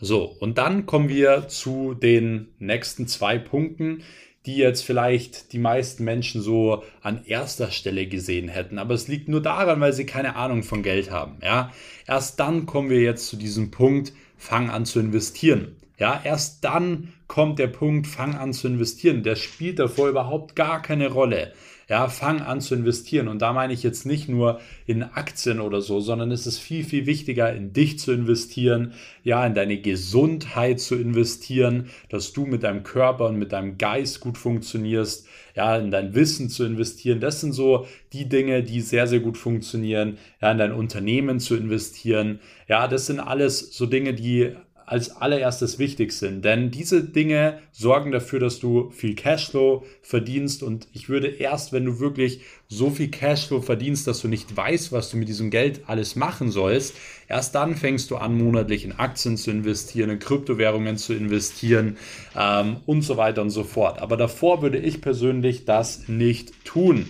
So, 0.00 0.24
und 0.24 0.58
dann 0.58 0.84
kommen 0.84 1.08
wir 1.08 1.46
zu 1.48 1.94
den 1.94 2.48
nächsten 2.58 3.06
zwei 3.06 3.38
Punkten, 3.38 4.02
die 4.46 4.56
jetzt 4.56 4.82
vielleicht 4.82 5.52
die 5.52 5.58
meisten 5.58 6.04
Menschen 6.04 6.42
so 6.42 6.82
an 7.02 7.24
erster 7.24 7.70
Stelle 7.70 8.06
gesehen 8.06 8.48
hätten. 8.48 8.78
Aber 8.78 8.94
es 8.94 9.08
liegt 9.08 9.28
nur 9.28 9.42
daran, 9.42 9.80
weil 9.80 9.92
sie 9.92 10.06
keine 10.06 10.36
Ahnung 10.36 10.64
von 10.64 10.82
Geld 10.82 11.10
haben. 11.10 11.38
Ja? 11.42 11.72
Erst 12.06 12.40
dann 12.40 12.66
kommen 12.66 12.90
wir 12.90 13.00
jetzt 13.00 13.28
zu 13.28 13.36
diesem 13.36 13.70
Punkt, 13.70 14.12
fang 14.36 14.70
an 14.70 14.86
zu 14.86 14.98
investieren. 15.00 15.76
Ja, 15.98 16.20
erst 16.22 16.62
dann 16.64 17.12
kommt 17.26 17.58
der 17.58 17.68
Punkt, 17.68 18.06
fang 18.06 18.34
an 18.34 18.52
zu 18.52 18.68
investieren. 18.68 19.22
Der 19.22 19.36
spielt 19.36 19.78
davor 19.78 20.08
überhaupt 20.08 20.54
gar 20.54 20.82
keine 20.82 21.08
Rolle. 21.08 21.52
Ja, 21.88 22.08
fang 22.08 22.40
an 22.40 22.60
zu 22.60 22.74
investieren. 22.74 23.28
Und 23.28 23.40
da 23.42 23.52
meine 23.52 23.72
ich 23.72 23.84
jetzt 23.84 24.06
nicht 24.06 24.28
nur 24.28 24.60
in 24.86 25.04
Aktien 25.04 25.60
oder 25.60 25.80
so, 25.80 26.00
sondern 26.00 26.32
es 26.32 26.46
ist 26.46 26.58
viel, 26.58 26.84
viel 26.84 27.06
wichtiger, 27.06 27.54
in 27.54 27.72
dich 27.72 28.00
zu 28.00 28.12
investieren, 28.12 28.92
ja, 29.22 29.46
in 29.46 29.54
deine 29.54 29.80
Gesundheit 29.80 30.80
zu 30.80 30.96
investieren, 30.96 31.88
dass 32.08 32.32
du 32.32 32.44
mit 32.44 32.64
deinem 32.64 32.82
Körper 32.82 33.26
und 33.26 33.38
mit 33.38 33.52
deinem 33.52 33.78
Geist 33.78 34.20
gut 34.20 34.36
funktionierst, 34.36 35.28
ja, 35.54 35.76
in 35.76 35.92
dein 35.92 36.14
Wissen 36.14 36.50
zu 36.50 36.64
investieren. 36.64 37.20
Das 37.20 37.40
sind 37.40 37.52
so 37.52 37.86
die 38.12 38.28
Dinge, 38.28 38.64
die 38.64 38.80
sehr, 38.80 39.06
sehr 39.06 39.20
gut 39.20 39.38
funktionieren, 39.38 40.18
ja, 40.42 40.50
in 40.50 40.58
dein 40.58 40.72
Unternehmen 40.72 41.38
zu 41.38 41.56
investieren. 41.56 42.40
Ja, 42.66 42.88
das 42.88 43.06
sind 43.06 43.20
alles 43.20 43.72
so 43.72 43.86
Dinge, 43.86 44.12
die 44.12 44.56
als 44.86 45.10
allererstes 45.10 45.80
wichtig 45.80 46.12
sind. 46.12 46.44
Denn 46.44 46.70
diese 46.70 47.02
Dinge 47.02 47.58
sorgen 47.72 48.12
dafür, 48.12 48.38
dass 48.38 48.60
du 48.60 48.90
viel 48.90 49.16
Cashflow 49.16 49.84
verdienst. 50.00 50.62
Und 50.62 50.86
ich 50.92 51.08
würde 51.08 51.26
erst, 51.26 51.72
wenn 51.72 51.84
du 51.84 51.98
wirklich 51.98 52.40
so 52.68 52.90
viel 52.90 53.08
Cashflow 53.08 53.60
verdienst, 53.60 54.06
dass 54.06 54.20
du 54.20 54.28
nicht 54.28 54.56
weißt, 54.56 54.92
was 54.92 55.10
du 55.10 55.16
mit 55.16 55.28
diesem 55.28 55.50
Geld 55.50 55.82
alles 55.88 56.14
machen 56.14 56.52
sollst, 56.52 56.94
erst 57.28 57.56
dann 57.56 57.74
fängst 57.74 58.12
du 58.12 58.16
an, 58.16 58.38
monatlich 58.38 58.84
in 58.84 58.92
Aktien 58.92 59.36
zu 59.36 59.50
investieren, 59.50 60.10
in 60.10 60.20
Kryptowährungen 60.20 60.96
zu 60.96 61.14
investieren 61.14 61.96
ähm, 62.36 62.76
und 62.86 63.02
so 63.02 63.16
weiter 63.16 63.42
und 63.42 63.50
so 63.50 63.64
fort. 63.64 63.98
Aber 63.98 64.16
davor 64.16 64.62
würde 64.62 64.78
ich 64.78 65.00
persönlich 65.00 65.64
das 65.64 66.06
nicht 66.06 66.64
tun. 66.64 67.08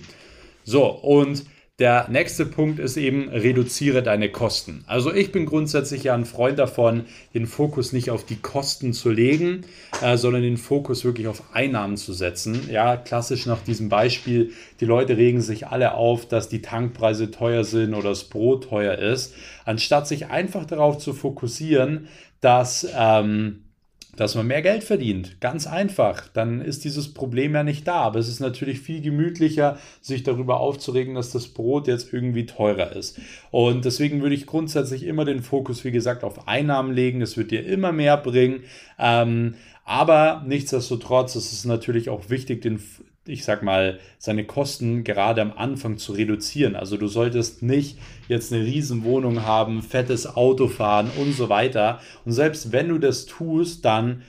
So, 0.64 0.86
und 0.86 1.44
der 1.78 2.08
nächste 2.08 2.46
Punkt 2.46 2.78
ist 2.78 2.96
eben, 2.96 3.28
reduziere 3.28 4.02
deine 4.02 4.30
Kosten. 4.30 4.82
Also 4.86 5.12
ich 5.12 5.30
bin 5.30 5.44
grundsätzlich 5.44 6.04
ja 6.04 6.14
ein 6.14 6.24
Freund 6.24 6.58
davon, 6.58 7.04
den 7.34 7.46
Fokus 7.46 7.92
nicht 7.92 8.10
auf 8.10 8.24
die 8.24 8.36
Kosten 8.36 8.94
zu 8.94 9.10
legen, 9.10 9.64
äh, 10.00 10.16
sondern 10.16 10.40
den 10.40 10.56
Fokus 10.56 11.04
wirklich 11.04 11.28
auf 11.28 11.42
Einnahmen 11.52 11.98
zu 11.98 12.14
setzen. 12.14 12.70
Ja, 12.70 12.96
klassisch 12.96 13.44
nach 13.44 13.60
diesem 13.60 13.90
Beispiel, 13.90 14.52
die 14.80 14.86
Leute 14.86 15.18
regen 15.18 15.42
sich 15.42 15.66
alle 15.66 15.94
auf, 15.94 16.26
dass 16.26 16.48
die 16.48 16.62
Tankpreise 16.62 17.30
teuer 17.30 17.64
sind 17.64 17.92
oder 17.92 18.08
das 18.08 18.24
Brot 18.24 18.70
teuer 18.70 18.96
ist, 18.96 19.34
anstatt 19.66 20.08
sich 20.08 20.28
einfach 20.28 20.64
darauf 20.64 20.96
zu 20.96 21.12
fokussieren, 21.12 22.08
dass... 22.40 22.88
Ähm, 22.96 23.65
dass 24.16 24.34
man 24.34 24.46
mehr 24.46 24.62
Geld 24.62 24.82
verdient. 24.84 25.40
Ganz 25.40 25.66
einfach. 25.66 26.28
Dann 26.28 26.60
ist 26.60 26.84
dieses 26.84 27.12
Problem 27.12 27.54
ja 27.54 27.62
nicht 27.62 27.86
da. 27.86 27.96
Aber 27.96 28.18
es 28.18 28.28
ist 28.28 28.40
natürlich 28.40 28.80
viel 28.80 29.00
gemütlicher, 29.00 29.78
sich 30.00 30.22
darüber 30.22 30.60
aufzuregen, 30.60 31.14
dass 31.14 31.30
das 31.30 31.48
Brot 31.48 31.86
jetzt 31.86 32.12
irgendwie 32.12 32.46
teurer 32.46 32.92
ist. 32.92 33.20
Und 33.50 33.84
deswegen 33.84 34.22
würde 34.22 34.34
ich 34.34 34.46
grundsätzlich 34.46 35.04
immer 35.04 35.24
den 35.24 35.42
Fokus, 35.42 35.84
wie 35.84 35.92
gesagt, 35.92 36.24
auf 36.24 36.48
Einnahmen 36.48 36.92
legen. 36.92 37.22
Es 37.22 37.36
wird 37.36 37.50
dir 37.50 37.64
immer 37.66 37.92
mehr 37.92 38.16
bringen. 38.16 38.64
Ähm, 38.98 39.54
aber 39.84 40.44
nichtsdestotrotz 40.46 41.36
ist 41.36 41.52
es 41.52 41.64
natürlich 41.64 42.08
auch 42.08 42.28
wichtig, 42.28 42.62
den, 42.62 42.80
ich 43.26 43.44
sag 43.44 43.62
mal, 43.62 43.98
seine 44.18 44.44
Kosten 44.44 45.04
gerade 45.04 45.42
am 45.42 45.52
Anfang 45.52 45.98
zu 45.98 46.12
reduzieren. 46.12 46.76
Also 46.76 46.96
du 46.96 47.08
solltest 47.08 47.62
nicht 47.62 47.98
jetzt 48.28 48.52
eine 48.52 48.64
Riesenwohnung 48.64 49.44
haben, 49.44 49.82
fettes 49.82 50.36
Auto 50.36 50.68
fahren 50.68 51.10
und 51.18 51.32
so 51.32 51.48
weiter. 51.48 52.00
Und 52.24 52.32
selbst 52.32 52.72
wenn 52.72 52.88
du 52.88 52.98
das 52.98 53.26
tust, 53.26 53.84
dann 53.84 54.22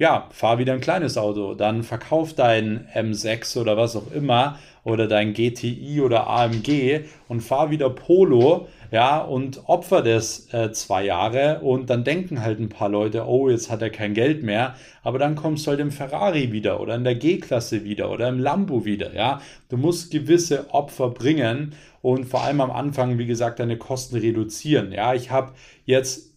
ja, 0.00 0.28
fahr 0.30 0.58
wieder 0.58 0.72
ein 0.72 0.80
kleines 0.80 1.18
Auto, 1.18 1.54
dann 1.54 1.82
verkauf 1.82 2.32
dein 2.32 2.88
M6 2.94 3.58
oder 3.58 3.76
was 3.76 3.96
auch 3.96 4.10
immer 4.12 4.58
oder 4.82 5.06
dein 5.06 5.34
GTI 5.34 6.00
oder 6.00 6.26
AMG 6.26 7.02
und 7.28 7.42
fahr 7.42 7.70
wieder 7.70 7.90
Polo, 7.90 8.68
ja, 8.90 9.18
und 9.18 9.62
opfer 9.68 10.02
das 10.02 10.52
äh, 10.52 10.72
zwei 10.72 11.04
Jahre 11.04 11.60
und 11.60 11.90
dann 11.90 12.04
denken 12.04 12.42
halt 12.42 12.58
ein 12.58 12.68
paar 12.68 12.88
Leute, 12.88 13.26
oh, 13.26 13.48
jetzt 13.48 13.70
hat 13.70 13.82
er 13.82 13.90
kein 13.90 14.14
Geld 14.14 14.42
mehr, 14.42 14.74
aber 15.02 15.18
dann 15.18 15.36
kommst 15.36 15.66
du 15.66 15.70
halt 15.70 15.80
im 15.80 15.90
Ferrari 15.92 16.52
wieder 16.52 16.80
oder 16.80 16.96
in 16.96 17.04
der 17.04 17.14
G-Klasse 17.14 17.84
wieder 17.84 18.10
oder 18.10 18.28
im 18.28 18.38
Lambo 18.38 18.84
wieder, 18.84 19.14
ja. 19.14 19.40
Du 19.68 19.76
musst 19.76 20.10
gewisse 20.10 20.72
Opfer 20.74 21.10
bringen 21.10 21.74
und 22.02 22.24
vor 22.26 22.42
allem 22.42 22.60
am 22.60 22.70
Anfang, 22.70 23.18
wie 23.18 23.26
gesagt, 23.26 23.60
deine 23.60 23.76
Kosten 23.78 24.16
reduzieren, 24.16 24.92
ja. 24.92 25.14
Ich 25.14 25.30
habe 25.30 25.52
jetzt 25.84 26.30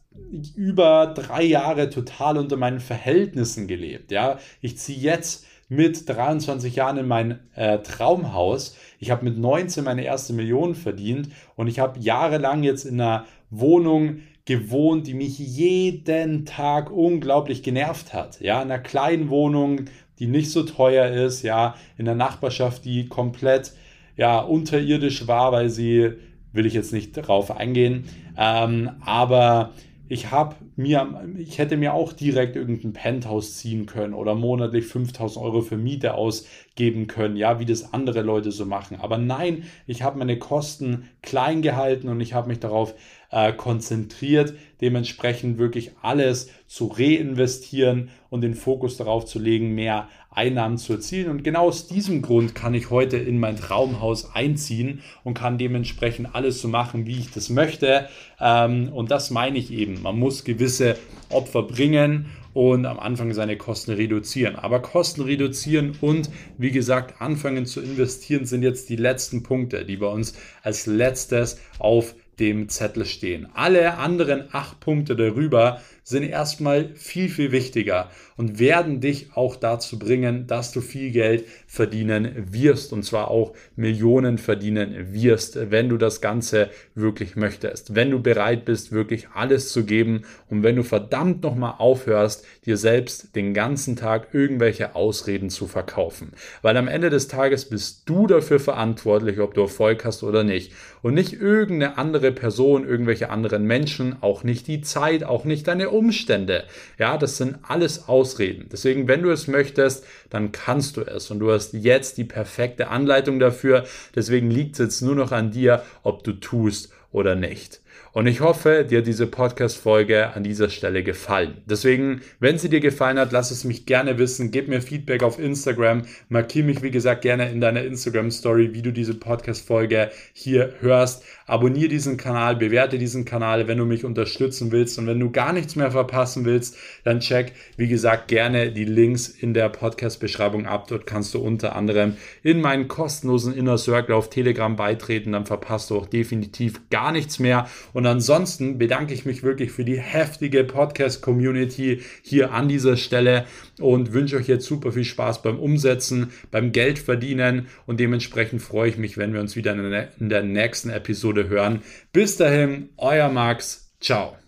über 0.56 1.14
drei 1.16 1.44
Jahre 1.44 1.90
total 1.90 2.38
unter 2.38 2.58
meinen 2.58 2.80
Verhältnissen 2.80 3.68
gelebt. 3.68 4.12
Ja, 4.12 4.38
ich 4.62 4.78
ziehe 4.78 5.00
jetzt 5.00 5.46
mit 5.70 6.08
23 6.08 6.76
Jahren 6.76 6.98
in 6.98 7.08
mein 7.08 7.40
äh, 7.56 7.80
Traumhaus. 7.80 8.76
Ich 9.00 9.12
habe 9.12 9.26
mit 9.26 9.38
19 9.38 9.84
meine 9.84 10.04
erste 10.04 10.34
Million 10.34 10.76
verdient 10.76 11.30
und 11.56 11.68
ich 11.68 11.80
habe 11.80 12.00
jahrelang 12.00 12.64
jetzt 12.64 12.86
in 12.86 13.00
einer 13.00 13.26
Wohnung 13.50 14.20
gewohnt, 14.46 15.08
die 15.08 15.14
mich 15.14 15.40
jeden 15.40 16.46
Tag 16.46 16.92
unglaublich 16.92 17.64
genervt 17.64 18.14
hat. 18.14 18.42
Ja, 18.42 18.62
in 18.62 18.72
einer 18.72 18.82
kleinen 18.82 19.30
Wohnung, 19.30 19.86
die 20.20 20.28
nicht 20.28 20.52
so 20.52 20.64
teuer 20.64 21.08
ist, 21.08 21.44
ja, 21.44 21.76
in 21.98 22.06
der 22.06 22.16
Nachbarschaft, 22.16 22.86
die 22.86 23.08
komplett 23.08 23.74
ja 24.18 24.40
unterirdisch 24.40 25.28
war, 25.28 25.52
weil 25.52 25.70
sie 25.70 26.12
will 26.52 26.66
ich 26.66 26.74
jetzt 26.74 26.94
nicht 26.94 27.14
drauf 27.14 27.52
eingehen, 27.52 28.06
ähm, 28.38 28.92
aber 29.04 29.72
ich 30.14 30.30
habe 30.30 30.56
mir, 30.76 31.26
ich 31.38 31.58
hätte 31.58 31.76
mir 31.76 31.96
auch 31.96 32.14
direkt 32.14 32.56
irgendein 32.56 32.94
Penthouse 32.94 33.58
ziehen 33.58 33.88
können 33.88 34.14
oder 34.14 34.36
monatlich 34.36 34.86
5000 34.86 35.44
Euro 35.44 35.62
für 35.62 35.76
Miete 35.76 36.14
ausgeben 36.14 37.08
können, 37.08 37.36
ja, 37.36 37.60
wie 37.60 37.66
das 37.66 37.94
andere 37.94 38.22
Leute 38.22 38.52
so 38.52 38.66
machen. 38.68 39.00
Aber 39.02 39.18
nein, 39.18 39.64
ich 39.88 40.04
habe 40.04 40.20
meine 40.20 40.38
Kosten 40.38 41.10
klein 41.24 41.64
gehalten 41.64 42.10
und 42.10 42.22
ich 42.22 42.36
habe 42.36 42.48
mich 42.48 42.60
darauf 42.60 42.94
äh, 43.34 43.52
konzentriert, 43.52 44.54
dementsprechend 44.80 45.58
wirklich 45.58 45.92
alles 46.02 46.50
zu 46.68 46.88
reinvestieren 46.88 48.10
und 48.30 48.42
den 48.42 48.54
Fokus 48.54 48.96
darauf 48.98 49.26
zu 49.26 49.40
legen, 49.40 49.74
mehr 49.74 50.08
Einnahmen 50.30 50.78
zu 50.78 50.94
erzielen. 50.94 51.30
Und 51.30 51.44
genau 51.44 51.68
aus 51.68 51.88
diesem 51.88 52.22
Grund 52.22 52.54
kann 52.54 52.76
ich 52.76 52.92
heute 52.92 53.18
in 53.18 53.40
mein 53.40 53.58
Traumhaus 53.58 54.36
einziehen 54.36 55.02
und 55.24 55.34
kann 55.34 55.58
dementsprechend 55.58 56.36
alles 56.36 56.62
so 56.62 56.68
machen, 56.68 57.08
wie 57.08 57.18
ich 57.18 57.32
das 57.32 57.50
möchte. 57.50 58.08
Ähm, 58.40 58.90
und 58.94 59.10
das 59.10 59.32
meine 59.32 59.58
ich 59.58 59.72
eben. 59.72 60.02
Man 60.04 60.20
muss 60.20 60.44
gewisse 60.44 60.96
Opfer 61.30 61.64
bringen 61.64 62.28
und 62.54 62.86
am 62.86 63.00
Anfang 63.00 63.34
seine 63.34 63.58
Kosten 63.58 63.94
reduzieren. 63.94 64.56
Aber 64.56 64.80
Kosten 64.82 65.22
reduzieren 65.22 65.98
und 66.02 66.30
wie 66.60 66.72
gesagt 66.72 67.20
anfangen 67.20 67.66
zu 67.66 67.82
investieren 67.82 68.46
sind 68.46 68.62
jetzt 68.62 68.90
die 68.90 68.96
letzten 68.96 69.42
Punkte, 69.42 69.86
die 69.86 69.98
bei 69.98 70.08
uns 70.08 70.36
als 70.62 70.86
letztes 70.86 71.60
auf 71.80 72.14
dem 72.40 72.70
Zettel 72.70 73.06
stehen. 73.06 73.48
Alle 73.54 73.98
anderen 73.98 74.46
acht 74.52 74.80
Punkte 74.80 75.16
darüber 75.16 75.82
sind 76.04 76.24
erstmal 76.24 76.90
viel, 76.96 77.30
viel 77.30 77.52
wichtiger 77.52 78.10
und 78.36 78.60
werden 78.60 79.00
dich 79.00 79.30
auch 79.36 79.56
dazu 79.56 79.98
bringen, 79.98 80.48
dass 80.48 80.72
du 80.72 80.82
viel 80.82 81.12
Geld 81.12 81.46
verdienen 81.66 82.48
wirst. 82.52 82.92
Und 82.92 83.04
zwar 83.04 83.30
auch 83.30 83.54
Millionen 83.76 84.38
verdienen 84.38 85.14
wirst, 85.14 85.72
wenn 85.72 85.90
du 85.90 85.98
das 85.98 86.20
Ganze 86.20 86.70
wirklich 86.94 87.36
möchtest, 87.36 87.96
wenn 87.96 88.12
du 88.12 88.22
bereit 88.22 88.66
bist, 88.66 88.92
wirklich 88.92 89.30
alles 89.34 89.72
zu 89.72 89.86
geben 89.86 90.24
und 90.50 90.64
wenn 90.64 90.76
du 90.76 90.84
verdammt 90.84 91.44
nochmal 91.44 91.76
aufhörst, 91.78 92.46
dir 92.66 92.78
selbst 92.78 93.36
den 93.36 93.54
ganzen 93.54 93.96
Tag 93.96 94.34
irgendwelche 94.34 94.96
Ausreden 94.96 95.50
zu 95.50 95.68
verkaufen. 95.68 96.34
Weil 96.62 96.76
am 96.76 96.88
Ende 96.88 97.10
des 97.10 97.28
Tages 97.28 97.70
bist 97.70 98.04
du 98.06 98.28
dafür 98.28 98.60
verantwortlich, 98.60 99.40
ob 99.40 99.54
du 99.54 99.62
Erfolg 99.62 100.04
hast 100.04 100.24
oder 100.24 100.44
nicht. 100.44 100.74
Und 101.02 101.14
nicht 101.14 101.34
irgendeine 101.34 101.98
andere 101.98 102.32
Person, 102.32 102.88
irgendwelche 102.88 103.30
anderen 103.30 103.66
Menschen, 103.66 104.22
auch 104.22 104.44
nicht 104.44 104.68
die 104.68 104.82
Zeit, 104.82 105.24
auch 105.24 105.46
nicht 105.46 105.68
deine 105.68 105.93
Umstände. 105.94 106.64
Ja, 106.98 107.18
das 107.18 107.38
sind 107.38 107.60
alles 107.64 108.08
Ausreden. 108.08 108.68
Deswegen, 108.72 109.08
wenn 109.08 109.22
du 109.22 109.30
es 109.30 109.48
möchtest, 109.48 110.06
dann 110.30 110.52
kannst 110.52 110.98
du 110.98 111.02
es 111.02 111.32
und 111.32 111.40
du 111.40 111.52
hast 111.52 111.74
jetzt 111.74 112.18
die 112.18 112.24
perfekte 112.24 112.88
Anleitung 112.90 113.40
dafür. 113.40 113.86
Deswegen 114.16 114.50
liegt 114.50 114.74
es 114.74 114.80
jetzt 114.80 115.02
nur 115.02 115.16
noch 115.16 115.32
an 115.32 115.52
dir, 115.52 115.84
ob 116.02 116.24
du 116.24 116.34
tust 116.34 116.92
oder 117.12 117.36
nicht. 117.36 117.83
Und 118.14 118.28
ich 118.28 118.42
hoffe, 118.42 118.86
dir 118.88 119.00
hat 119.00 119.08
diese 119.08 119.26
Podcast-Folge 119.26 120.36
an 120.36 120.44
dieser 120.44 120.70
Stelle 120.70 121.02
gefallen. 121.02 121.64
Deswegen, 121.66 122.22
wenn 122.40 122.60
sie 122.60 122.70
dir 122.70 122.80
gefallen 122.80 123.18
hat, 123.18 123.32
lass 123.32 123.50
es 123.50 123.64
mich 123.64 123.88
gerne 123.88 124.20
wissen. 124.20 124.52
Gib 124.52 124.68
mir 124.68 124.84
Feedback 124.84 125.24
auf 125.24 125.40
Instagram. 125.40 126.04
Markier 126.30 126.64
mich, 126.64 126.84
wie 126.84 126.92
gesagt, 126.92 127.24
gerne 127.24 127.50
in 127.50 127.60
deiner 127.60 127.84
Instagram-Story, 127.84 128.76
wie 128.76 128.84
du 128.84 128.92
diese 128.92 129.16
Podcast-Folge 129.16 130.12
hier 130.32 130.76
hörst. 130.80 131.24
Abonniere 131.48 131.88
diesen 131.88 132.18
Kanal, 132.18 132.56
bewerte 132.56 133.00
diesen 133.00 133.26
Kanal, 133.26 133.68
wenn 133.68 133.80
du 133.80 133.86
mich 133.86 134.06
unterstützen 134.06 134.72
willst. 134.72 135.00
Und 135.00 135.08
wenn 135.08 135.20
du 135.20 135.32
gar 135.32 135.52
nichts 135.52 135.76
mehr 135.76 135.90
verpassen 135.90 136.46
willst, 136.46 136.78
dann 137.04 137.20
check, 137.20 137.54
wie 137.78 137.88
gesagt, 137.88 138.28
gerne 138.28 138.72
die 138.72 138.86
Links 138.86 139.28
in 139.28 139.56
der 139.56 139.70
Podcast-Beschreibung 139.70 140.68
ab. 140.68 140.86
Dort 140.88 141.08
kannst 141.08 141.34
du 141.34 141.40
unter 141.40 141.76
anderem 141.76 142.18
in 142.44 142.62
meinen 142.62 142.88
kostenlosen 142.88 143.56
Inner 143.56 143.80
Circle 143.80 144.14
auf 144.14 144.30
Telegram 144.30 144.76
beitreten. 144.76 145.32
Dann 145.32 145.48
verpasst 145.48 145.90
du 145.90 145.98
auch 145.98 146.06
definitiv 146.06 146.80
gar 146.92 147.12
nichts 147.12 147.40
mehr. 147.40 147.68
Und 147.92 148.03
und 148.04 148.08
ansonsten 148.08 148.78
bedanke 148.78 149.14
ich 149.14 149.24
mich 149.24 149.44
wirklich 149.44 149.72
für 149.72 149.86
die 149.86 149.98
heftige 149.98 150.66
Podcast-Community 150.66 152.02
hier 152.22 152.52
an 152.52 152.68
dieser 152.68 152.98
Stelle 152.98 153.46
und 153.80 154.12
wünsche 154.12 154.36
euch 154.36 154.50
jetzt 154.50 154.66
super 154.66 154.92
viel 154.92 155.06
Spaß 155.06 155.42
beim 155.42 155.58
Umsetzen, 155.58 156.34
beim 156.52 156.74
Geldverdienen 156.74 157.68
und 157.86 158.02
dementsprechend 158.02 158.62
freue 158.62 158.90
ich 158.90 158.98
mich, 158.98 159.18
wenn 159.18 159.34
wir 159.34 159.40
uns 159.40 159.56
wieder 159.56 159.72
in 160.20 160.28
der 160.28 160.44
nächsten 160.44 160.90
Episode 160.90 161.48
hören. 161.48 161.82
Bis 162.12 162.36
dahin, 162.36 162.90
euer 162.98 163.30
Max. 163.30 163.94
Ciao. 164.02 164.43